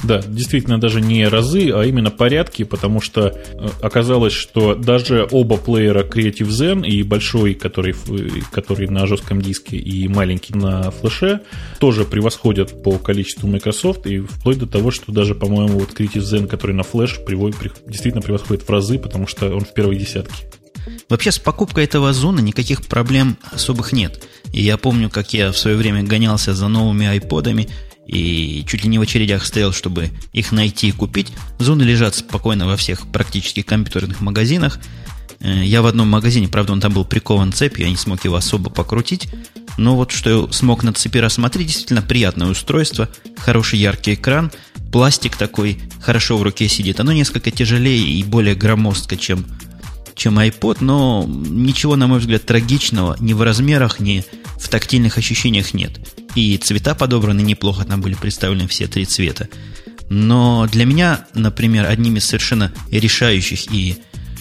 Да, 0.03 0.21
действительно, 0.25 0.79
даже 0.79 0.99
не 0.99 1.27
разы, 1.27 1.71
а 1.71 1.83
именно 1.83 2.09
порядки, 2.09 2.63
потому 2.63 3.01
что 3.01 3.27
э, 3.27 3.67
оказалось, 3.81 4.33
что 4.33 4.73
даже 4.73 5.27
оба 5.31 5.57
плеера 5.57 6.03
Creative 6.03 6.47
Zen, 6.47 6.85
и 6.85 7.03
большой, 7.03 7.53
который, 7.53 7.95
который 8.51 8.87
на 8.87 9.05
жестком 9.05 9.41
диске, 9.41 9.77
и 9.77 10.07
маленький 10.07 10.53
на 10.55 10.89
флеше, 10.89 11.41
тоже 11.79 12.05
превосходят 12.05 12.81
по 12.83 12.97
количеству 12.97 13.47
Microsoft, 13.47 14.07
и 14.07 14.19
вплоть 14.19 14.57
до 14.57 14.67
того, 14.67 14.89
что 14.91 15.11
даже, 15.11 15.35
по-моему, 15.35 15.79
вот 15.79 15.89
Creative 15.89 16.21
Zen, 16.21 16.47
который 16.47 16.75
на 16.75 16.83
флеш, 16.83 17.19
действительно 17.87 18.21
превосходит 18.21 18.63
в 18.63 18.69
разы, 18.69 18.97
потому 18.97 19.27
что 19.27 19.53
он 19.53 19.61
в 19.61 19.73
первой 19.73 19.97
десятке. 19.97 20.47
Вообще 21.09 21.31
с 21.31 21.39
покупкой 21.39 21.83
этого 21.83 22.13
зона 22.13 22.39
никаких 22.39 22.85
проблем 22.85 23.37
особых 23.51 23.91
нет. 23.91 24.23
И 24.51 24.61
я 24.61 24.77
помню, 24.77 25.09
как 25.09 25.33
я 25.33 25.51
в 25.51 25.57
свое 25.57 25.77
время 25.77 26.03
гонялся 26.03 26.53
за 26.53 26.67
новыми 26.67 27.05
айподами, 27.05 27.69
и 28.11 28.65
чуть 28.67 28.83
ли 28.83 28.89
не 28.89 28.99
в 28.99 29.01
очередях 29.01 29.45
стоял, 29.45 29.71
чтобы 29.71 30.11
их 30.33 30.51
найти 30.51 30.89
и 30.89 30.91
купить. 30.91 31.31
Зоны 31.59 31.83
лежат 31.83 32.13
спокойно 32.13 32.67
во 32.67 32.75
всех 32.75 33.07
практически 33.07 33.61
компьютерных 33.61 34.19
магазинах. 34.19 34.79
Э, 35.39 35.63
я 35.63 35.81
в 35.81 35.85
одном 35.85 36.09
магазине, 36.09 36.49
правда, 36.49 36.73
он 36.73 36.81
там 36.81 36.93
был 36.93 37.05
прикован 37.05 37.53
цепью, 37.53 37.85
я 37.85 37.89
не 37.89 37.95
смог 37.95 38.23
его 38.25 38.35
особо 38.35 38.69
покрутить. 38.69 39.29
Но 39.77 39.95
вот 39.95 40.11
что 40.11 40.29
я 40.29 40.51
смог 40.51 40.83
на 40.83 40.91
цепи 40.91 41.19
рассмотреть, 41.19 41.67
действительно 41.67 42.01
приятное 42.01 42.49
устройство, 42.49 43.07
хороший 43.37 43.79
яркий 43.79 44.15
экран, 44.15 44.51
пластик 44.91 45.37
такой 45.37 45.79
хорошо 46.01 46.37
в 46.37 46.43
руке 46.43 46.67
сидит. 46.67 46.99
Оно 46.99 47.13
несколько 47.13 47.49
тяжелее 47.49 48.05
и 48.05 48.23
более 48.23 48.55
громоздко, 48.55 49.15
чем, 49.15 49.45
чем 50.15 50.37
iPod, 50.37 50.79
но 50.81 51.25
ничего, 51.25 51.95
на 51.95 52.07
мой 52.07 52.19
взгляд, 52.19 52.45
трагичного 52.45 53.15
ни 53.21 53.31
в 53.31 53.41
размерах, 53.41 54.01
ни 54.01 54.25
в 54.57 54.67
тактильных 54.67 55.17
ощущениях 55.17 55.73
нет. 55.73 56.20
И 56.35 56.57
цвета 56.57 56.95
подобраны 56.95 57.41
неплохо, 57.41 57.85
там 57.85 58.01
были 58.01 58.15
представлены 58.15 58.67
все 58.67 58.87
три 58.87 59.05
цвета. 59.05 59.49
Но 60.09 60.67
для 60.71 60.85
меня, 60.85 61.25
например, 61.33 61.85
одним 61.85 62.17
из 62.17 62.25
совершенно 62.25 62.73
решающих 62.91 63.71
и 63.71 63.97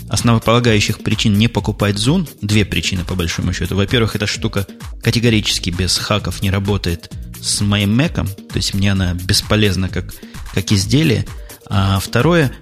основополагающих 0.09 0.99
причин 0.99 1.35
не 1.35 1.47
покупать 1.47 1.95
Zoom, 1.95 2.29
две 2.43 2.65
причины 2.65 3.05
по 3.05 3.15
большому 3.15 3.53
счету. 3.53 3.77
Во-первых, 3.77 4.17
эта 4.17 4.27
штука 4.27 4.67
категорически 5.03 5.71
без 5.71 5.97
хаков 5.97 6.43
не 6.43 6.51
работает 6.51 7.13
с 7.41 7.61
моим 7.61 7.99
Mac, 7.99 8.15
то 8.15 8.57
есть 8.57 8.75
мне 8.75 8.93
она 8.93 9.15
бесполезна 9.15 9.89
как, 9.89 10.13
как 10.53 10.73
изделие. 10.73 11.27
А 11.67 12.01
второе, 12.01 12.53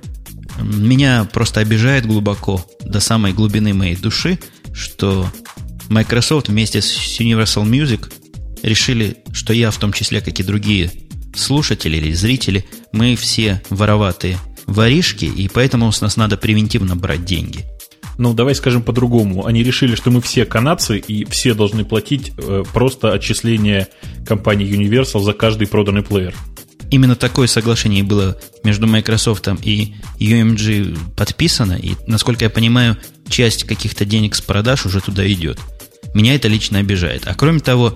меня 0.60 1.24
просто 1.32 1.60
обижает 1.60 2.06
глубоко 2.06 2.64
до 2.82 3.00
самой 3.00 3.32
глубины 3.32 3.72
моей 3.72 3.96
души, 3.96 4.38
что 4.74 5.30
Microsoft 5.88 6.48
вместе 6.48 6.82
с 6.82 7.18
Universal 7.18 7.64
Music 7.64 8.12
решили, 8.62 9.18
что 9.32 9.52
я, 9.52 9.70
в 9.70 9.78
том 9.78 9.92
числе, 9.92 10.20
как 10.20 10.38
и 10.40 10.42
другие 10.42 10.90
слушатели 11.34 11.96
или 11.96 12.12
зрители, 12.12 12.64
мы 12.92 13.16
все 13.16 13.62
вороватые 13.70 14.38
воришки, 14.66 15.24
и 15.24 15.48
поэтому 15.48 15.90
с 15.90 16.00
нас 16.00 16.16
надо 16.16 16.36
превентивно 16.36 16.96
брать 16.96 17.24
деньги. 17.24 17.64
Ну, 18.18 18.34
давай 18.34 18.54
скажем 18.56 18.82
по-другому. 18.82 19.46
Они 19.46 19.62
решили, 19.62 19.94
что 19.94 20.10
мы 20.10 20.20
все 20.20 20.44
канадцы, 20.44 20.98
и 20.98 21.24
все 21.24 21.54
должны 21.54 21.84
платить 21.84 22.32
э, 22.36 22.64
просто 22.72 23.12
отчисление 23.12 23.86
компании 24.26 24.68
Universal 24.68 25.20
за 25.20 25.32
каждый 25.32 25.68
проданный 25.68 26.02
плеер. 26.02 26.34
Именно 26.90 27.16
такое 27.16 27.46
соглашение 27.46 28.02
было 28.02 28.40
между 28.64 28.86
Microsoft 28.86 29.46
и 29.62 29.94
UMG 30.18 30.98
подписано, 31.16 31.74
и, 31.74 31.92
насколько 32.06 32.44
я 32.44 32.50
понимаю, 32.50 32.96
часть 33.28 33.64
каких-то 33.64 34.04
денег 34.04 34.34
с 34.34 34.40
продаж 34.40 34.86
уже 34.86 35.00
туда 35.00 35.30
идет. 35.30 35.60
Меня 36.14 36.34
это 36.34 36.48
лично 36.48 36.78
обижает. 36.78 37.22
А 37.26 37.34
кроме 37.34 37.60
того, 37.60 37.94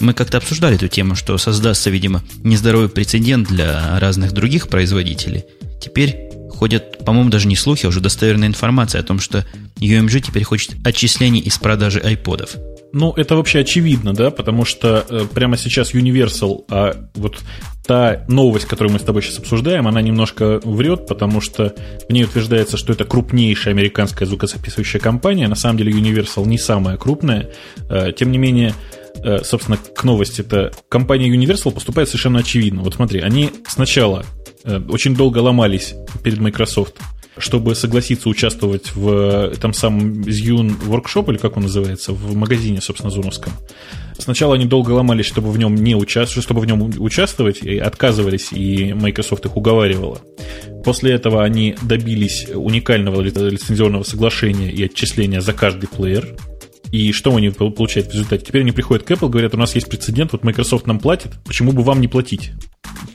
мы 0.00 0.14
как-то 0.14 0.38
обсуждали 0.38 0.76
эту 0.76 0.88
тему, 0.88 1.14
что 1.14 1.36
создастся, 1.38 1.90
видимо, 1.90 2.22
нездоровый 2.42 2.88
прецедент 2.88 3.48
для 3.48 3.98
разных 4.00 4.32
других 4.32 4.68
производителей. 4.68 5.44
Теперь 5.80 6.30
ходят, 6.50 7.04
по-моему, 7.04 7.30
даже 7.30 7.48
не 7.48 7.56
слухи, 7.56 7.86
а 7.86 7.88
уже 7.88 8.00
достоверная 8.00 8.48
информация 8.48 9.00
о 9.00 9.04
том, 9.04 9.18
что 9.18 9.46
UMG 9.80 10.20
теперь 10.20 10.44
хочет 10.44 10.74
отчислений 10.84 11.40
из 11.40 11.58
продажи 11.58 12.00
айподов. 12.00 12.56
Ну, 12.92 13.12
это 13.12 13.36
вообще 13.36 13.60
очевидно, 13.60 14.12
да, 14.14 14.30
потому 14.30 14.64
что 14.64 15.06
э, 15.08 15.24
прямо 15.32 15.56
сейчас 15.56 15.94
Universal, 15.94 16.64
а 16.68 17.08
вот 17.14 17.38
та 17.86 18.24
новость, 18.28 18.66
которую 18.66 18.92
мы 18.92 18.98
с 18.98 19.02
тобой 19.02 19.22
сейчас 19.22 19.38
обсуждаем, 19.38 19.86
она 19.86 20.02
немножко 20.02 20.60
врет, 20.64 21.06
потому 21.06 21.40
что 21.40 21.74
в 22.08 22.12
ней 22.12 22.24
утверждается, 22.24 22.76
что 22.76 22.92
это 22.92 23.04
крупнейшая 23.04 23.74
американская 23.74 24.26
звукозаписывающая 24.26 25.00
компания. 25.00 25.48
На 25.48 25.54
самом 25.54 25.78
деле 25.78 25.92
Universal 25.92 26.46
не 26.46 26.58
самая 26.58 26.96
крупная. 26.96 27.50
Э, 27.88 28.12
тем 28.12 28.32
не 28.32 28.38
менее, 28.38 28.74
собственно, 29.42 29.76
к 29.76 30.04
новости-то 30.04 30.72
компания 30.88 31.28
Universal 31.28 31.72
поступает 31.72 32.08
совершенно 32.08 32.40
очевидно. 32.40 32.82
Вот 32.82 32.94
смотри, 32.94 33.20
они 33.20 33.50
сначала 33.68 34.24
э, 34.64 34.80
очень 34.88 35.14
долго 35.14 35.38
ломались 35.38 35.94
перед 36.22 36.38
Microsoft– 36.38 36.96
чтобы 37.40 37.74
согласиться 37.74 38.28
участвовать 38.28 38.94
в 38.94 39.50
этом 39.52 39.72
самом 39.72 40.22
Zune 40.22 40.74
Workshop, 40.86 41.30
или 41.30 41.38
как 41.38 41.56
он 41.56 41.64
называется, 41.64 42.12
в 42.12 42.36
магазине, 42.36 42.80
собственно, 42.80 43.10
зуновском. 43.10 43.52
Сначала 44.18 44.54
они 44.54 44.66
долго 44.66 44.90
ломались, 44.90 45.26
чтобы 45.26 45.50
в 45.50 45.58
нем 45.58 45.74
не 45.74 45.94
участвовать, 45.94 46.44
чтобы 46.44 46.60
в 46.60 46.66
нем 46.66 46.90
участвовать, 46.98 47.62
и 47.62 47.78
отказывались, 47.78 48.52
и 48.52 48.92
Microsoft 48.92 49.46
их 49.46 49.56
уговаривала. 49.56 50.20
После 50.84 51.12
этого 51.12 51.42
они 51.42 51.76
добились 51.82 52.46
уникального 52.52 53.20
лицензионного 53.20 54.02
соглашения 54.02 54.70
и 54.70 54.84
отчисления 54.84 55.40
за 55.40 55.52
каждый 55.52 55.88
плеер, 55.88 56.36
и 56.92 57.12
что 57.12 57.34
они 57.34 57.50
получают 57.50 58.08
в 58.08 58.12
результате? 58.12 58.44
Теперь 58.44 58.62
они 58.62 58.72
приходят 58.72 59.04
к 59.04 59.10
Apple, 59.10 59.28
говорят, 59.28 59.54
у 59.54 59.58
нас 59.58 59.74
есть 59.74 59.88
прецедент, 59.88 60.32
вот 60.32 60.44
Microsoft 60.44 60.86
нам 60.86 60.98
платит, 60.98 61.32
почему 61.44 61.72
бы 61.72 61.82
вам 61.82 62.00
не 62.00 62.08
платить? 62.08 62.52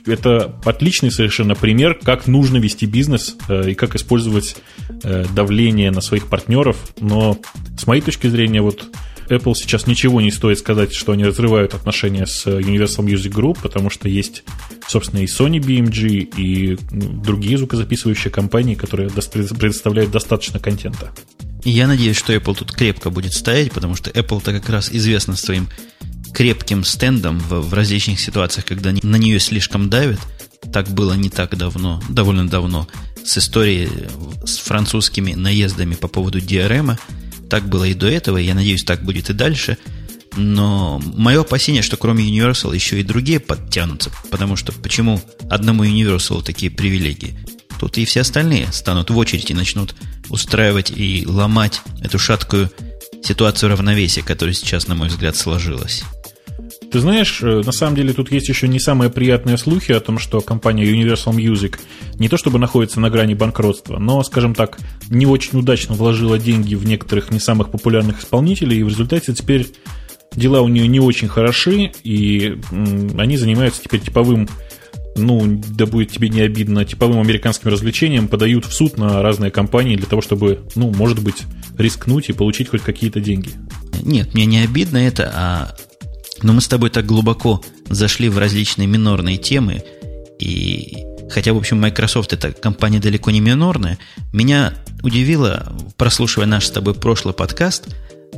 Это 0.06 0.56
отличный 0.64 1.10
совершенно 1.10 1.54
пример, 1.54 1.98
как 2.02 2.26
нужно 2.26 2.58
вести 2.58 2.86
бизнес 2.86 3.36
э, 3.48 3.70
и 3.70 3.74
как 3.74 3.94
использовать 3.96 4.56
э, 5.02 5.24
давление 5.34 5.90
на 5.90 6.00
своих 6.00 6.28
партнеров. 6.28 6.76
Но 7.00 7.38
с 7.76 7.86
моей 7.86 8.00
точки 8.00 8.28
зрения, 8.28 8.62
вот 8.62 8.86
Apple 9.28 9.54
сейчас 9.54 9.86
ничего 9.86 10.20
не 10.20 10.30
стоит 10.30 10.58
сказать, 10.58 10.94
что 10.94 11.12
они 11.12 11.24
разрывают 11.24 11.74
отношения 11.74 12.26
с 12.26 12.46
Universal 12.46 13.04
Music 13.04 13.32
Group, 13.32 13.58
потому 13.62 13.90
что 13.90 14.08
есть, 14.08 14.44
собственно, 14.86 15.20
и 15.20 15.26
Sony 15.26 15.58
BMG, 15.58 16.32
и 16.36 16.78
другие 16.90 17.58
звукозаписывающие 17.58 18.30
компании, 18.30 18.74
которые 18.74 19.10
предоставляют 19.10 20.10
достаточно 20.10 20.60
контента. 20.60 21.12
И 21.66 21.70
я 21.70 21.88
надеюсь, 21.88 22.16
что 22.16 22.32
Apple 22.32 22.54
тут 22.54 22.70
крепко 22.70 23.10
будет 23.10 23.32
стоять, 23.32 23.72
потому 23.72 23.96
что 23.96 24.08
Apple-то 24.10 24.52
как 24.52 24.68
раз 24.68 24.88
известна 24.88 25.34
своим 25.34 25.68
крепким 26.32 26.84
стендом 26.84 27.40
в, 27.40 27.60
в 27.60 27.74
различных 27.74 28.20
ситуациях, 28.20 28.66
когда 28.66 28.92
на 28.92 29.16
нее 29.16 29.40
слишком 29.40 29.90
давят. 29.90 30.20
Так 30.72 30.88
было 30.88 31.14
не 31.14 31.28
так 31.28 31.56
давно, 31.56 32.00
довольно 32.08 32.46
давно, 32.46 32.86
с 33.24 33.38
историей 33.38 33.88
с 34.44 34.58
французскими 34.58 35.34
наездами 35.34 35.96
по 35.96 36.06
поводу 36.06 36.38
DRM. 36.38 36.96
Так 37.50 37.68
было 37.68 37.82
и 37.82 37.94
до 37.94 38.06
этого, 38.06 38.38
я 38.38 38.54
надеюсь, 38.54 38.84
так 38.84 39.02
будет 39.02 39.30
и 39.30 39.32
дальше. 39.32 39.76
Но 40.36 41.02
мое 41.16 41.40
опасение, 41.40 41.82
что 41.82 41.96
кроме 41.96 42.24
Universal 42.28 42.76
еще 42.76 43.00
и 43.00 43.02
другие 43.02 43.40
подтянутся, 43.40 44.12
потому 44.30 44.54
что 44.54 44.70
почему 44.70 45.20
одному 45.50 45.84
Universal 45.84 46.44
такие 46.44 46.70
привилегии? 46.70 47.36
Тут 47.78 47.98
и 47.98 48.04
все 48.04 48.22
остальные 48.22 48.68
станут 48.72 49.10
в 49.10 49.16
очередь 49.16 49.50
и 49.50 49.54
начнут 49.54 49.94
устраивать 50.28 50.90
и 50.90 51.24
ломать 51.26 51.82
эту 52.02 52.18
шаткую 52.18 52.70
ситуацию 53.22 53.70
равновесия, 53.70 54.22
которая 54.22 54.54
сейчас, 54.54 54.88
на 54.88 54.94
мой 54.94 55.08
взгляд, 55.08 55.36
сложилась. 55.36 56.04
Ты 56.90 57.00
знаешь, 57.00 57.40
э, 57.42 57.62
на 57.64 57.72
самом 57.72 57.96
деле 57.96 58.12
тут 58.12 58.30
есть 58.30 58.48
еще 58.48 58.68
не 58.68 58.78
самые 58.78 59.10
приятные 59.10 59.58
слухи 59.58 59.92
о 59.92 60.00
том, 60.00 60.18
что 60.18 60.40
компания 60.40 60.84
Universal 60.84 61.34
Music 61.34 61.78
не 62.18 62.28
то 62.28 62.36
чтобы 62.36 62.58
находится 62.58 63.00
на 63.00 63.10
грани 63.10 63.34
банкротства, 63.34 63.98
но, 63.98 64.22
скажем 64.22 64.54
так, 64.54 64.78
не 65.10 65.26
очень 65.26 65.58
удачно 65.58 65.94
вложила 65.94 66.38
деньги 66.38 66.74
в 66.74 66.86
некоторых 66.86 67.30
не 67.30 67.40
самых 67.40 67.70
популярных 67.70 68.20
исполнителей, 68.20 68.78
и 68.78 68.82
в 68.82 68.88
результате 68.88 69.34
теперь 69.34 69.66
дела 70.34 70.60
у 70.60 70.68
нее 70.68 70.86
не 70.86 71.00
очень 71.00 71.28
хороши, 71.28 71.92
и 72.04 72.58
они 73.18 73.36
занимаются 73.36 73.82
теперь 73.82 74.00
типовым 74.00 74.48
ну, 75.16 75.60
да 75.70 75.86
будет 75.86 76.12
тебе 76.12 76.28
не 76.28 76.40
обидно, 76.40 76.84
типовым 76.84 77.20
американским 77.20 77.70
развлечением 77.70 78.28
подают 78.28 78.64
в 78.66 78.72
суд 78.72 78.98
на 78.98 79.22
разные 79.22 79.50
компании 79.50 79.96
для 79.96 80.06
того, 80.06 80.22
чтобы, 80.22 80.68
ну, 80.74 80.92
может 80.92 81.22
быть, 81.22 81.42
рискнуть 81.78 82.28
и 82.28 82.32
получить 82.32 82.68
хоть 82.68 82.82
какие-то 82.82 83.20
деньги. 83.20 83.50
Нет, 84.02 84.34
мне 84.34 84.46
не 84.46 84.58
обидно 84.58 84.98
это, 84.98 85.32
а... 85.34 85.76
Но 86.42 86.52
мы 86.52 86.60
с 86.60 86.68
тобой 86.68 86.90
так 86.90 87.06
глубоко 87.06 87.62
зашли 87.88 88.28
в 88.28 88.36
различные 88.36 88.86
минорные 88.86 89.38
темы, 89.38 89.82
и 90.38 90.98
хотя, 91.30 91.54
в 91.54 91.56
общем, 91.56 91.80
Microsoft 91.80 92.34
это 92.34 92.52
компания 92.52 93.00
далеко 93.00 93.30
не 93.30 93.40
минорная, 93.40 93.98
меня 94.34 94.74
удивило, 95.02 95.72
прослушивая 95.96 96.46
наш 96.46 96.66
с 96.66 96.70
тобой 96.70 96.94
прошлый 96.94 97.32
подкаст, 97.32 97.88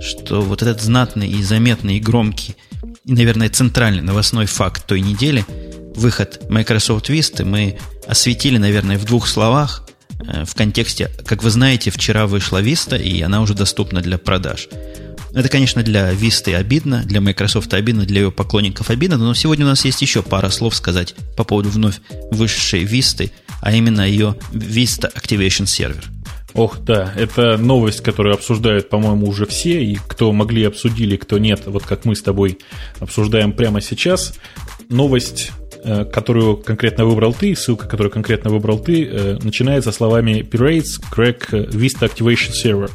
что 0.00 0.40
вот 0.40 0.62
этот 0.62 0.80
знатный 0.80 1.28
и 1.28 1.42
заметный 1.42 1.96
и 1.96 2.00
громкий, 2.00 2.54
и, 3.04 3.12
наверное, 3.12 3.48
центральный 3.48 4.02
новостной 4.02 4.46
факт 4.46 4.86
той 4.86 5.00
недели– 5.00 5.44
выход 5.99 6.49
Microsoft 6.49 7.11
Vista 7.11 7.44
мы 7.44 7.78
осветили, 8.07 8.57
наверное, 8.57 8.99
в 8.99 9.05
двух 9.05 9.26
словах 9.26 9.86
э, 10.20 10.44
в 10.44 10.55
контексте, 10.55 11.11
как 11.26 11.42
вы 11.42 11.51
знаете, 11.51 11.90
вчера 11.90 12.26
вышла 12.26 12.62
Vista, 12.62 13.01
и 13.01 13.20
она 13.20 13.42
уже 13.42 13.55
доступна 13.55 14.01
для 14.01 14.16
продаж. 14.18 14.68
Это, 15.34 15.49
конечно, 15.49 15.82
для 15.82 16.12
Vista 16.12 16.55
обидно, 16.55 17.03
для 17.05 17.20
Microsoft 17.20 17.74
обидно, 17.74 18.07
для 18.07 18.22
ее 18.22 18.32
поклонников 18.32 18.90
обидно, 18.90 19.18
но 19.18 19.34
сегодня 19.34 19.66
у 19.66 19.68
нас 19.68 19.84
есть 19.84 20.01
еще 20.01 20.22
пара 20.22 20.49
слов 20.49 20.74
сказать 20.74 21.14
по 21.36 21.44
поводу 21.44 21.68
вновь 21.68 22.01
вышедшей 22.30 22.84
Vista, 22.84 23.30
а 23.61 23.72
именно 23.72 24.09
ее 24.09 24.36
Vista 24.53 25.12
Activation 25.14 25.64
Server. 25.64 26.05
Ох, 26.55 26.78
да, 26.80 27.12
это 27.14 27.59
новость, 27.59 28.03
которую 28.03 28.34
обсуждают, 28.34 28.88
по-моему, 28.88 29.28
уже 29.28 29.44
все, 29.46 29.84
и 29.84 29.96
кто 29.96 30.32
могли 30.32 30.64
обсудили, 30.64 31.16
кто 31.16 31.38
нет, 31.38 31.62
вот 31.66 31.84
как 31.84 32.05
мы 32.05 32.16
с 32.16 32.22
тобой 32.22 32.59
обсуждаем 33.01 33.53
прямо 33.53 33.80
сейчас. 33.80 34.34
Новость 34.88 35.53
которую 36.12 36.56
конкретно 36.56 37.04
выбрал 37.04 37.32
ты, 37.32 37.54
ссылка, 37.54 37.86
которую 37.86 38.10
конкретно 38.12 38.50
выбрал 38.50 38.78
ты, 38.78 39.04
э, 39.04 39.38
начинается 39.42 39.92
словами 39.92 40.40
Pirates 40.40 41.00
Crack 41.12 41.50
Vista 41.50 42.10
Activation 42.10 42.52
Server. 42.52 42.90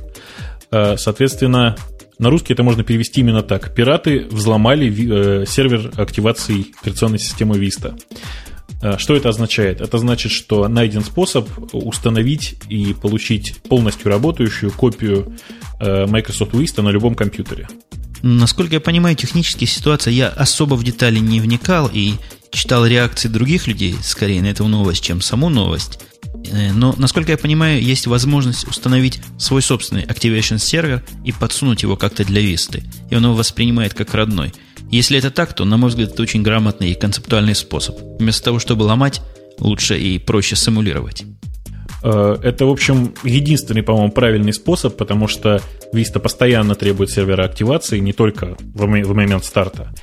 Э, 0.72 0.98
соответственно, 0.98 1.76
на 2.20 2.30
русский 2.30 2.54
это 2.54 2.64
можно 2.64 2.84
перевести 2.84 3.22
именно 3.22 3.42
так. 3.42 3.74
Пираты 3.74 4.28
взломали 4.30 5.46
сервер 5.46 5.92
активации 5.98 6.68
операционной 6.82 7.20
системы 7.20 7.58
Vista. 7.58 8.00
Что 8.98 9.16
это 9.16 9.30
означает? 9.30 9.82
Это 9.82 9.98
значит, 9.98 10.32
что 10.32 10.68
найден 10.68 11.04
способ 11.04 11.50
установить 11.74 12.56
и 12.70 12.94
получить 12.94 13.56
полностью 13.70 14.12
работающую 14.12 14.72
копию 14.72 15.34
Microsoft 15.80 16.54
Vista 16.54 16.82
на 16.82 16.90
любом 16.90 17.16
компьютере. 17.16 17.68
Насколько 18.22 18.76
я 18.76 18.80
понимаю, 18.80 19.16
технические 19.16 19.68
ситуации 19.68 20.12
я 20.12 20.30
особо 20.30 20.76
в 20.76 20.84
детали 20.84 21.20
не 21.20 21.42
вникал 21.42 21.90
и 21.92 22.14
читал 22.54 22.86
реакции 22.86 23.28
других 23.28 23.68
людей, 23.68 23.96
скорее 24.02 24.42
на 24.42 24.48
эту 24.48 24.68
новость, 24.68 25.04
чем 25.04 25.22
саму 25.22 25.50
новость. 25.50 26.00
Э, 26.52 26.72
но, 26.72 26.94
насколько 26.98 27.32
я 27.32 27.38
понимаю, 27.38 27.82
есть 27.82 28.08
возможность 28.08 28.68
установить 28.68 29.20
свой 29.38 29.62
собственный 29.62 30.04
Activation 30.04 30.60
сервер 30.60 31.04
и 31.26 31.32
подсунуть 31.32 31.84
его 31.84 31.98
как-то 31.98 32.24
для 32.24 32.42
Висты. 32.42 32.84
И 33.10 33.16
он 33.16 33.24
его 33.24 33.34
воспринимает 33.34 33.94
как 33.94 34.14
родной. 34.14 34.54
Если 34.92 35.18
это 35.18 35.32
так, 35.32 35.54
то, 35.54 35.66
на 35.66 35.78
мой 35.78 35.90
взгляд, 35.90 36.14
это 36.14 36.22
очень 36.22 36.44
грамотный 36.44 36.92
и 36.92 36.96
концептуальный 36.96 37.56
способ. 37.56 37.98
Вместо 38.20 38.44
того, 38.44 38.60
чтобы 38.60 38.84
ломать, 38.84 39.22
лучше 39.60 39.98
и 39.98 40.20
проще 40.20 40.56
симулировать. 40.56 41.26
Э, 42.04 42.38
это, 42.44 42.66
в 42.66 42.70
общем, 42.70 43.14
единственный, 43.24 43.82
по-моему, 43.82 44.12
правильный 44.12 44.54
способ, 44.54 44.96
потому 44.98 45.28
что 45.28 45.62
Vista 45.94 46.20
постоянно 46.20 46.76
требует 46.76 47.10
сервера 47.10 47.46
активации, 47.46 48.00
не 48.00 48.14
только 48.14 48.56
в 48.60 49.14
момент 49.14 49.46
старта. 49.46 49.94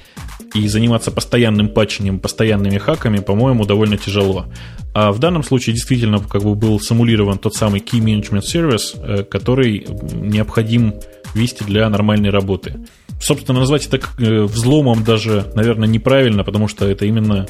И 0.54 0.66
заниматься 0.66 1.10
постоянным 1.10 1.68
патчением, 1.68 2.18
постоянными 2.18 2.78
хаками, 2.78 3.18
по-моему, 3.18 3.64
довольно 3.64 3.96
тяжело. 3.96 4.46
А 4.94 5.12
в 5.12 5.18
данном 5.20 5.44
случае 5.44 5.74
действительно 5.74 6.18
как 6.18 6.42
бы 6.42 6.54
был 6.54 6.80
симулирован 6.80 7.38
тот 7.38 7.54
самый 7.54 7.80
Key 7.80 8.00
Management 8.00 8.42
Service, 8.42 8.98
э, 9.00 9.22
который 9.22 9.86
необходим 10.12 10.94
Vista 11.34 11.64
для 11.64 11.88
нормальной 11.88 12.30
работы. 12.30 12.76
Собственно, 13.20 13.60
назвать 13.60 13.86
это 13.86 14.00
э, 14.18 14.42
взломом 14.42 15.04
даже, 15.04 15.52
наверное, 15.54 15.86
неправильно, 15.86 16.42
потому 16.42 16.68
что 16.68 16.88
это 16.88 17.06
именно 17.06 17.46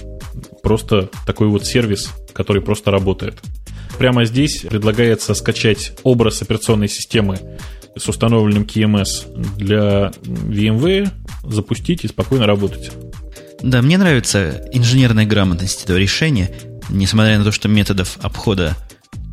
просто 0.62 1.09
такой 1.26 1.48
вот 1.48 1.64
сервис, 1.64 2.11
который 2.32 2.61
просто 2.61 2.90
работает. 2.90 3.38
Прямо 3.98 4.24
здесь 4.24 4.62
предлагается 4.68 5.34
скачать 5.34 5.92
образ 6.03 6.42
операционной 6.42 6.88
системы 6.88 7.38
с 7.96 8.09
установленным 8.09 8.64
KMS 8.64 9.57
для 9.57 10.12
VMware, 10.22 11.11
запустить 11.45 12.05
и 12.05 12.09
спокойно 12.09 12.47
работать. 12.47 12.91
Да, 13.62 13.82
мне 13.82 13.99
нравится 13.99 14.62
инженерная 14.72 15.26
грамотность 15.26 15.84
этого 15.84 15.97
решения, 15.97 16.51
несмотря 16.88 17.38
на 17.38 17.45
то, 17.45 17.53
что 17.53 17.68
методов 17.68 18.18
обхода 18.22 18.76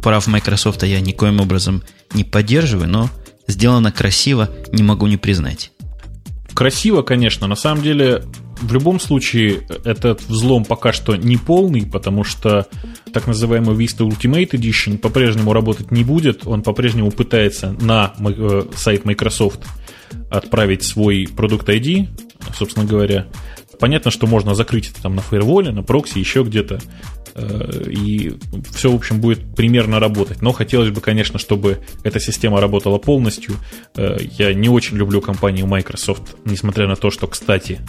прав 0.01 0.27
Microsoft 0.27 0.83
я 0.83 0.99
никоим 0.99 1.39
образом 1.39 1.83
не 2.13 2.23
поддерживаю, 2.23 2.89
но 2.89 3.09
сделано 3.47 3.91
красиво, 3.91 4.49
не 4.71 4.83
могу 4.83 5.07
не 5.07 5.17
признать. 5.17 5.71
Красиво, 6.53 7.03
конечно. 7.03 7.47
На 7.47 7.55
самом 7.55 7.83
деле, 7.83 8.23
в 8.61 8.73
любом 8.73 8.99
случае, 8.99 9.67
этот 9.85 10.21
взлом 10.27 10.65
пока 10.65 10.91
что 10.91 11.15
не 11.15 11.37
полный, 11.37 11.85
потому 11.85 12.23
что 12.23 12.67
так 13.13 13.27
называемый 13.27 13.75
Vista 13.75 14.07
Ultimate 14.07 14.49
Edition 14.51 14.97
по-прежнему 14.97 15.53
работать 15.53 15.91
не 15.91 16.03
будет. 16.03 16.45
Он 16.47 16.63
по-прежнему 16.63 17.11
пытается 17.11 17.75
на 17.79 18.13
э, 18.19 18.63
сайт 18.75 19.05
Microsoft 19.05 19.59
отправить 20.29 20.83
свой 20.83 21.27
продукт 21.35 21.67
ID, 21.69 22.07
собственно 22.55 22.85
говоря. 22.85 23.27
Понятно, 23.79 24.09
что 24.09 24.25
можно 24.25 24.55
закрыть 24.55 24.89
это 24.89 25.01
там 25.03 25.15
на 25.15 25.21
фаерволе, 25.21 25.71
на 25.71 25.83
прокси, 25.83 26.17
еще 26.17 26.43
где-то. 26.43 26.79
Э, 27.37 27.83
и 27.87 28.33
все, 28.73 28.91
в 28.91 28.95
общем, 28.95 29.21
будет 29.21 29.55
примерно 29.55 29.99
работать. 29.99 30.41
Но 30.41 30.51
хотелось 30.51 30.89
бы, 30.89 31.01
конечно, 31.01 31.37
чтобы 31.37 31.79
эта 32.03 32.19
система 32.19 32.59
работала 32.59 32.97
полностью. 32.97 33.55
Э, 33.95 34.17
я 34.37 34.53
не 34.53 34.69
очень 34.69 34.97
люблю 34.97 35.21
компанию 35.21 35.67
Microsoft, 35.67 36.35
несмотря 36.45 36.87
на 36.87 36.95
то, 36.95 37.11
что, 37.11 37.27
кстати, 37.27 37.79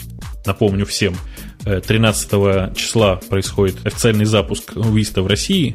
напомню 0.45 0.85
всем, 0.85 1.16
13 1.64 2.29
э, 2.33 2.73
числа 2.77 3.16
происходит 3.16 3.87
официальный 3.87 4.27
запуск 4.27 4.75
Vista 4.75 5.23
в 5.23 5.27
России, 5.27 5.75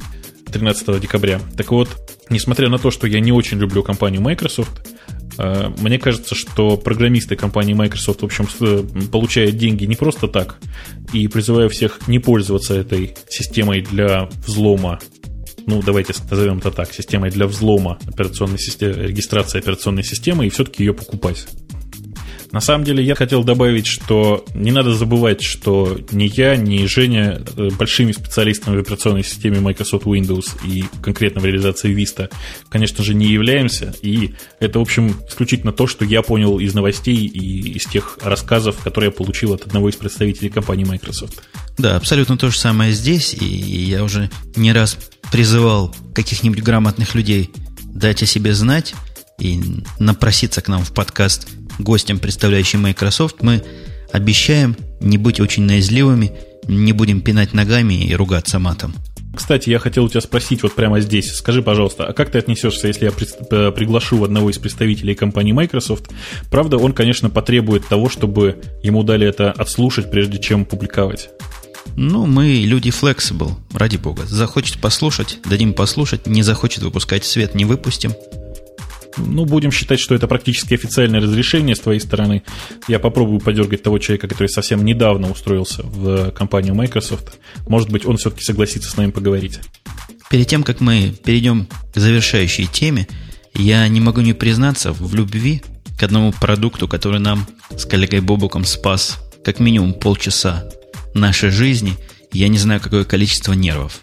13 0.51 1.01
декабря. 1.01 1.39
Так 1.57 1.71
вот, 1.71 1.89
несмотря 2.29 2.69
на 2.69 2.77
то, 2.77 2.91
что 2.91 3.07
я 3.07 3.19
не 3.19 3.31
очень 3.31 3.57
люблю 3.57 3.81
компанию 3.81 4.21
Microsoft, 4.21 4.87
мне 5.37 5.99
кажется, 5.99 6.35
что 6.35 6.77
программисты 6.77 7.35
компании 7.35 7.73
Microsoft, 7.73 8.21
в 8.21 8.25
общем, 8.25 8.47
получают 9.11 9.57
деньги 9.57 9.85
не 9.85 9.95
просто 9.95 10.27
так. 10.27 10.57
И 11.11 11.27
призываю 11.27 11.69
всех 11.69 12.07
не 12.07 12.19
пользоваться 12.19 12.75
этой 12.75 13.15
системой 13.29 13.81
для 13.81 14.29
взлома 14.45 14.99
ну, 15.65 15.81
давайте 15.81 16.13
назовем 16.29 16.57
это 16.57 16.71
так, 16.71 16.93
системой 16.93 17.29
для 17.29 17.47
взлома 17.47 17.97
операционной 18.05 18.59
системы, 18.59 18.93
регистрации 18.95 19.59
операционной 19.59 20.03
системы 20.03 20.45
и 20.45 20.49
все-таки 20.49 20.83
ее 20.83 20.93
покупать. 20.93 21.47
На 22.53 22.61
самом 22.61 22.85
деле 22.85 23.03
я 23.03 23.15
хотел 23.15 23.43
добавить, 23.43 23.87
что 23.87 24.45
не 24.53 24.71
надо 24.71 24.93
забывать, 24.93 25.41
что 25.41 25.99
ни 26.11 26.25
я, 26.25 26.55
ни 26.55 26.85
Женя 26.85 27.41
э, 27.57 27.69
большими 27.79 28.11
специалистами 28.11 28.77
в 28.77 28.79
операционной 28.79 29.23
системе 29.23 29.59
Microsoft 29.59 30.05
Windows 30.05 30.63
и 30.63 30.85
конкретно 31.01 31.41
в 31.41 31.45
реализации 31.45 31.95
Vista, 31.95 32.29
конечно 32.69 33.03
же, 33.03 33.15
не 33.15 33.25
являемся. 33.25 33.95
И 34.03 34.35
это, 34.59 34.77
в 34.77 34.83
общем, 34.83 35.15
исключительно 35.27 35.73
то, 35.73 35.87
что 35.87 36.05
я 36.05 36.21
понял 36.21 36.59
из 36.59 36.75
новостей 36.75 37.25
и 37.25 37.71
из 37.71 37.85
тех 37.87 38.19
рассказов, 38.21 38.77
которые 38.83 39.09
я 39.09 39.11
получил 39.11 39.53
от 39.53 39.65
одного 39.65 39.89
из 39.89 39.95
представителей 39.95 40.51
компании 40.51 40.85
Microsoft. 40.85 41.41
Да, 41.79 41.95
абсолютно 41.95 42.37
то 42.37 42.51
же 42.51 42.59
самое 42.59 42.91
здесь, 42.91 43.33
и 43.33 43.45
я 43.45 44.03
уже 44.03 44.29
не 44.55 44.73
раз 44.73 44.99
призывал 45.31 45.95
каких-нибудь 46.13 46.61
грамотных 46.61 47.15
людей 47.15 47.49
дать 47.83 48.21
о 48.21 48.27
себе 48.27 48.53
знать 48.53 48.93
и 49.39 49.59
напроситься 49.97 50.61
к 50.61 50.67
нам 50.67 50.83
в 50.83 50.93
подкаст 50.93 51.47
гостям, 51.79 52.19
представляющим 52.19 52.81
Microsoft, 52.81 53.41
мы 53.41 53.63
обещаем 54.11 54.75
не 55.01 55.17
быть 55.17 55.39
очень 55.39 55.63
наизливыми, 55.63 56.31
не 56.67 56.93
будем 56.93 57.21
пинать 57.21 57.53
ногами 57.53 58.05
и 58.05 58.15
ругаться 58.15 58.59
матом. 58.59 58.93
Кстати, 59.35 59.71
я 59.71 59.79
хотел 59.79 60.05
у 60.05 60.09
тебя 60.09 60.21
спросить 60.21 60.61
вот 60.61 60.75
прямо 60.75 60.99
здесь. 60.99 61.33
Скажи, 61.33 61.63
пожалуйста, 61.63 62.05
а 62.05 62.13
как 62.13 62.29
ты 62.29 62.37
отнесешься, 62.37 62.87
если 62.87 63.05
я 63.05 63.11
э, 63.11 63.71
приглашу 63.71 64.23
одного 64.23 64.51
из 64.51 64.59
представителей 64.59 65.15
компании 65.15 65.53
Microsoft? 65.53 66.11
Правда, 66.51 66.77
он, 66.77 66.93
конечно, 66.93 67.31
потребует 67.31 67.87
того, 67.87 68.09
чтобы 68.09 68.61
ему 68.83 69.01
дали 69.01 69.25
это 69.25 69.51
отслушать, 69.51 70.11
прежде 70.11 70.37
чем 70.37 70.65
публиковать. 70.65 71.29
Ну, 71.95 72.27
мы 72.27 72.47
люди 72.47 72.89
flexible, 72.89 73.53
ради 73.73 73.97
бога. 73.97 74.23
Захочет 74.25 74.79
послушать, 74.79 75.39
дадим 75.49 75.73
послушать. 75.73 76.27
Не 76.27 76.43
захочет 76.43 76.83
выпускать 76.83 77.25
свет, 77.25 77.55
не 77.55 77.65
выпустим. 77.65 78.13
Ну, 79.17 79.45
будем 79.45 79.71
считать, 79.71 79.99
что 79.99 80.15
это 80.15 80.27
практически 80.27 80.73
официальное 80.73 81.21
разрешение 81.21 81.75
с 81.75 81.79
твоей 81.79 81.99
стороны. 81.99 82.43
Я 82.87 82.99
попробую 82.99 83.39
подергать 83.39 83.83
того 83.83 83.99
человека, 83.99 84.27
который 84.27 84.47
совсем 84.47 84.83
недавно 84.83 85.29
устроился 85.29 85.83
в 85.83 86.31
компанию 86.31 86.75
Microsoft. 86.75 87.39
Может 87.67 87.89
быть, 87.89 88.05
он 88.05 88.17
все-таки 88.17 88.43
согласится 88.43 88.89
с 88.89 88.97
нами 88.97 89.11
поговорить. 89.11 89.59
Перед 90.29 90.47
тем, 90.47 90.63
как 90.63 90.79
мы 90.81 91.13
перейдем 91.23 91.67
к 91.93 91.99
завершающей 91.99 92.65
теме, 92.65 93.07
я 93.53 93.87
не 93.87 94.01
могу 94.01 94.21
не 94.21 94.33
признаться 94.33 94.91
в 94.91 95.13
любви 95.13 95.61
к 95.99 96.03
одному 96.03 96.31
продукту, 96.31 96.87
который 96.87 97.19
нам 97.19 97.45
с 97.75 97.85
коллегой 97.85 98.21
Бобуком 98.21 98.65
спас 98.65 99.19
как 99.43 99.59
минимум 99.59 99.93
полчаса 99.93 100.67
нашей 101.13 101.49
жизни, 101.49 101.95
я 102.31 102.47
не 102.47 102.57
знаю, 102.57 102.81
какое 102.81 103.03
количество 103.03 103.53
нервов. 103.53 104.02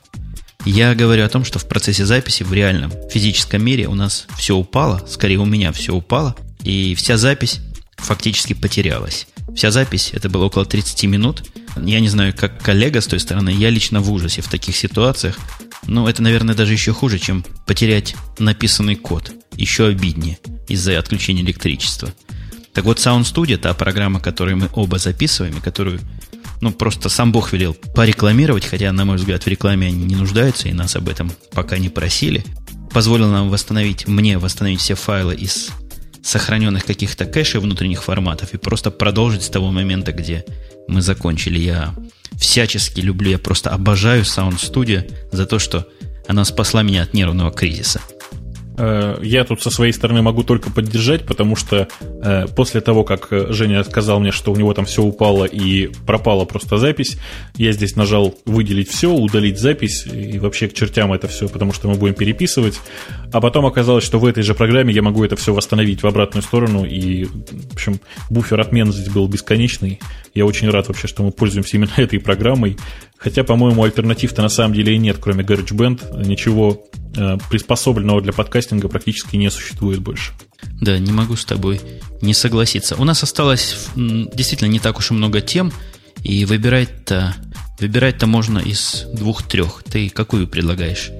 Я 0.66 0.94
говорю 0.94 1.24
о 1.24 1.28
том, 1.28 1.44
что 1.44 1.58
в 1.58 1.66
процессе 1.66 2.04
записи 2.04 2.42
в 2.42 2.52
реальном 2.52 2.92
физическом 3.10 3.64
мире 3.64 3.86
у 3.86 3.94
нас 3.94 4.26
все 4.36 4.56
упало, 4.56 5.04
скорее 5.08 5.38
у 5.38 5.46
меня 5.46 5.72
все 5.72 5.94
упало, 5.94 6.36
и 6.62 6.94
вся 6.94 7.16
запись 7.16 7.60
фактически 7.96 8.52
потерялась. 8.52 9.26
Вся 9.54 9.70
запись, 9.70 10.10
это 10.12 10.28
было 10.28 10.44
около 10.44 10.64
30 10.64 11.04
минут. 11.04 11.44
Я 11.76 12.00
не 12.00 12.08
знаю, 12.08 12.34
как 12.36 12.62
коллега 12.62 13.00
с 13.00 13.06
той 13.06 13.20
стороны, 13.20 13.50
я 13.50 13.70
лично 13.70 14.00
в 14.00 14.12
ужасе 14.12 14.42
в 14.42 14.48
таких 14.48 14.76
ситуациях. 14.76 15.38
Но 15.86 16.08
это, 16.08 16.22
наверное, 16.22 16.54
даже 16.54 16.72
еще 16.72 16.92
хуже, 16.92 17.18
чем 17.18 17.44
потерять 17.66 18.14
написанный 18.38 18.96
код. 18.96 19.32
Еще 19.56 19.86
обиднее 19.86 20.38
из-за 20.68 20.98
отключения 20.98 21.42
электричества. 21.42 22.12
Так 22.72 22.84
вот, 22.84 22.98
Sound 22.98 23.22
Studio, 23.22 23.56
та 23.56 23.74
программа, 23.74 24.20
которую 24.20 24.58
мы 24.58 24.68
оба 24.74 24.98
записываем, 24.98 25.58
и 25.58 25.60
которую 25.60 26.00
ну, 26.60 26.72
просто 26.72 27.08
сам 27.08 27.32
Бог 27.32 27.52
велел 27.52 27.74
порекламировать, 27.94 28.66
хотя, 28.66 28.92
на 28.92 29.04
мой 29.04 29.16
взгляд, 29.16 29.44
в 29.44 29.46
рекламе 29.46 29.88
они 29.88 30.04
не 30.04 30.16
нуждаются, 30.16 30.68
и 30.68 30.72
нас 30.72 30.94
об 30.96 31.08
этом 31.08 31.32
пока 31.52 31.78
не 31.78 31.88
просили. 31.88 32.44
Позволил 32.92 33.28
нам 33.28 33.50
восстановить, 33.50 34.06
мне 34.06 34.38
восстановить 34.38 34.80
все 34.80 34.94
файлы 34.94 35.34
из 35.34 35.70
сохраненных 36.22 36.84
каких-то 36.84 37.24
кэшей 37.24 37.60
внутренних 37.60 38.02
форматов 38.02 38.52
и 38.52 38.58
просто 38.58 38.90
продолжить 38.90 39.42
с 39.42 39.48
того 39.48 39.70
момента, 39.70 40.12
где 40.12 40.44
мы 40.86 41.00
закончили. 41.00 41.58
Я 41.58 41.94
всячески 42.38 43.00
люблю, 43.00 43.30
я 43.30 43.38
просто 43.38 43.70
обожаю 43.70 44.22
Sound 44.24 44.56
Studio 44.56 45.10
за 45.32 45.46
то, 45.46 45.58
что 45.58 45.88
она 46.28 46.44
спасла 46.44 46.82
меня 46.82 47.02
от 47.02 47.14
нервного 47.14 47.50
кризиса. 47.50 48.00
Э, 48.80 49.18
я 49.22 49.44
тут 49.44 49.60
со 49.62 49.70
своей 49.70 49.92
стороны 49.92 50.22
могу 50.22 50.42
только 50.42 50.70
поддержать, 50.70 51.26
потому 51.26 51.54
что 51.54 51.88
э, 52.00 52.46
после 52.56 52.80
того, 52.80 53.04
как 53.04 53.28
Женя 53.30 53.84
сказал 53.84 54.20
мне, 54.20 54.32
что 54.32 54.52
у 54.52 54.56
него 54.56 54.72
там 54.72 54.86
все 54.86 55.02
упало 55.02 55.44
и 55.44 55.88
пропала 56.06 56.46
просто 56.46 56.78
запись, 56.78 57.18
я 57.56 57.72
здесь 57.72 57.94
нажал 57.94 58.34
выделить 58.46 58.88
все, 58.88 59.12
удалить 59.12 59.58
запись 59.58 60.06
и 60.06 60.38
вообще 60.38 60.68
к 60.68 60.72
чертям 60.72 61.12
это 61.12 61.28
все, 61.28 61.46
потому 61.46 61.74
что 61.74 61.88
мы 61.88 61.96
будем 61.96 62.14
переписывать. 62.14 62.80
А 63.32 63.40
потом 63.42 63.66
оказалось, 63.66 64.04
что 64.04 64.18
в 64.18 64.24
этой 64.24 64.42
же 64.42 64.54
программе 64.54 64.94
я 64.94 65.02
могу 65.02 65.24
это 65.24 65.36
все 65.36 65.52
восстановить 65.52 66.02
в 66.02 66.06
обратную 66.06 66.42
сторону, 66.42 66.86
и, 66.86 67.24
в 67.24 67.74
общем, 67.74 68.00
буфер 68.30 68.60
отмен 68.60 68.92
здесь 68.92 69.10
был 69.10 69.28
бесконечный. 69.28 70.00
Я 70.34 70.46
очень 70.46 70.70
рад 70.70 70.88
вообще, 70.88 71.06
что 71.06 71.22
мы 71.22 71.32
пользуемся 71.32 71.76
именно 71.76 71.92
этой 71.98 72.18
программой. 72.18 72.78
Хотя, 73.20 73.44
по-моему, 73.44 73.84
альтернатив-то 73.84 74.40
на 74.40 74.48
самом 74.48 74.74
деле 74.74 74.94
и 74.94 74.98
нет, 74.98 75.18
кроме 75.20 75.44
GarageBand. 75.44 76.26
Ничего 76.26 76.86
э, 77.14 77.36
приспособленного 77.50 78.22
для 78.22 78.32
подкастинга 78.32 78.88
практически 78.88 79.36
не 79.36 79.50
существует 79.50 80.00
больше. 80.00 80.32
Да, 80.80 80.98
не 80.98 81.12
могу 81.12 81.36
с 81.36 81.44
тобой 81.44 81.82
не 82.22 82.32
согласиться. 82.32 82.96
У 82.96 83.04
нас 83.04 83.22
осталось 83.22 83.88
действительно 83.94 84.68
не 84.68 84.78
так 84.78 84.98
уж 84.98 85.10
и 85.10 85.14
много 85.14 85.42
тем, 85.42 85.70
и 86.22 86.46
выбирать-то 86.46 87.34
выбирать-то 87.78 88.26
можно 88.26 88.58
из 88.58 89.06
двух-трех. 89.12 89.82
Ты 89.84 90.08
какую 90.08 90.48
предлагаешь? 90.48 91.10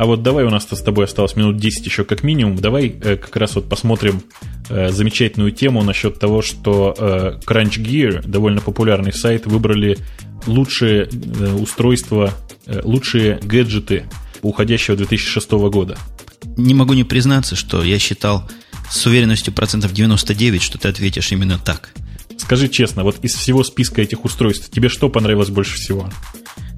А 0.00 0.06
вот 0.06 0.22
давай 0.22 0.44
у 0.44 0.50
нас 0.50 0.66
с 0.66 0.80
тобой 0.80 1.04
осталось 1.04 1.36
минут 1.36 1.58
10 1.58 1.84
еще 1.84 2.04
как 2.04 2.22
минимум. 2.22 2.56
Давай 2.56 2.86
э, 2.86 3.18
как 3.18 3.36
раз 3.36 3.56
вот 3.56 3.68
посмотрим 3.68 4.22
э, 4.70 4.88
замечательную 4.88 5.52
тему 5.52 5.82
насчет 5.82 6.18
того, 6.18 6.40
что 6.40 6.94
э, 6.96 7.38
Crunch 7.44 7.76
Gear, 7.76 8.26
довольно 8.26 8.62
популярный 8.62 9.12
сайт, 9.12 9.44
выбрали 9.44 9.98
лучшие 10.46 11.02
э, 11.02 11.52
устройства, 11.52 12.32
э, 12.64 12.80
лучшие 12.82 13.40
гаджеты 13.42 14.04
уходящего 14.40 14.96
2006 14.96 15.50
года. 15.50 15.98
Не 16.56 16.72
могу 16.72 16.94
не 16.94 17.04
признаться, 17.04 17.54
что 17.54 17.84
я 17.84 17.98
считал 17.98 18.48
с 18.90 19.04
уверенностью 19.04 19.52
процентов 19.52 19.92
99, 19.92 20.62
что 20.62 20.78
ты 20.78 20.88
ответишь 20.88 21.30
именно 21.30 21.58
так. 21.58 21.90
Скажи 22.38 22.70
честно, 22.70 23.04
вот 23.04 23.18
из 23.20 23.34
всего 23.34 23.62
списка 23.64 24.00
этих 24.00 24.24
устройств 24.24 24.70
тебе 24.70 24.88
что 24.88 25.10
понравилось 25.10 25.50
больше 25.50 25.74
всего? 25.76 26.08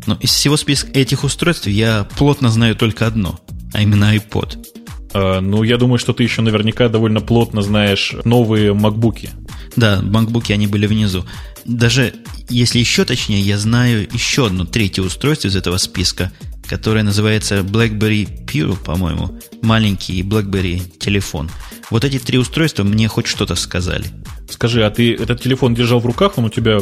Но 0.07 0.17
из 0.21 0.31
всего 0.31 0.57
списка 0.57 0.91
этих 0.93 1.25
устройств 1.25 1.67
я 1.67 2.05
плотно 2.17 2.49
знаю 2.49 2.77
только 2.77 3.07
одно, 3.07 3.41
а 3.73 3.83
именно 3.83 4.15
iPod. 4.15 4.67
А, 5.15 5.41
ну, 5.41 5.63
я 5.63 5.77
думаю, 5.77 5.99
что 5.99 6.13
ты 6.13 6.23
еще 6.23 6.43
наверняка 6.43 6.89
довольно 6.89 7.21
плотно 7.21 7.63
знаешь 7.63 8.15
новые 8.25 8.73
MacBook. 8.73 9.29
Да, 9.77 10.01
MacBook 10.03 10.53
они 10.53 10.67
были 10.67 10.87
внизу. 10.87 11.25
Даже, 11.65 12.15
если 12.49 12.79
еще 12.79 13.05
точнее, 13.05 13.41
я 13.41 13.59
знаю 13.59 14.09
еще 14.13 14.47
одно 14.47 14.65
третье 14.65 15.03
устройство 15.03 15.49
из 15.49 15.57
этого 15.57 15.77
списка, 15.77 16.33
которое 16.67 17.03
называется 17.03 17.61
BlackBerry 17.61 18.47
Pure, 18.47 18.83
по-моему. 18.83 19.39
Маленький 19.63 20.23
BlackBerry 20.23 20.83
телефон. 20.99 21.51
Вот 21.91 22.05
эти 22.05 22.19
три 22.19 22.39
устройства 22.39 22.85
мне 22.85 23.07
хоть 23.07 23.27
что-то 23.27 23.55
сказали. 23.55 24.07
Скажи, 24.49 24.85
а 24.85 24.91
ты 24.91 25.15
этот 25.15 25.41
телефон 25.41 25.75
держал 25.75 26.01
в 26.01 26.07
руках, 26.07 26.39
он 26.39 26.47
у 26.47 26.49
тебя 26.49 26.79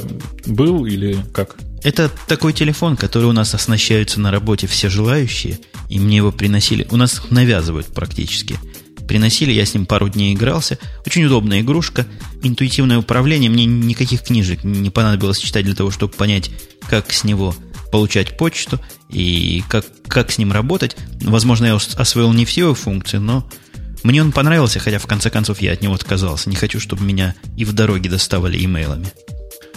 был 0.46 0.86
или 0.86 1.16
как? 1.32 1.56
Это 1.82 2.10
такой 2.28 2.52
телефон, 2.52 2.96
который 2.96 3.24
у 3.24 3.32
нас 3.32 3.54
оснащаются 3.54 4.20
на 4.20 4.30
работе 4.30 4.66
все 4.66 4.88
желающие, 4.90 5.58
и 5.88 5.98
мне 5.98 6.18
его 6.18 6.30
приносили. 6.30 6.86
У 6.90 6.96
нас 6.96 7.22
навязывают 7.30 7.86
практически. 7.86 8.58
Приносили, 9.08 9.50
я 9.50 9.64
с 9.64 9.74
ним 9.74 9.86
пару 9.86 10.08
дней 10.08 10.34
игрался. 10.34 10.78
Очень 11.06 11.24
удобная 11.24 11.62
игрушка, 11.62 12.06
интуитивное 12.42 12.98
управление. 12.98 13.50
Мне 13.50 13.64
никаких 13.64 14.22
книжек 14.22 14.62
не 14.62 14.90
понадобилось 14.90 15.38
читать 15.38 15.64
для 15.64 15.74
того, 15.74 15.90
чтобы 15.90 16.12
понять, 16.12 16.50
как 16.88 17.12
с 17.12 17.24
него 17.24 17.54
получать 17.90 18.36
почту 18.36 18.78
и 19.08 19.64
как, 19.68 19.84
как 20.06 20.30
с 20.30 20.38
ним 20.38 20.52
работать. 20.52 20.96
Возможно, 21.22 21.66
я 21.66 21.74
освоил 21.74 22.32
не 22.32 22.44
все 22.44 22.62
его 22.62 22.74
функции, 22.74 23.16
но 23.16 23.48
мне 24.04 24.22
он 24.22 24.32
понравился, 24.32 24.78
хотя 24.78 24.98
в 24.98 25.06
конце 25.06 25.30
концов 25.30 25.60
я 25.60 25.72
от 25.72 25.82
него 25.82 25.94
отказался. 25.94 26.48
Не 26.48 26.56
хочу, 26.56 26.78
чтобы 26.78 27.04
меня 27.04 27.34
и 27.56 27.64
в 27.64 27.72
дороге 27.72 28.08
доставали 28.08 28.64
имейлами. 28.64 29.12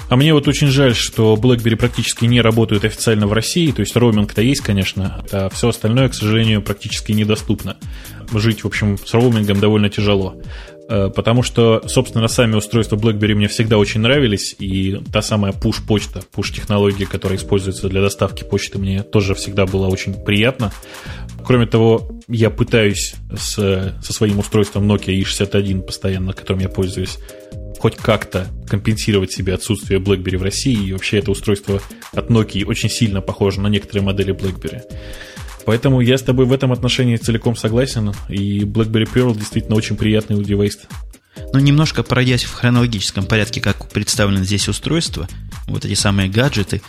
А 0.10 0.16
мне 0.16 0.34
вот 0.34 0.48
очень 0.48 0.68
жаль, 0.68 0.96
что 0.96 1.36
BlackBerry 1.36 1.76
практически 1.76 2.26
не 2.26 2.42
работают 2.42 2.86
официально 2.86 3.28
в 3.28 3.34
России, 3.34 3.72
то 3.72 3.80
есть 3.80 3.96
роуминг-то 3.96 4.42
есть, 4.42 4.62
конечно, 4.62 5.24
а 5.32 5.50
все 5.50 5.70
остальное, 5.70 6.10
к 6.10 6.14
сожалению, 6.14 6.62
практически 6.62 7.12
недоступно. 7.12 7.78
Жить, 8.34 8.64
в 8.64 8.68
общем, 8.68 8.98
с 8.98 9.14
роумингом 9.14 9.60
довольно 9.60 9.90
тяжело. 9.90 10.36
Э, 10.90 11.10
потому 11.10 11.44
что, 11.44 11.82
собственно, 11.88 12.28
сами 12.28 12.56
устройства 12.56 12.98
BlackBerry 12.98 13.36
мне 13.36 13.48
всегда 13.48 13.78
очень 13.78 14.02
нравились, 14.02 14.56
и 14.60 15.00
та 15.12 15.22
самая 15.22 15.54
push-почта, 15.54 16.24
push-технология, 16.36 17.06
которая 17.06 17.38
используется 17.38 17.90
для 17.90 18.02
доставки 18.02 18.44
почты, 18.44 18.78
мне 18.80 19.04
тоже 19.04 19.34
всегда 19.36 19.66
была 19.66 19.88
очень 19.88 20.14
приятна. 20.14 20.72
Кроме 21.46 21.66
того, 21.66 22.10
я 22.28 22.50
пытаюсь 22.50 23.16
с, 23.36 23.54
со 24.02 24.14
своим 24.14 24.40
устройством 24.40 24.90
Nokia 24.90 25.20
E61 25.20 25.82
постоянно, 25.82 26.34
которым 26.34 26.62
я 26.62 26.70
пользуюсь, 26.70 27.18
хоть 27.80 27.96
как-то 27.98 28.48
компенсировать 28.68 29.32
себе 29.32 29.54
отсутствие 29.54 30.00
BlackBerry 30.00 30.38
в 30.38 30.44
России, 30.44 30.88
и 30.88 30.94
вообще 30.94 31.20
это 31.20 31.32
устройство 31.32 31.82
от 32.12 32.30
Nokia 32.30 32.66
очень 32.66 32.90
сильно 32.90 33.22
похоже 33.22 33.62
на 33.62 33.68
некоторые 33.68 34.04
модели 34.04 34.34
BlackBerry. 34.34 34.82
Поэтому 35.66 36.02
я 36.02 36.18
с 36.18 36.22
тобой 36.22 36.46
в 36.46 36.54
этом 36.54 36.72
отношении 36.72 37.16
целиком 37.16 37.56
согласен, 37.56 38.14
и 38.30 38.62
BlackBerry 38.62 39.08
Pearl 39.14 39.38
действительно 39.38 39.76
очень 39.76 39.96
приятный 39.96 40.44
девайс. 40.44 40.80
Ну, 41.52 41.60
немножко 41.60 42.04
пройдясь 42.04 42.44
в 42.44 42.54
хронологическом 42.54 43.26
порядке, 43.26 43.62
как 43.62 43.90
представлено 43.90 44.44
здесь 44.44 44.68
устройство, 44.68 45.28
вот 45.68 45.86
эти 45.86 45.94
самые 45.94 46.30
гаджеты, 46.30 46.82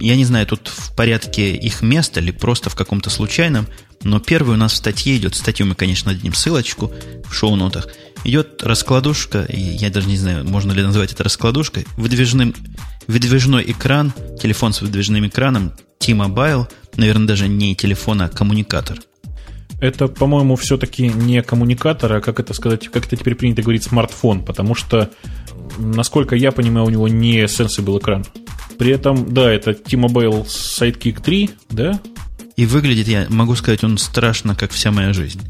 я 0.00 0.16
не 0.16 0.24
знаю, 0.24 0.46
тут 0.46 0.68
в 0.68 0.94
порядке 0.94 1.54
их 1.54 1.82
места 1.82 2.20
или 2.20 2.30
просто 2.30 2.68
в 2.68 2.74
каком-то 2.74 3.10
случайном, 3.10 3.66
но 4.02 4.20
первый 4.20 4.54
у 4.54 4.58
нас 4.58 4.72
в 4.72 4.76
статье 4.76 5.16
идет, 5.16 5.34
статью 5.34 5.66
мы, 5.66 5.74
конечно, 5.74 6.12
дадим 6.12 6.34
ссылочку 6.34 6.92
в 7.24 7.32
шоу-нотах, 7.32 7.88
идет 8.24 8.62
раскладушка, 8.62 9.44
и 9.44 9.60
я 9.60 9.90
даже 9.90 10.08
не 10.08 10.16
знаю, 10.16 10.44
можно 10.46 10.72
ли 10.72 10.82
назвать 10.82 11.12
это 11.12 11.24
раскладушкой, 11.24 11.86
выдвижным, 11.96 12.54
выдвижной 13.06 13.64
экран, 13.70 14.12
телефон 14.40 14.72
с 14.72 14.82
выдвижным 14.82 15.26
экраном 15.26 15.72
T-Mobile– 15.98 16.68
наверное, 16.96 17.26
даже 17.26 17.48
не 17.48 17.74
телефон, 17.74 18.22
а 18.22 18.28
коммуникатор. 18.28 18.98
Это, 19.80 20.06
по-моему, 20.06 20.56
все-таки 20.56 21.08
не 21.08 21.42
коммуникатор, 21.42 22.12
а 22.12 22.20
как 22.20 22.38
это 22.38 22.54
сказать, 22.54 22.88
как 22.88 23.06
это 23.06 23.16
теперь 23.16 23.34
принято 23.34 23.62
говорить, 23.62 23.82
смартфон, 23.82 24.44
потому 24.44 24.74
что, 24.74 25.10
насколько 25.78 26.36
я 26.36 26.52
понимаю, 26.52 26.86
у 26.86 26.90
него 26.90 27.08
не 27.08 27.46
был 27.82 27.98
экран. 27.98 28.24
При 28.78 28.92
этом, 28.92 29.32
да, 29.34 29.52
это 29.52 29.74
T-Mobile 29.74 30.46
Sidekick 30.46 31.20
3, 31.20 31.50
да? 31.70 32.00
И 32.56 32.66
выглядит, 32.66 33.08
я 33.08 33.26
могу 33.28 33.56
сказать, 33.56 33.82
он 33.82 33.98
страшно, 33.98 34.54
как 34.54 34.70
вся 34.70 34.92
моя 34.92 35.12
жизнь 35.12 35.40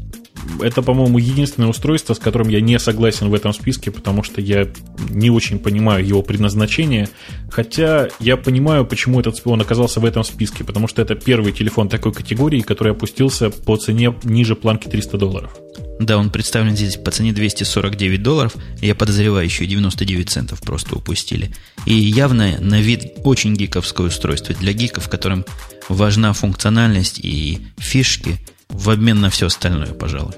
это, 0.61 0.81
по-моему, 0.81 1.17
единственное 1.17 1.69
устройство, 1.69 2.13
с 2.13 2.19
которым 2.19 2.49
я 2.49 2.61
не 2.61 2.79
согласен 2.79 3.29
в 3.29 3.33
этом 3.33 3.53
списке, 3.53 3.91
потому 3.91 4.23
что 4.23 4.41
я 4.41 4.67
не 5.09 5.29
очень 5.29 5.59
понимаю 5.59 6.05
его 6.05 6.21
предназначение. 6.21 7.09
Хотя 7.49 8.09
я 8.19 8.37
понимаю, 8.37 8.85
почему 8.85 9.19
этот 9.19 9.41
он 9.45 9.61
оказался 9.61 9.99
в 9.99 10.05
этом 10.05 10.23
списке, 10.23 10.63
потому 10.63 10.87
что 10.87 11.01
это 11.01 11.15
первый 11.15 11.51
телефон 11.51 11.89
такой 11.89 12.13
категории, 12.13 12.61
который 12.61 12.93
опустился 12.93 13.49
по 13.49 13.75
цене 13.77 14.15
ниже 14.23 14.55
планки 14.55 14.87
300 14.87 15.17
долларов. 15.17 15.55
Да, 15.99 16.17
он 16.17 16.29
представлен 16.29 16.75
здесь 16.75 16.97
по 16.97 17.11
цене 17.11 17.33
249 17.33 18.21
долларов. 18.21 18.55
Я 18.81 18.95
подозреваю, 18.95 19.45
еще 19.45 19.65
99 19.65 20.29
центов 20.29 20.61
просто 20.61 20.95
упустили. 20.95 21.51
И 21.85 21.93
явно 21.93 22.57
на 22.59 22.79
вид 22.81 23.13
очень 23.23 23.55
гиковское 23.55 24.07
устройство 24.07 24.55
для 24.55 24.73
гиков, 24.73 25.09
которым 25.09 25.45
важна 25.89 26.33
функциональность 26.33 27.19
и 27.19 27.59
фишки– 27.77 28.39
в 28.73 28.89
обмен 28.89 29.21
на 29.21 29.29
все 29.29 29.47
остальное, 29.47 29.93
пожалуй. 29.93 30.33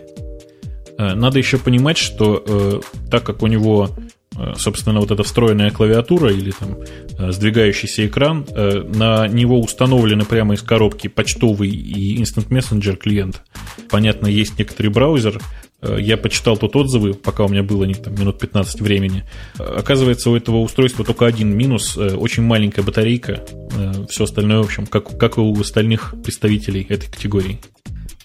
Э, 0.97 1.13
надо 1.13 1.39
еще 1.39 1.57
понимать, 1.57 1.97
что 1.97 2.43
э, 2.45 2.79
так 3.09 3.23
как 3.23 3.41
у 3.43 3.47
него, 3.47 3.89
э, 4.37 4.53
собственно, 4.57 4.99
вот 4.99 5.11
эта 5.11 5.23
встроенная 5.23 5.71
клавиатура 5.71 6.31
или 6.31 6.51
там 6.51 6.77
э, 7.17 7.31
сдвигающийся 7.31 8.05
экран, 8.05 8.45
э, 8.49 8.83
на 8.95 9.27
него 9.27 9.59
установлены 9.59 10.25
прямо 10.25 10.53
из 10.53 10.61
коробки 10.61 11.07
почтовый 11.07 11.69
и 11.69 12.21
Instant 12.21 12.47
Messenger 12.49 12.95
клиент. 12.95 13.41
Понятно, 13.89 14.27
есть 14.27 14.57
некоторый 14.57 14.87
браузер. 14.87 15.41
Э, 15.81 15.97
я 15.99 16.17
почитал 16.17 16.55
тут 16.55 16.75
отзывы, 16.75 17.13
пока 17.13 17.43
у 17.43 17.49
меня 17.49 17.63
было 17.63 17.91
там, 17.93 18.15
минут 18.15 18.39
15 18.39 18.79
времени. 18.81 19.25
Оказывается, 19.57 20.29
у 20.29 20.35
этого 20.35 20.57
устройства 20.57 21.03
только 21.03 21.25
один 21.25 21.55
минус. 21.55 21.97
Очень 21.97 22.43
маленькая 22.43 22.83
батарейка. 22.83 23.43
Все 24.09 24.23
остальное, 24.23 24.59
в 24.59 24.65
общем, 24.65 24.85
как, 24.85 25.17
как 25.17 25.37
и 25.37 25.41
у 25.41 25.59
остальных 25.59 26.15
представителей 26.23 26.85
этой 26.89 27.11
категории. 27.11 27.59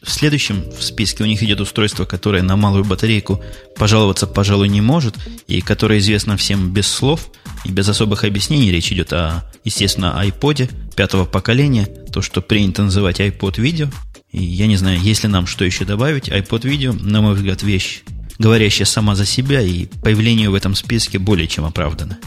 В 0.03 0.11
следующем 0.11 0.65
в 0.71 0.83
списке 0.83 1.23
у 1.23 1.27
них 1.27 1.43
идет 1.43 1.61
устройство, 1.61 2.07
которое 2.07 2.43
на 2.43 2.57
малую 2.57 2.85
батарейку 2.85 3.43
пожаловаться, 3.77 4.27
пожалуй, 4.27 4.69
не 4.69 4.81
может, 4.81 5.17
и 5.47 5.61
которое 5.61 5.99
известно 5.99 6.37
всем 6.37 6.73
без 6.73 6.87
слов 6.87 7.29
и 7.65 7.71
без 7.71 7.89
особых 7.89 8.25
объяснений. 8.25 8.71
Речь 8.71 8.91
идет 8.93 9.13
о, 9.13 9.51
естественно, 9.65 10.19
iPod 10.25 10.71
пятого 10.95 11.27
поколения, 11.27 11.85
то, 11.85 12.23
что 12.23 12.41
принято 12.41 12.83
называть 12.83 13.21
iPod 13.21 13.57
Video. 13.57 13.93
И 14.33 14.43
я 14.43 14.67
не 14.67 14.77
знаю, 14.77 14.99
если 15.01 15.27
нам 15.27 15.47
что 15.47 15.65
еще 15.65 15.85
добавить, 15.85 16.29
iPod 16.29 16.63
Video, 16.63 16.93
на 16.93 17.21
мой 17.21 17.35
взгляд, 17.35 17.63
вещь, 17.63 18.03
говорящая 18.39 18.87
сама 18.87 19.15
за 19.15 19.27
себя, 19.27 19.61
и 19.61 19.87
появление 20.03 20.49
в 20.49 20.55
этом 20.55 20.75
списке 20.75 21.19
более 21.19 21.47
чем 21.47 21.67
оправдано. 21.67 22.19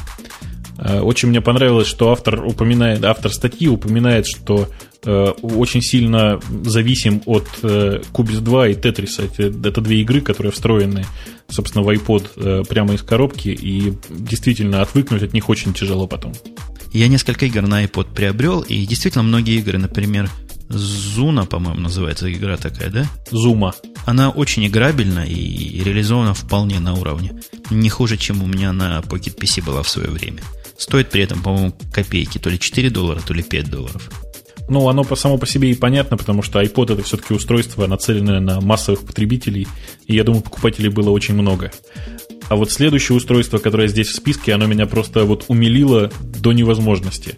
Э, 0.78 1.00
очень 1.00 1.30
мне 1.30 1.42
понравилось, 1.42 1.88
что 1.88 2.12
автор 2.12 2.46
упоминает, 2.46 3.04
автор 3.04 3.32
статьи 3.32 3.68
упоминает, 3.68 4.26
что 4.26 4.70
э, 5.06 5.26
очень 5.42 5.82
сильно 5.82 6.40
зависим 6.64 7.22
от 7.26 7.48
э, 7.64 8.02
Cubis 8.14 8.40
2 8.40 8.70
и 8.70 8.74
Tetris. 8.74 9.22
Это, 9.38 9.82
две 9.82 10.02
игры, 10.02 10.22
которые 10.22 10.52
встроены, 10.52 11.06
собственно, 11.48 11.84
в 11.84 11.90
iPod 11.90 12.66
прямо 12.68 12.94
из 12.94 13.02
коробки, 13.02 13.50
и 13.50 13.94
действительно 14.10 14.82
отвыкнуть 14.82 15.24
от 15.24 15.34
них 15.34 15.50
очень 15.50 15.74
тяжело 15.74 16.08
потом. 16.08 16.34
Я 16.92 17.08
несколько 17.08 17.46
игр 17.46 17.64
на 17.64 17.84
iPod 17.84 18.14
приобрел, 18.14 18.62
и 18.62 18.86
действительно 18.86 19.24
многие 19.24 19.58
игры, 19.58 19.78
например, 19.78 20.30
Зуна, 20.70 21.46
по-моему, 21.46 21.82
называется 21.82 22.32
игра 22.32 22.58
такая, 22.58 22.90
да? 22.90 23.06
Зума. 23.30 23.76
Она 24.06 24.30
очень 24.30 24.66
играбельна 24.66 25.26
и 25.26 25.84
реализована 25.84 26.34
вполне 26.34 26.80
на 26.80 26.94
уровне. 26.94 27.42
Не 27.70 27.90
хуже, 27.90 28.18
чем 28.18 28.42
у 28.42 28.48
меня 28.48 28.74
на 28.74 29.00
Pocket 29.00 29.38
PC 29.38 29.64
была 29.64 29.84
в 29.84 29.90
свое 29.90 30.10
время. 30.10 30.42
Стоит 30.78 31.10
при 31.10 31.24
этом, 31.24 31.42
по-моему, 31.42 31.74
копейки, 31.92 32.38
то 32.38 32.50
ли 32.50 32.60
4 32.60 32.90
доллара, 32.90 33.22
то 33.26 33.34
ли 33.34 33.44
5 33.44 33.70
долларов. 33.70 34.10
Ну, 34.70 34.88
оно 34.88 35.04
по 35.04 35.16
само 35.16 35.38
по 35.38 35.46
себе 35.46 35.72
и 35.72 35.76
понятно, 35.76 36.16
потому 36.18 36.42
что 36.42 36.62
iPod 36.62 36.94
это 36.94 37.04
все-таки 37.04 37.34
устройство, 37.34 37.86
нацеленное 37.86 38.40
на 38.40 38.62
массовых 38.62 39.06
потребителей, 39.06 39.68
и 40.08 40.16
я 40.16 40.24
думаю, 40.24 40.42
покупателей 40.42 40.88
было 40.90 41.10
очень 41.10 41.34
много. 41.34 41.70
А 42.50 42.56
вот 42.56 42.72
следующее 42.72 43.18
устройство, 43.18 43.58
которое 43.58 43.88
здесь 43.88 44.08
в 44.08 44.16
списке, 44.16 44.54
оно 44.54 44.66
меня 44.66 44.86
просто 44.86 45.26
вот 45.26 45.46
умилило 45.48 46.12
до 46.22 46.54
невозможности. 46.54 47.38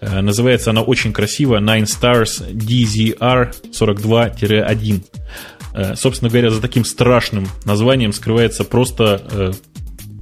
Э, 0.00 0.20
называется 0.20 0.70
оно 0.70 0.82
очень 0.82 1.12
красиво 1.12 1.60
Nine 1.60 1.84
Stars 1.84 2.52
DZR42-1. 2.52 5.04
Э, 5.74 5.94
собственно 5.96 6.30
говоря, 6.30 6.50
за 6.50 6.60
таким 6.60 6.84
страшным 6.84 7.48
названием 7.64 8.12
скрывается 8.12 8.64
просто, 8.64 9.22
э, 9.30 9.52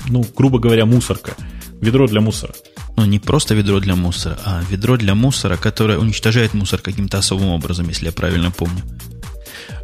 ну, 0.08 0.24
грубо 0.36 0.58
говоря, 0.58 0.84
мусорка– 0.86 1.34
Ведро 1.82 2.06
для 2.06 2.20
мусора. 2.20 2.54
Ну, 2.96 3.04
не 3.06 3.18
просто 3.18 3.54
ведро 3.54 3.80
для 3.80 3.96
мусора, 3.96 4.38
а 4.44 4.62
ведро 4.70 4.96
для 4.96 5.16
мусора, 5.16 5.56
которое 5.56 5.98
уничтожает 5.98 6.54
мусор 6.54 6.80
каким-то 6.80 7.18
особым 7.18 7.48
образом, 7.48 7.88
если 7.88 8.06
я 8.06 8.12
правильно 8.12 8.52
помню. 8.52 8.82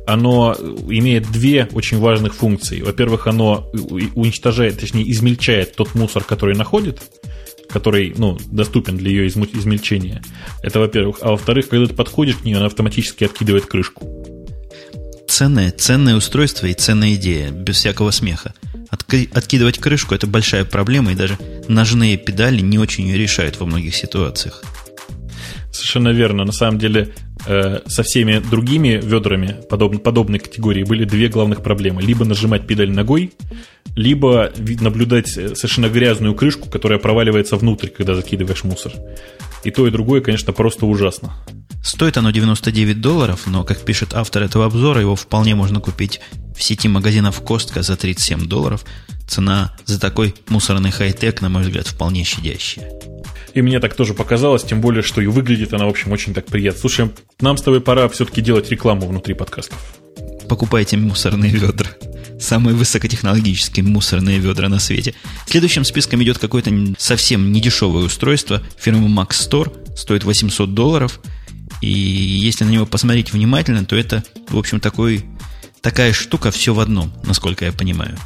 Оно 0.07 0.55
имеет 0.89 1.31
две 1.33 1.69
очень 1.73 1.99
важных 1.99 2.37
функции. 2.37 2.83
Во-первых, 2.83 3.27
оно 3.27 3.69
уничтожает, 4.15 4.79
точнее, 4.79 5.11
измельчает 5.11 5.75
тот 5.75 5.97
мусор, 5.97 6.23
который 6.23 6.55
находит, 6.55 7.03
который 7.69 8.15
ну, 8.17 8.39
доступен 8.47 8.97
для 8.97 9.11
ее 9.11 9.27
измельчения. 9.27 10.23
Это 10.63 10.79
во-первых. 10.79 11.19
А 11.21 11.33
во-вторых, 11.33 11.69
когда 11.69 11.87
ты 11.87 11.95
подходишь 11.95 12.37
к 12.37 12.45
ней, 12.45 12.55
она 12.55 12.67
автоматически 12.67 13.25
откидывает 13.25 13.67
крышку. 13.67 14.07
Ценное, 15.29 15.71
ценное 15.71 16.17
устройство 16.17 16.67
и 16.67 16.73
ценная 16.73 17.15
идея, 17.15 17.51
без 17.51 17.77
всякого 17.77 18.11
смеха. 18.11 18.55
Откидывать 18.91 19.79
крышку– 19.79 20.15
это 20.17 20.27
большая 20.27 20.65
проблема, 20.65 21.13
и 21.13 21.15
даже 21.15 21.39
ножные 21.69 22.17
педали 22.17 22.61
не 22.63 22.79
очень 22.79 23.07
ее 23.07 23.19
решают 23.19 23.61
во 23.61 23.67
многих 23.67 23.95
ситуациях. 23.95 24.65
Совершенно 25.71 26.09
верно. 26.09 26.45
На 26.45 26.53
самом 26.53 26.79
деле, 26.79 27.15
э, 27.47 27.81
со 27.87 28.03
всеми 28.03 28.39
другими 28.39 29.01
ведрами 29.03 29.57
подоб, 29.69 30.03
подобной 30.03 30.39
категории 30.39 30.83
были 30.83 31.05
две 31.05 31.29
главных 31.29 31.63
проблемы. 31.63 32.03
Либо 32.03 32.25
нажимать 32.25 32.67
педаль 32.67 32.91
ногой, 32.91 33.33
либо 33.95 34.51
наблюдать 34.81 35.37
э, 35.37 35.55
совершенно 35.55 35.89
грязную 35.89 36.35
крышку, 36.35 36.71
которая 36.71 36.99
проваливается 36.99 37.57
внутрь, 37.57 37.89
когда 37.89 38.15
закидываешь 38.15 38.65
мусор. 38.65 38.93
И 39.65 39.71
то, 39.71 39.87
и 39.87 39.91
другое, 39.91 40.21
конечно, 40.21 40.53
просто 40.53 40.87
ужасно. 40.87 41.33
Стоит 41.83 42.17
оно 42.17 42.31
99 42.31 43.01
долларов, 43.01 43.43
но, 43.47 43.65
как 43.65 43.81
пишет 43.85 44.15
автор 44.15 44.43
этого 44.43 44.67
обзора, 44.67 45.01
его 45.01 45.17
вполне 45.17 45.55
можно 45.55 45.81
купить 45.81 46.21
в 46.57 46.63
сети 46.63 46.89
магазинов 46.89 47.41
Костка 47.41 47.83
за 47.83 47.97
37 47.97 48.47
долларов. 48.47 48.85
Цена 49.27 49.75
за 49.85 50.01
такой 50.01 50.35
мусорный 50.49 50.91
хай-тек, 50.91 51.41
на 51.41 51.49
мой 51.49 51.63
взгляд, 51.63 51.87
вполне 51.87 52.25
щадящая. 52.25 52.91
И 53.55 53.63
мне 53.63 53.81
так 53.81 53.95
тоже 53.95 54.15
показалось, 54.15 54.65
тем 54.65 54.81
более, 54.81 55.03
что 55.03 55.21
и 55.21 55.27
выглядит 55.27 55.73
она, 55.73 55.87
в 55.87 55.89
общем, 55.89 56.13
очень 56.13 56.35
так 56.35 56.47
приятно. 56.47 56.81
Слушай, 56.81 57.11
нам 57.41 57.57
с 57.57 57.63
тобой 57.63 57.81
пора 57.81 58.09
все-таки 58.09 58.41
делать 58.41 58.71
рекламу 58.71 59.07
внутри 59.07 59.35
подкастов. 59.35 59.79
Покупайте 60.49 60.97
мусорные 60.97 61.51
ведра. 61.51 61.91
Самые 62.41 62.75
высокотехнологические 62.75 63.85
мусорные 63.85 64.39
ведра 64.39 64.69
на 64.69 64.79
свете. 64.79 65.15
Следующим 65.47 65.85
списком 65.85 66.23
идет 66.23 66.39
какое-то 66.39 66.71
совсем 66.99 67.53
недешевое 67.53 68.05
устройство 68.05 68.63
фирмы 68.79 69.09
Max 69.09 69.31
Store. 69.31 69.97
Стоит 69.97 70.25
800 70.25 70.75
долларов. 70.75 71.21
И 71.81 71.91
если 71.91 72.65
на 72.65 72.71
него 72.71 72.87
посмотреть 72.87 73.33
внимательно, 73.33 73.85
то 73.85 73.97
это, 73.97 74.25
в 74.49 74.57
общем, 74.57 74.81
такой, 74.81 75.25
такая 75.81 76.13
штука 76.13 76.51
все 76.51 76.75
в 76.75 76.81
одном, 76.81 77.13
насколько 77.25 77.65
я 77.65 77.73
понимаю. 77.73 78.17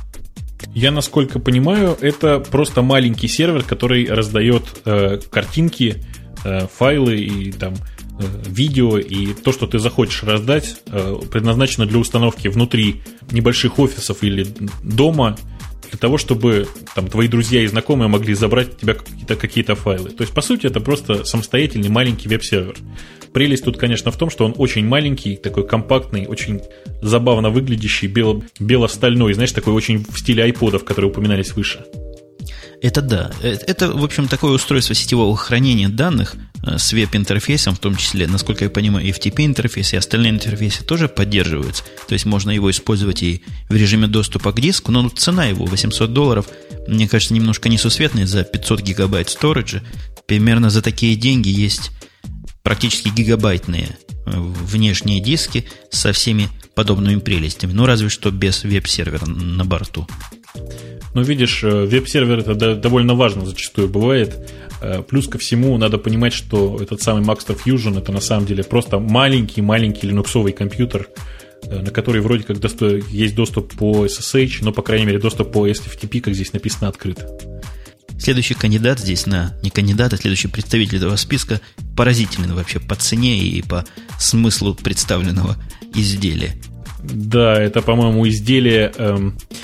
Я, 0.74 0.90
насколько 0.90 1.38
понимаю, 1.38 1.98
это 2.00 2.38
просто 2.38 2.82
маленький 2.82 3.28
сервер, 3.28 3.62
который 3.62 4.06
раздает 4.06 4.62
э, 4.84 5.18
картинки, 5.30 6.02
э, 6.44 6.66
файлы 6.72 7.18
и 7.18 7.52
там 7.52 7.74
видео 8.46 8.98
и 8.98 9.34
то, 9.34 9.52
что 9.52 9.66
ты 9.66 9.78
захочешь 9.78 10.22
раздать, 10.22 10.76
э, 10.86 11.16
предназначено 11.30 11.86
для 11.86 11.98
установки 11.98 12.48
внутри 12.48 13.02
небольших 13.30 13.78
офисов 13.78 14.22
или 14.22 14.46
дома 14.82 15.36
для 15.90 15.98
того, 15.98 16.16
чтобы 16.16 16.66
там 16.94 17.08
твои 17.08 17.28
друзья 17.28 17.62
и 17.62 17.66
знакомые 17.66 18.08
могли 18.08 18.34
забрать 18.34 18.74
у 18.74 18.80
тебя 18.80 18.94
какие-то 18.94 19.36
какие 19.36 19.64
файлы. 19.74 20.10
То 20.10 20.22
есть, 20.22 20.32
по 20.32 20.40
сути, 20.40 20.66
это 20.66 20.80
просто 20.80 21.24
самостоятельный 21.24 21.90
маленький 21.90 22.28
веб-сервер. 22.28 22.76
Прелесть 23.32 23.64
тут, 23.64 23.78
конечно, 23.78 24.10
в 24.10 24.16
том, 24.16 24.30
что 24.30 24.44
он 24.44 24.54
очень 24.56 24.86
маленький, 24.86 25.36
такой 25.36 25.66
компактный, 25.66 26.26
очень 26.26 26.60
забавно 27.00 27.50
выглядящий, 27.50 28.08
бело, 28.08 28.42
бело-стальной, 28.58 29.34
знаешь, 29.34 29.52
такой 29.52 29.72
очень 29.74 30.04
в 30.04 30.18
стиле 30.18 30.44
айподов, 30.44 30.84
которые 30.84 31.10
упоминались 31.10 31.52
выше. 31.52 31.84
Это 32.82 33.00
да. 33.00 33.30
Э, 33.42 33.56
это, 33.66 33.92
в 33.92 34.02
общем, 34.02 34.26
такое 34.26 34.52
устройство 34.52 34.94
сетевого 34.94 35.36
хранения 35.36 35.88
данных 35.88 36.34
э, 36.66 36.78
с 36.78 36.92
веб-интерфейсом, 36.92 37.76
в 37.76 37.78
том 37.78 37.94
числе, 37.94 38.26
насколько 38.26 38.64
я 38.64 38.70
понимаю, 38.70 39.06
FTP-интерфейс, 39.06 39.94
и 39.94 39.96
остальные 39.96 40.32
интерфейсы 40.32 40.82
тоже 40.84 41.08
поддерживаются. 41.08 41.84
То 42.08 42.14
есть 42.14 42.26
можно 42.26 42.50
его 42.50 42.70
использовать 42.72 43.22
и 43.22 43.44
в 43.68 43.76
режиме 43.76 44.08
доступа 44.08 44.52
к 44.52 44.60
диску, 44.60 44.90
но 44.90 45.08
цена 45.08 45.46
его 45.46 45.64
800 45.64 46.12
долларов, 46.12 46.48
мне 46.88 47.08
кажется, 47.08 47.34
немножко 47.34 47.68
несусветная 47.68 48.26
за 48.26 48.42
500 48.42 48.82
гигабайт 48.82 49.30
сториджа. 49.30 49.82
Примерно 50.26 50.68
за 50.68 50.82
такие 50.82 51.14
деньги 51.14 51.50
есть 51.50 51.92
практически 52.64 53.10
гигабайтные 53.10 53.96
э, 54.26 54.32
внешние 54.34 55.20
диски 55.20 55.68
со 55.90 56.12
всеми 56.12 56.48
подобными 56.74 57.20
прелестями. 57.20 57.74
Ну, 57.74 57.86
разве 57.86 58.08
что 58.08 58.32
без 58.32 58.64
веб-сервера 58.64 59.26
на 59.26 59.64
борту. 59.64 60.08
Ну, 61.14 61.22
видишь, 61.22 61.62
э, 61.62 61.84
веб-сервер 61.84 62.38
это 62.38 62.74
довольно 62.74 63.14
важно 63.14 63.44
зачастую 63.44 63.88
бывает. 63.88 64.50
Э, 64.80 65.02
плюс 65.02 65.28
ко 65.28 65.38
всему, 65.38 65.76
надо 65.76 65.98
понимать, 65.98 66.32
что 66.32 66.78
этот 66.80 67.02
самый 67.02 67.22
Maxter 67.22 67.58
Fusion 67.62 67.98
это 67.98 68.12
на 68.12 68.20
самом 68.20 68.46
деле 68.46 68.64
просто 68.64 68.98
маленький-маленький 68.98 70.06
линуксовый 70.06 70.52
компьютер, 70.52 71.08
на 71.70 71.90
который 71.90 72.22
вроде 72.22 72.44
как 72.44 72.58
есть 73.10 73.34
доступ 73.34 73.74
по 73.74 74.06
SSH, 74.06 74.58
но, 74.62 74.72
по 74.72 74.82
крайней 74.82 75.06
мере, 75.06 75.18
доступ 75.18 75.52
по 75.52 75.68
SFTP, 75.68 76.20
как 76.20 76.34
здесь 76.34 76.52
написано, 76.52 76.88
открыт. 76.88 77.24
Следующий 78.22 78.54
кандидат 78.54 79.00
здесь 79.00 79.26
на... 79.26 79.52
Не 79.64 79.70
кандидат, 79.70 80.12
а 80.12 80.16
следующий 80.16 80.46
представитель 80.46 80.98
этого 80.98 81.16
списка 81.16 81.60
поразительный 81.96 82.54
вообще 82.54 82.78
по 82.78 82.94
цене 82.94 83.36
и 83.36 83.62
по 83.62 83.84
смыслу 84.18 84.76
представленного 84.76 85.56
изделия. 85.92 86.54
Да, 87.02 87.60
это, 87.60 87.82
по-моему, 87.82 88.28
изделие 88.28 88.92
эм, 88.96 89.36
э, 89.50 89.54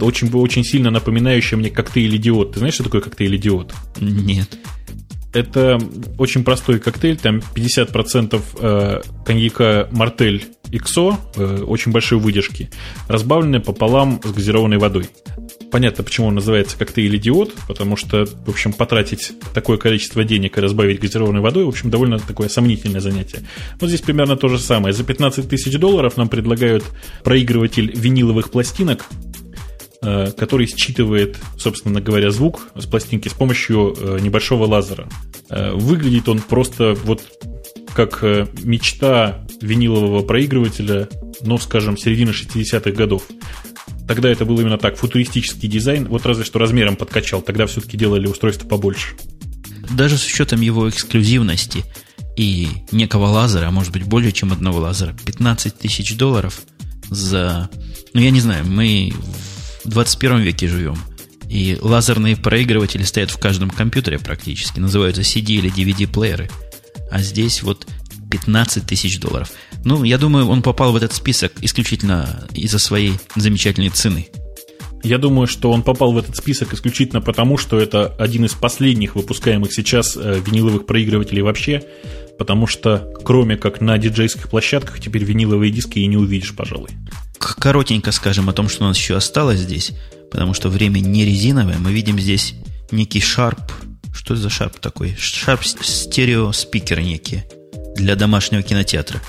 очень, 0.00 0.30
очень 0.32 0.64
сильно 0.64 0.90
напоминающее 0.90 1.58
мне 1.58 1.70
коктейль-идиот. 1.70 2.52
Ты 2.52 2.58
знаешь, 2.58 2.74
что 2.74 2.84
такое 2.84 3.00
коктейль-идиот? 3.00 3.74
Нет. 4.00 4.58
Это 5.32 5.78
очень 6.18 6.42
простой 6.42 6.80
коктейль, 6.80 7.16
там 7.16 7.40
50% 7.54 8.42
э, 8.60 9.00
коньяка 9.24 9.88
Мартель 9.92 10.46
XO, 10.70 11.16
э, 11.36 11.62
очень 11.62 11.92
большой 11.92 12.18
выдержки, 12.18 12.70
разбавленный 13.06 13.60
пополам 13.60 14.20
с 14.24 14.32
газированной 14.32 14.78
водой. 14.78 15.08
Понятно, 15.70 16.02
почему 16.02 16.26
он 16.26 16.34
называется 16.34 16.76
коктейль 16.76 17.16
идиот, 17.16 17.54
потому 17.68 17.96
что, 17.96 18.26
в 18.26 18.48
общем, 18.48 18.72
потратить 18.72 19.32
такое 19.54 19.78
количество 19.78 20.24
денег 20.24 20.58
и 20.58 20.60
разбавить 20.60 20.98
газированной 21.00 21.40
водой, 21.40 21.64
в 21.64 21.68
общем, 21.68 21.90
довольно 21.90 22.18
такое 22.18 22.48
сомнительное 22.48 23.00
занятие. 23.00 23.40
Вот 23.78 23.86
здесь 23.86 24.00
примерно 24.00 24.36
то 24.36 24.48
же 24.48 24.58
самое. 24.58 24.92
За 24.92 25.04
15 25.04 25.48
тысяч 25.48 25.78
долларов 25.78 26.16
нам 26.16 26.28
предлагают 26.28 26.84
проигрыватель 27.22 27.92
виниловых 27.94 28.50
пластинок, 28.50 29.06
э, 29.12 29.39
который 30.00 30.66
считывает, 30.66 31.38
собственно 31.58 32.00
говоря, 32.00 32.30
звук 32.30 32.68
с 32.74 32.86
пластинки 32.86 33.28
с 33.28 33.34
помощью 33.34 33.94
э, 33.98 34.18
небольшого 34.20 34.64
лазера. 34.66 35.08
Э, 35.50 35.72
выглядит 35.72 36.28
он 36.28 36.40
просто 36.40 36.94
вот 37.04 37.22
как 37.94 38.22
мечта 38.62 39.44
винилового 39.60 40.22
проигрывателя, 40.22 41.08
ну, 41.42 41.58
скажем, 41.58 41.96
середины 41.96 42.30
60-х 42.30 42.92
годов. 42.92 43.24
Тогда 44.06 44.28
это 44.28 44.44
был 44.44 44.58
именно 44.60 44.78
так, 44.78 44.96
футуристический 44.96 45.68
дизайн, 45.68 46.08
вот 46.08 46.26
разве 46.26 46.44
что 46.44 46.58
размером 46.58 46.96
подкачал, 46.96 47.42
тогда 47.42 47.66
все-таки 47.66 47.96
делали 47.96 48.26
устройство 48.26 48.66
побольше. 48.66 49.14
Даже 49.90 50.16
с 50.18 50.26
учетом 50.26 50.60
его 50.60 50.88
эксклюзивности 50.88 51.84
и 52.36 52.68
некого 52.90 53.26
лазера, 53.26 53.66
а 53.66 53.70
может 53.70 53.92
быть 53.92 54.04
более 54.04 54.32
чем 54.32 54.52
одного 54.52 54.80
лазера, 54.80 55.14
15 55.26 55.78
тысяч 55.78 56.16
долларов 56.16 56.60
за... 57.08 57.68
Ну, 58.14 58.20
я 58.20 58.30
не 58.30 58.40
знаю, 58.40 58.64
мы 58.66 59.12
в 59.84 59.88
21 59.88 60.38
веке 60.40 60.68
живем. 60.68 60.98
И 61.48 61.76
лазерные 61.80 62.36
проигрыватели 62.36 63.02
стоят 63.02 63.30
в 63.30 63.38
каждом 63.38 63.70
компьютере 63.70 64.18
практически. 64.18 64.78
Называются 64.78 65.22
CD 65.22 65.54
или 65.54 65.72
DVD-плееры. 65.72 66.48
А 67.10 67.20
здесь 67.20 67.62
вот 67.62 67.86
15 68.30 68.86
тысяч 68.86 69.18
долларов. 69.18 69.50
Ну, 69.84 70.04
я 70.04 70.16
думаю, 70.18 70.46
он 70.48 70.62
попал 70.62 70.92
в 70.92 70.96
этот 70.96 71.12
список 71.12 71.52
исключительно 71.60 72.46
из-за 72.54 72.78
своей 72.78 73.14
замечательной 73.34 73.90
цены. 73.90 74.28
Я 75.02 75.18
думаю, 75.18 75.46
что 75.46 75.70
он 75.70 75.82
попал 75.82 76.12
в 76.12 76.18
этот 76.18 76.36
список 76.36 76.74
исключительно 76.74 77.20
потому, 77.20 77.56
что 77.56 77.78
это 77.78 78.14
один 78.18 78.44
из 78.44 78.52
последних 78.52 79.16
выпускаемых 79.16 79.72
сейчас 79.72 80.16
э, 80.16 80.40
виниловых 80.44 80.84
проигрывателей 80.84 81.42
вообще, 81.42 81.82
потому 82.40 82.66
что 82.66 83.12
кроме 83.22 83.58
как 83.58 83.82
на 83.82 83.98
диджейских 83.98 84.48
площадках 84.48 84.98
теперь 84.98 85.24
виниловые 85.24 85.70
диски 85.70 85.98
и 85.98 86.06
не 86.06 86.16
увидишь, 86.16 86.56
пожалуй. 86.56 86.88
Коротенько 87.38 88.12
скажем 88.12 88.48
о 88.48 88.54
том, 88.54 88.70
что 88.70 88.84
у 88.84 88.86
нас 88.86 88.96
еще 88.96 89.14
осталось 89.14 89.58
здесь, 89.58 89.92
потому 90.30 90.54
что 90.54 90.70
время 90.70 91.00
не 91.00 91.26
резиновое. 91.26 91.76
Мы 91.76 91.92
видим 91.92 92.18
здесь 92.18 92.54
некий 92.92 93.20
шарп. 93.20 93.60
Что 94.14 94.36
за 94.36 94.48
шарп 94.48 94.78
такой? 94.78 95.14
Шарп 95.18 95.62
стерео 95.62 96.50
спикеры 96.52 97.02
некие 97.02 97.44
для 97.96 98.16
домашнего 98.16 98.62
кинотеатра. 98.62 99.20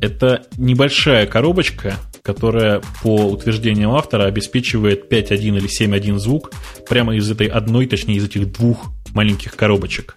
Это 0.00 0.42
небольшая 0.56 1.28
коробочка, 1.28 1.94
которая 2.22 2.82
по 3.04 3.26
утверждениям 3.26 3.92
автора 3.92 4.24
обеспечивает 4.24 5.12
5.1 5.12 5.58
или 5.58 5.68
7.1 5.68 6.18
звук 6.18 6.50
прямо 6.88 7.14
из 7.14 7.30
этой 7.30 7.46
одной, 7.46 7.86
точнее 7.86 8.16
из 8.16 8.24
этих 8.24 8.50
двух 8.50 8.90
маленьких 9.14 9.54
коробочек. 9.54 10.16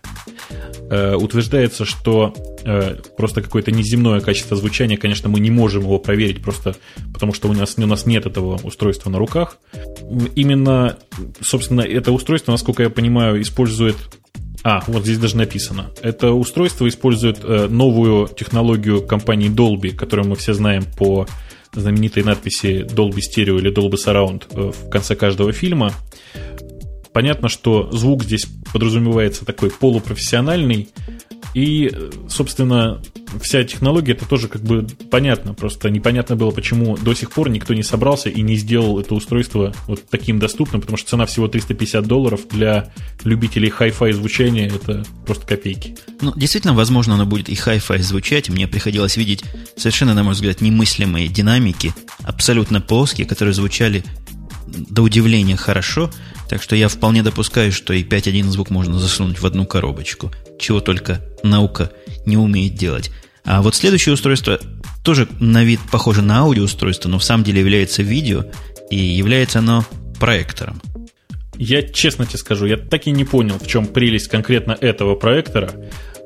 Э, 0.89 1.15
утверждается, 1.15 1.85
что 1.85 2.33
э, 2.63 2.95
просто 3.17 3.41
какое-то 3.41 3.71
неземное 3.71 4.19
качество 4.19 4.55
звучания, 4.55 4.97
конечно, 4.97 5.29
мы 5.29 5.39
не 5.39 5.51
можем 5.51 5.83
его 5.83 5.97
проверить 5.99 6.41
просто 6.43 6.75
потому, 7.13 7.33
что 7.33 7.49
у 7.49 7.53
нас, 7.53 7.75
у 7.77 7.85
нас 7.85 8.05
нет 8.05 8.25
этого 8.25 8.59
устройства 8.63 9.09
на 9.09 9.17
руках. 9.17 9.57
Именно, 10.35 10.97
собственно, 11.41 11.81
это 11.81 12.11
устройство, 12.11 12.51
насколько 12.51 12.83
я 12.83 12.89
понимаю, 12.89 13.41
использует 13.41 13.95
а, 14.63 14.83
вот 14.87 15.03
здесь 15.03 15.19
даже 15.19 15.37
написано. 15.37 15.91
Это 16.01 16.31
устройство 16.31 16.87
использует 16.87 17.37
э, 17.43 17.67
новую 17.67 18.27
технологию 18.27 19.05
компании 19.05 19.47
Dolby, 19.47 19.95
которую 19.95 20.27
мы 20.27 20.35
все 20.35 20.55
знаем 20.55 20.85
по 20.97 21.27
знаменитой 21.71 22.23
надписи 22.23 22.83
Dolby 22.83 23.19
Stereo 23.19 23.59
или 23.59 23.71
Dolby 23.71 23.93
Surround 24.03 24.43
э, 24.49 24.71
в 24.71 24.89
конце 24.89 25.15
каждого 25.15 25.51
фильма. 25.51 25.93
Понятно, 27.15 27.47
что 27.47 27.89
звук 27.93 28.25
здесь 28.25 28.45
подразумевается 28.73 29.45
такой 29.45 29.71
полупрофессиональный, 29.71 30.89
и, 31.53 31.89
собственно, 32.27 33.01
вся 33.41 33.63
технология, 33.63 34.11
это 34.11 34.27
тоже 34.27 34.49
как 34.49 34.61
бы 34.63 34.85
понятно. 35.09 35.53
Просто 35.53 35.89
непонятно 35.89 36.35
было, 36.35 36.51
почему 36.51 36.97
до 36.97 37.13
сих 37.13 37.31
пор 37.31 37.49
никто 37.49 37.73
не 37.73 37.83
собрался 37.83 38.27
и 38.27 38.41
не 38.41 38.57
сделал 38.57 38.99
это 38.99 39.15
устройство 39.15 39.73
вот 39.87 40.03
таким 40.09 40.39
доступным, 40.39 40.81
потому 40.81 40.97
что 40.97 41.11
цена 41.11 41.25
всего 41.25 41.47
350 41.47 42.05
долларов 42.05 42.41
для 42.51 42.91
любителей 43.23 43.69
хай-фай 43.69 44.11
звучания 44.11 44.67
это 44.67 45.05
просто 45.25 45.47
копейки. 45.47 45.95
Ну, 46.19 46.33
действительно, 46.35 46.73
возможно, 46.73 47.13
оно 47.13 47.25
будет 47.25 47.47
и 47.47 47.55
хай-фай 47.55 47.99
звучать. 47.99 48.49
Мне 48.49 48.67
приходилось 48.67 49.15
видеть 49.15 49.45
совершенно, 49.77 50.13
на 50.13 50.23
мой 50.23 50.33
взгляд, 50.33 50.59
немыслимые 50.59 51.29
динамики, 51.29 51.93
абсолютно 52.23 52.81
плоские, 52.81 53.25
которые 53.25 53.53
звучали 53.53 54.03
до 54.67 55.03
удивления 55.03 55.55
хорошо, 55.55 56.11
так 56.49 56.61
что 56.61 56.75
я 56.75 56.87
вполне 56.87 57.23
допускаю, 57.23 57.71
что 57.71 57.93
и 57.93 58.03
5.1 58.03 58.43
звук 58.49 58.69
можно 58.69 58.99
засунуть 58.99 59.39
в 59.39 59.45
одну 59.45 59.65
коробочку. 59.65 60.31
Чего 60.59 60.79
только 60.79 61.21
наука 61.43 61.91
не 62.25 62.37
умеет 62.37 62.75
делать. 62.75 63.11
А 63.43 63.61
вот 63.61 63.75
следующее 63.75 64.13
устройство 64.13 64.59
тоже 65.03 65.27
на 65.39 65.63
вид 65.63 65.79
похоже 65.91 66.21
на 66.21 66.39
аудиоустройство, 66.39 67.09
но 67.09 67.19
в 67.19 67.23
самом 67.23 67.43
деле 67.43 67.59
является 67.59 68.01
видео, 68.01 68.45
и 68.89 68.97
является 68.97 69.59
оно 69.59 69.85
проектором. 70.19 70.81
Я 71.57 71.83
честно 71.83 72.25
тебе 72.25 72.39
скажу, 72.39 72.65
я 72.65 72.77
так 72.77 73.07
и 73.07 73.11
не 73.11 73.23
понял, 73.23 73.57
в 73.59 73.67
чем 73.67 73.87
прелесть 73.87 74.27
конкретно 74.27 74.77
этого 74.79 75.15
проектора. 75.15 75.71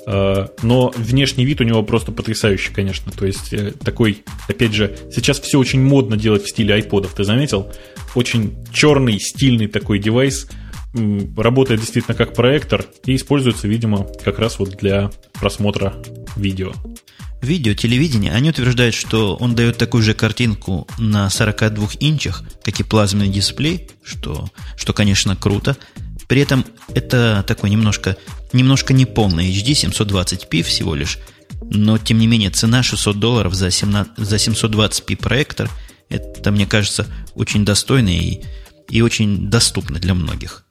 Э, 0.08 0.48
но 0.64 0.92
внешний 0.96 1.46
вид 1.46 1.62
у 1.62 1.64
него 1.64 1.84
просто 1.84 2.12
потрясающий, 2.12 2.74
конечно. 2.74 3.12
То 3.12 3.26
есть 3.26 3.54
э, 3.54 3.74
такой, 3.84 4.24
опять 4.48 4.74
же, 4.74 4.98
сейчас 5.14 5.40
все 5.40 5.60
очень 5.60 5.82
модно 5.82 6.18
делать 6.18 6.44
в 6.44 6.50
стиле 6.50 6.74
айподов, 6.74 7.14
ты 7.14 7.24
заметил? 7.24 7.72
Очень 8.16 8.58
черный, 8.72 9.20
стильный 9.20 9.68
такой 9.68 10.00
девайс, 10.00 10.48
работает 11.38 11.82
действительно 11.82 12.16
как 12.16 12.34
проектор 12.34 12.86
и 13.06 13.16
используется, 13.16 13.68
видимо, 13.68 14.08
как 14.24 14.40
раз 14.40 14.60
вот 14.60 14.78
для 14.78 15.12
просмотра 15.34 15.96
видео. 16.36 16.74
видео, 17.42 17.74
телевидения, 17.74 18.32
они 18.32 18.50
утверждают, 18.50 18.96
что 18.96 19.36
он 19.36 19.56
дает 19.56 19.78
такую 19.78 20.04
же 20.04 20.14
картинку 20.14 20.88
на 20.98 21.30
42 21.30 21.90
инчах, 22.00 22.44
как 22.64 22.80
и 22.80 22.84
плазменный 22.84 23.30
дисплей, 23.30 23.90
что, 24.04 24.50
что 24.76 24.94
конечно, 24.94 25.36
круто. 25.36 25.78
При 26.28 26.42
этом 26.42 26.66
это 26.94 27.44
такой 27.48 27.70
немножко, 27.70 28.18
немножко 28.52 28.94
неполный 28.94 29.50
HD 29.52 29.90
720p 29.90 30.64
всего 30.64 30.96
лишь, 30.96 31.20
но 31.62 31.98
тем 31.98 32.20
не 32.20 32.28
менее 32.28 32.50
цена 32.50 32.84
600 32.84 33.20
долларов 33.20 33.54
за, 33.54 33.72
17, 33.72 34.14
за 34.18 34.36
720p 34.36 35.18
проектор, 35.18 35.70
это, 36.10 36.52
мне 36.52 36.66
кажется, 36.66 37.08
очень 37.36 37.66
достойно 37.66 38.10
и, 38.10 38.42
и 38.90 39.02
очень 39.02 39.50
доступно 39.50 40.00
для 40.00 40.14
многих. 40.14 40.66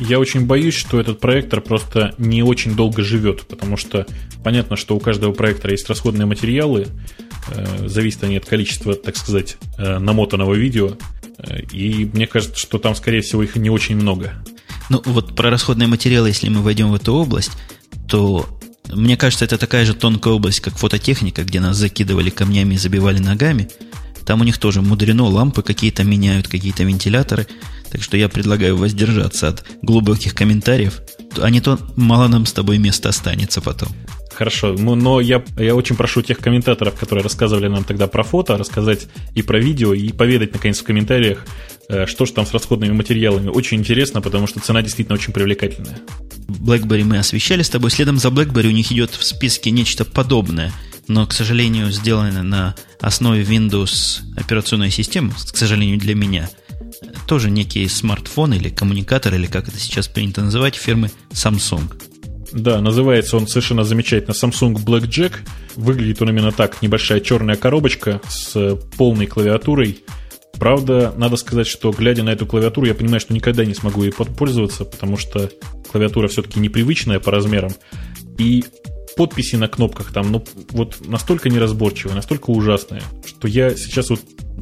Я 0.00 0.18
очень 0.18 0.46
боюсь, 0.46 0.74
что 0.74 0.98
этот 1.00 1.20
проектор 1.20 1.60
просто 1.60 2.14
не 2.18 2.42
очень 2.42 2.74
долго 2.74 3.02
живет, 3.02 3.46
потому 3.46 3.76
что 3.76 4.06
понятно, 4.42 4.76
что 4.76 4.96
у 4.96 5.00
каждого 5.00 5.32
проектора 5.32 5.72
есть 5.72 5.88
расходные 5.88 6.26
материалы, 6.26 6.88
э, 7.48 7.88
зависят 7.88 8.24
они 8.24 8.38
от 8.38 8.46
количества, 8.46 8.94
так 8.94 9.16
сказать, 9.16 9.58
э, 9.76 9.98
намотанного 9.98 10.54
видео, 10.54 10.96
э, 11.38 11.62
и 11.72 12.06
мне 12.06 12.26
кажется, 12.26 12.58
что 12.58 12.78
там, 12.78 12.94
скорее 12.94 13.20
всего, 13.20 13.42
их 13.42 13.54
не 13.56 13.68
очень 13.68 13.96
много. 13.96 14.32
Ну, 14.88 15.02
вот 15.04 15.36
про 15.36 15.50
расходные 15.50 15.88
материалы, 15.88 16.28
если 16.28 16.48
мы 16.48 16.62
войдем 16.62 16.90
в 16.90 16.94
эту 16.94 17.14
область, 17.14 17.52
то 18.08 18.48
мне 18.90 19.16
кажется, 19.16 19.44
это 19.44 19.58
такая 19.58 19.84
же 19.84 19.94
тонкая 19.94 20.34
область, 20.34 20.60
как 20.60 20.76
фототехника, 20.76 21.44
где 21.44 21.60
нас 21.60 21.76
закидывали 21.76 22.30
камнями 22.30 22.74
и 22.74 22.78
забивали 22.78 23.18
ногами. 23.18 23.70
Там 24.24 24.40
у 24.40 24.44
них 24.44 24.58
тоже 24.58 24.82
мудрено, 24.82 25.24
лампы 25.24 25.62
какие-то 25.62 26.04
меняют, 26.04 26.48
какие-то 26.48 26.84
вентиляторы– 26.84 27.46
так 27.92 28.02
что 28.02 28.16
я 28.16 28.30
предлагаю 28.30 28.78
воздержаться 28.78 29.48
от 29.48 29.66
глубоких 29.82 30.34
комментариев, 30.34 31.02
а 31.38 31.50
не 31.50 31.60
то 31.60 31.78
мало 31.94 32.26
нам 32.26 32.46
с 32.46 32.52
тобой 32.54 32.78
места 32.78 33.10
останется 33.10 33.60
потом. 33.60 33.90
Хорошо, 34.34 34.72
ну, 34.72 34.94
но 34.94 35.20
я, 35.20 35.44
я 35.58 35.74
очень 35.74 35.94
прошу 35.94 36.22
тех 36.22 36.38
комментаторов, 36.38 36.94
которые 36.94 37.22
рассказывали 37.22 37.68
нам 37.68 37.84
тогда 37.84 38.06
про 38.06 38.22
фото, 38.22 38.56
рассказать 38.56 39.08
и 39.34 39.42
про 39.42 39.58
видео, 39.58 39.92
и 39.92 40.10
поведать, 40.10 40.54
наконец, 40.54 40.78
в 40.80 40.84
комментариях, 40.84 41.44
э, 41.90 42.06
что 42.06 42.24
же 42.24 42.32
там 42.32 42.46
с 42.46 42.54
расходными 42.54 42.92
материалами. 42.92 43.50
Очень 43.50 43.80
интересно, 43.80 44.22
потому 44.22 44.46
что 44.46 44.58
цена 44.60 44.80
действительно 44.80 45.16
очень 45.16 45.34
привлекательная. 45.34 45.98
BlackBerry 46.48 47.04
мы 47.04 47.18
освещали 47.18 47.60
с 47.60 47.68
тобой. 47.68 47.90
Следом 47.90 48.16
за 48.16 48.28
BlackBerry 48.28 48.68
у 48.68 48.72
них 48.72 48.90
идет 48.90 49.10
в 49.10 49.22
списке 49.22 49.70
нечто 49.70 50.06
подобное, 50.06 50.72
но, 51.08 51.26
к 51.26 51.32
сожалению, 51.32 51.90
сделано 51.90 52.42
на 52.42 52.74
основе 53.00 53.42
Windows 53.42 54.20
операционной 54.36 54.90
системы, 54.90 55.32
к 55.32 55.56
сожалению, 55.56 55.98
для 55.98 56.14
меня– 56.14 56.48
тоже 57.26 57.50
некий 57.50 57.86
смартфон 57.88 58.54
или 58.54 58.68
коммуникатор, 58.68 59.34
или 59.34 59.46
как 59.46 59.68
это 59.68 59.78
сейчас 59.78 60.08
принято 60.08 60.42
называть, 60.42 60.74
фирмы 60.74 61.10
Samsung. 61.30 61.90
Да, 62.52 62.80
называется 62.80 63.36
он 63.36 63.48
совершенно 63.48 63.84
замечательно 63.84 64.32
Samsung 64.32 64.74
Blackjack. 64.74 65.32
Выглядит 65.74 66.20
он 66.20 66.30
именно 66.30 66.52
так. 66.52 66.82
Небольшая 66.82 67.20
черная 67.20 67.56
коробочка 67.56 68.20
с 68.28 68.76
полной 68.98 69.26
клавиатурой. 69.26 70.00
Правда, 70.58 71.14
надо 71.16 71.36
сказать, 71.36 71.66
что 71.66 71.90
глядя 71.92 72.22
на 72.22 72.30
эту 72.30 72.44
клавиатуру, 72.44 72.86
я 72.86 72.94
понимаю, 72.94 73.20
что 73.20 73.32
никогда 73.32 73.64
не 73.64 73.74
смогу 73.74 74.02
ей 74.02 74.12
пользоваться, 74.12 74.84
потому 74.84 75.16
что 75.16 75.50
клавиатура 75.90 76.28
все-таки 76.28 76.60
непривычная 76.60 77.20
по 77.20 77.30
размерам. 77.30 77.72
И 78.38 78.64
подписи 79.16 79.56
на 79.56 79.68
кнопках 79.68 80.12
там, 80.12 80.32
ну, 80.32 80.44
вот 80.70 80.96
настолько 81.06 81.48
неразборчивые, 81.48 82.14
настолько 82.14 82.50
ужасные, 82.50 83.02
что 83.26 83.48
я 83.48 83.74
сейчас 83.76 84.10
вот 84.10 84.20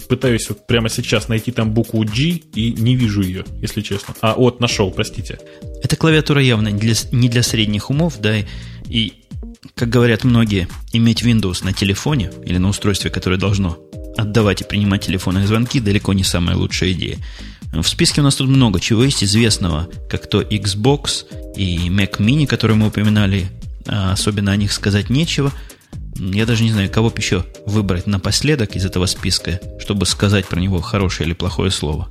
пытаюсь 0.09 0.49
вот 0.49 0.67
прямо 0.67 0.89
сейчас 0.89 1.29
найти 1.29 1.53
там 1.53 1.73
букву 1.73 2.05
G 2.05 2.41
и 2.55 2.73
не 2.73 2.97
вижу 2.97 3.23
ее, 3.23 3.45
если 3.61 3.81
честно. 3.81 4.15
А, 4.21 4.35
вот, 4.35 4.61
нашел, 4.61 4.91
простите. 4.91 5.39
Эта 5.83 5.97
клавиатура 5.97 6.41
явно 6.43 6.69
не 6.69 6.79
для, 6.79 6.95
не 7.13 7.29
для 7.29 7.43
средних 7.43 7.91
умов, 7.91 8.19
да, 8.21 8.35
и, 8.89 9.13
как 9.75 9.89
говорят 9.89 10.25
многие, 10.25 10.69
иметь 10.93 11.23
Windows 11.23 11.65
на 11.65 11.73
телефоне 11.73 12.31
или 12.45 12.59
на 12.59 12.69
устройстве, 12.69 13.11
которое 13.11 13.37
должно 13.37 13.79
отдавать 14.17 14.61
и 14.61 14.65
принимать 14.65 15.07
телефонные 15.07 15.47
звонки, 15.47 15.81
далеко 15.81 16.13
не 16.13 16.25
самая 16.25 16.57
лучшая 16.57 16.93
идея. 16.93 17.19
В 17.73 17.87
списке 17.87 18.21
у 18.21 18.25
нас 18.25 18.35
тут 18.35 18.49
много 18.49 18.81
чего 18.81 19.05
есть 19.05 19.23
известного, 19.23 19.89
как 20.09 20.29
то 20.29 20.43
Xbox 20.43 21.27
и 21.57 21.89
Mac 21.89 22.19
Mini, 22.19 22.47
которые 22.47 22.77
мы 22.77 22.89
упоминали, 22.89 23.47
особенно 23.87 24.53
о 24.53 24.57
них 24.57 24.73
сказать 24.73 25.11
нечего– 25.11 25.53
я 26.21 26.45
даже 26.45 26.65
не 26.65 26.71
знаю, 26.71 26.91
кого 26.91 27.09
бы 27.09 27.17
еще 27.17 27.47
выбрать 27.65 28.07
напоследок 28.07 28.77
из 28.77 28.85
этого 28.85 29.07
списка, 29.07 29.59
чтобы 29.79 30.05
сказать 30.05 30.47
про 30.47 30.61
него 30.61 30.81
хорошее 30.81 31.29
или 31.29 31.35
плохое 31.35 31.71
слово. 31.71 32.09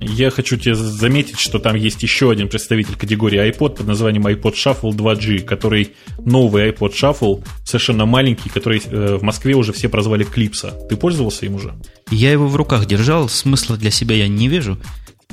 Я 0.00 0.30
хочу 0.30 0.56
тебе 0.56 0.74
заметить, 0.74 1.38
что 1.38 1.60
там 1.60 1.76
есть 1.76 2.02
еще 2.02 2.30
один 2.30 2.48
представитель 2.48 2.96
категории 2.96 3.40
iPod 3.40 3.76
под 3.76 3.86
названием 3.86 4.26
iPod 4.26 4.54
Shuffle 4.54 4.90
2G, 4.90 5.40
который 5.42 5.92
новый 6.24 6.70
iPod 6.70 6.92
Shuffle, 6.92 7.44
совершенно 7.64 8.04
маленький, 8.04 8.48
который 8.48 8.82
э, 8.84 9.16
в 9.16 9.22
Москве 9.22 9.54
уже 9.54 9.72
все 9.72 9.88
прозвали 9.88 10.24
Клипса. 10.24 10.74
Ты 10.88 10.96
пользовался 10.96 11.46
им 11.46 11.54
уже? 11.54 11.74
Я 12.10 12.32
его 12.32 12.48
в 12.48 12.56
руках 12.56 12.86
держал, 12.86 13.28
смысла 13.28 13.76
для 13.76 13.92
себя 13.92 14.16
я 14.16 14.26
не 14.26 14.48
вижу 14.48 14.76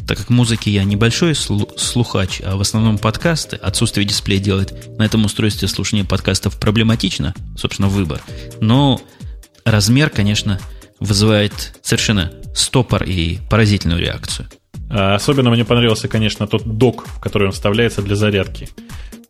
так 0.09 0.17
как 0.17 0.29
музыки 0.31 0.69
я 0.69 0.83
небольшой 0.85 1.35
слухач, 1.35 2.41
а 2.43 2.55
в 2.55 2.61
основном 2.61 2.97
подкасты, 2.97 3.57
отсутствие 3.57 4.07
дисплея 4.07 4.39
делает 4.39 4.97
на 4.97 5.03
этом 5.03 5.23
устройстве 5.23 5.67
слушания 5.67 6.03
подкастов 6.03 6.59
проблематично, 6.59 7.35
собственно, 7.55 7.89
выбор. 7.89 8.19
Но 8.59 8.99
размер, 9.65 10.09
конечно, 10.09 10.59
вызывает 10.99 11.77
совершенно 11.83 12.31
стопор 12.55 13.03
и 13.03 13.37
поразительную 13.51 14.01
реакцию. 14.01 14.49
А 14.89 15.13
особенно 15.13 15.51
мне 15.51 15.63
понравился, 15.63 16.07
конечно, 16.07 16.47
тот 16.47 16.63
док, 16.65 17.05
в 17.05 17.19
который 17.19 17.49
он 17.49 17.51
вставляется 17.51 18.01
для 18.01 18.15
зарядки. 18.15 18.67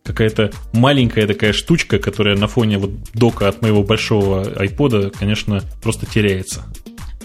Какая-то 0.05 0.53
маленькая 0.71 1.27
такая 1.27 1.51
штучка, 1.51 1.99
которая 1.99 2.37
на 2.37 2.47
фоне 2.47 2.77
вот 2.77 2.91
дока 3.13 3.49
от 3.49 3.61
моего 3.61 3.83
большого 3.83 4.49
айпода, 4.57 5.09
конечно, 5.09 5.61
просто 5.83 6.05
теряется. 6.05 6.63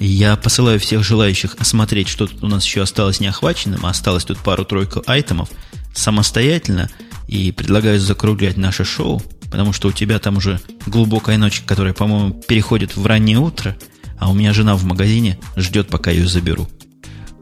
Я 0.00 0.36
посылаю 0.36 0.80
всех 0.80 1.04
желающих 1.04 1.56
осмотреть, 1.58 2.08
что 2.08 2.26
тут 2.26 2.42
у 2.42 2.48
нас 2.48 2.64
еще 2.64 2.82
осталось 2.82 3.20
неохваченным, 3.20 3.86
а 3.86 3.90
осталось 3.90 4.24
тут 4.24 4.38
пару-тройку 4.38 5.02
айтемов, 5.06 5.48
самостоятельно, 5.94 6.90
и 7.28 7.52
предлагаю 7.52 8.00
закруглять 8.00 8.56
наше 8.56 8.84
шоу, 8.84 9.22
потому 9.50 9.72
что 9.72 9.88
у 9.88 9.92
тебя 9.92 10.18
там 10.18 10.36
уже 10.36 10.60
глубокая 10.86 11.38
ночь, 11.38 11.62
которая, 11.64 11.94
по-моему, 11.94 12.34
переходит 12.46 12.96
в 12.96 13.06
раннее 13.06 13.38
утро, 13.38 13.76
а 14.18 14.30
у 14.30 14.34
меня 14.34 14.52
жена 14.52 14.74
в 14.74 14.84
магазине 14.84 15.38
ждет, 15.56 15.88
пока 15.88 16.10
ее 16.10 16.26
заберу. 16.26 16.68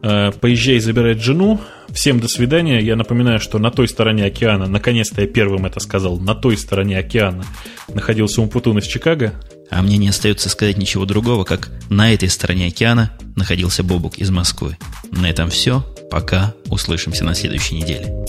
Э, 0.03 0.31
поезжай 0.31 0.79
забирать 0.79 1.21
жену. 1.21 1.59
Всем 1.89 2.19
до 2.19 2.27
свидания. 2.27 2.79
Я 2.81 2.95
напоминаю, 2.95 3.39
что 3.39 3.57
на 3.57 3.71
той 3.71 3.87
стороне 3.87 4.25
океана, 4.25 4.67
наконец-то 4.67 5.21
я 5.21 5.27
первым 5.27 5.65
это 5.65 5.79
сказал, 5.79 6.19
на 6.19 6.35
той 6.35 6.57
стороне 6.57 6.97
океана 6.97 7.45
находился 7.93 8.41
Умпутун 8.41 8.79
из 8.79 8.85
Чикаго. 8.85 9.33
А 9.75 9.81
мне 9.81 9.97
не 9.97 10.07
остается 10.07 10.49
сказать 10.49 10.77
ничего 10.77 11.05
другого, 11.05 11.45
как 11.45 11.71
на 11.89 12.13
этой 12.13 12.29
стороне 12.29 12.67
океана 12.67 13.11
находился 13.35 13.81
Бобук 13.81 14.19
из 14.19 14.29
Москвы. 14.29 14.77
На 15.11 15.27
этом 15.27 15.49
все. 15.49 15.81
Пока. 16.11 16.53
Услышимся 16.67 17.25
на 17.25 17.33
следующей 17.33 17.75
неделе. 17.75 18.23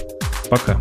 Пока. 0.49 0.81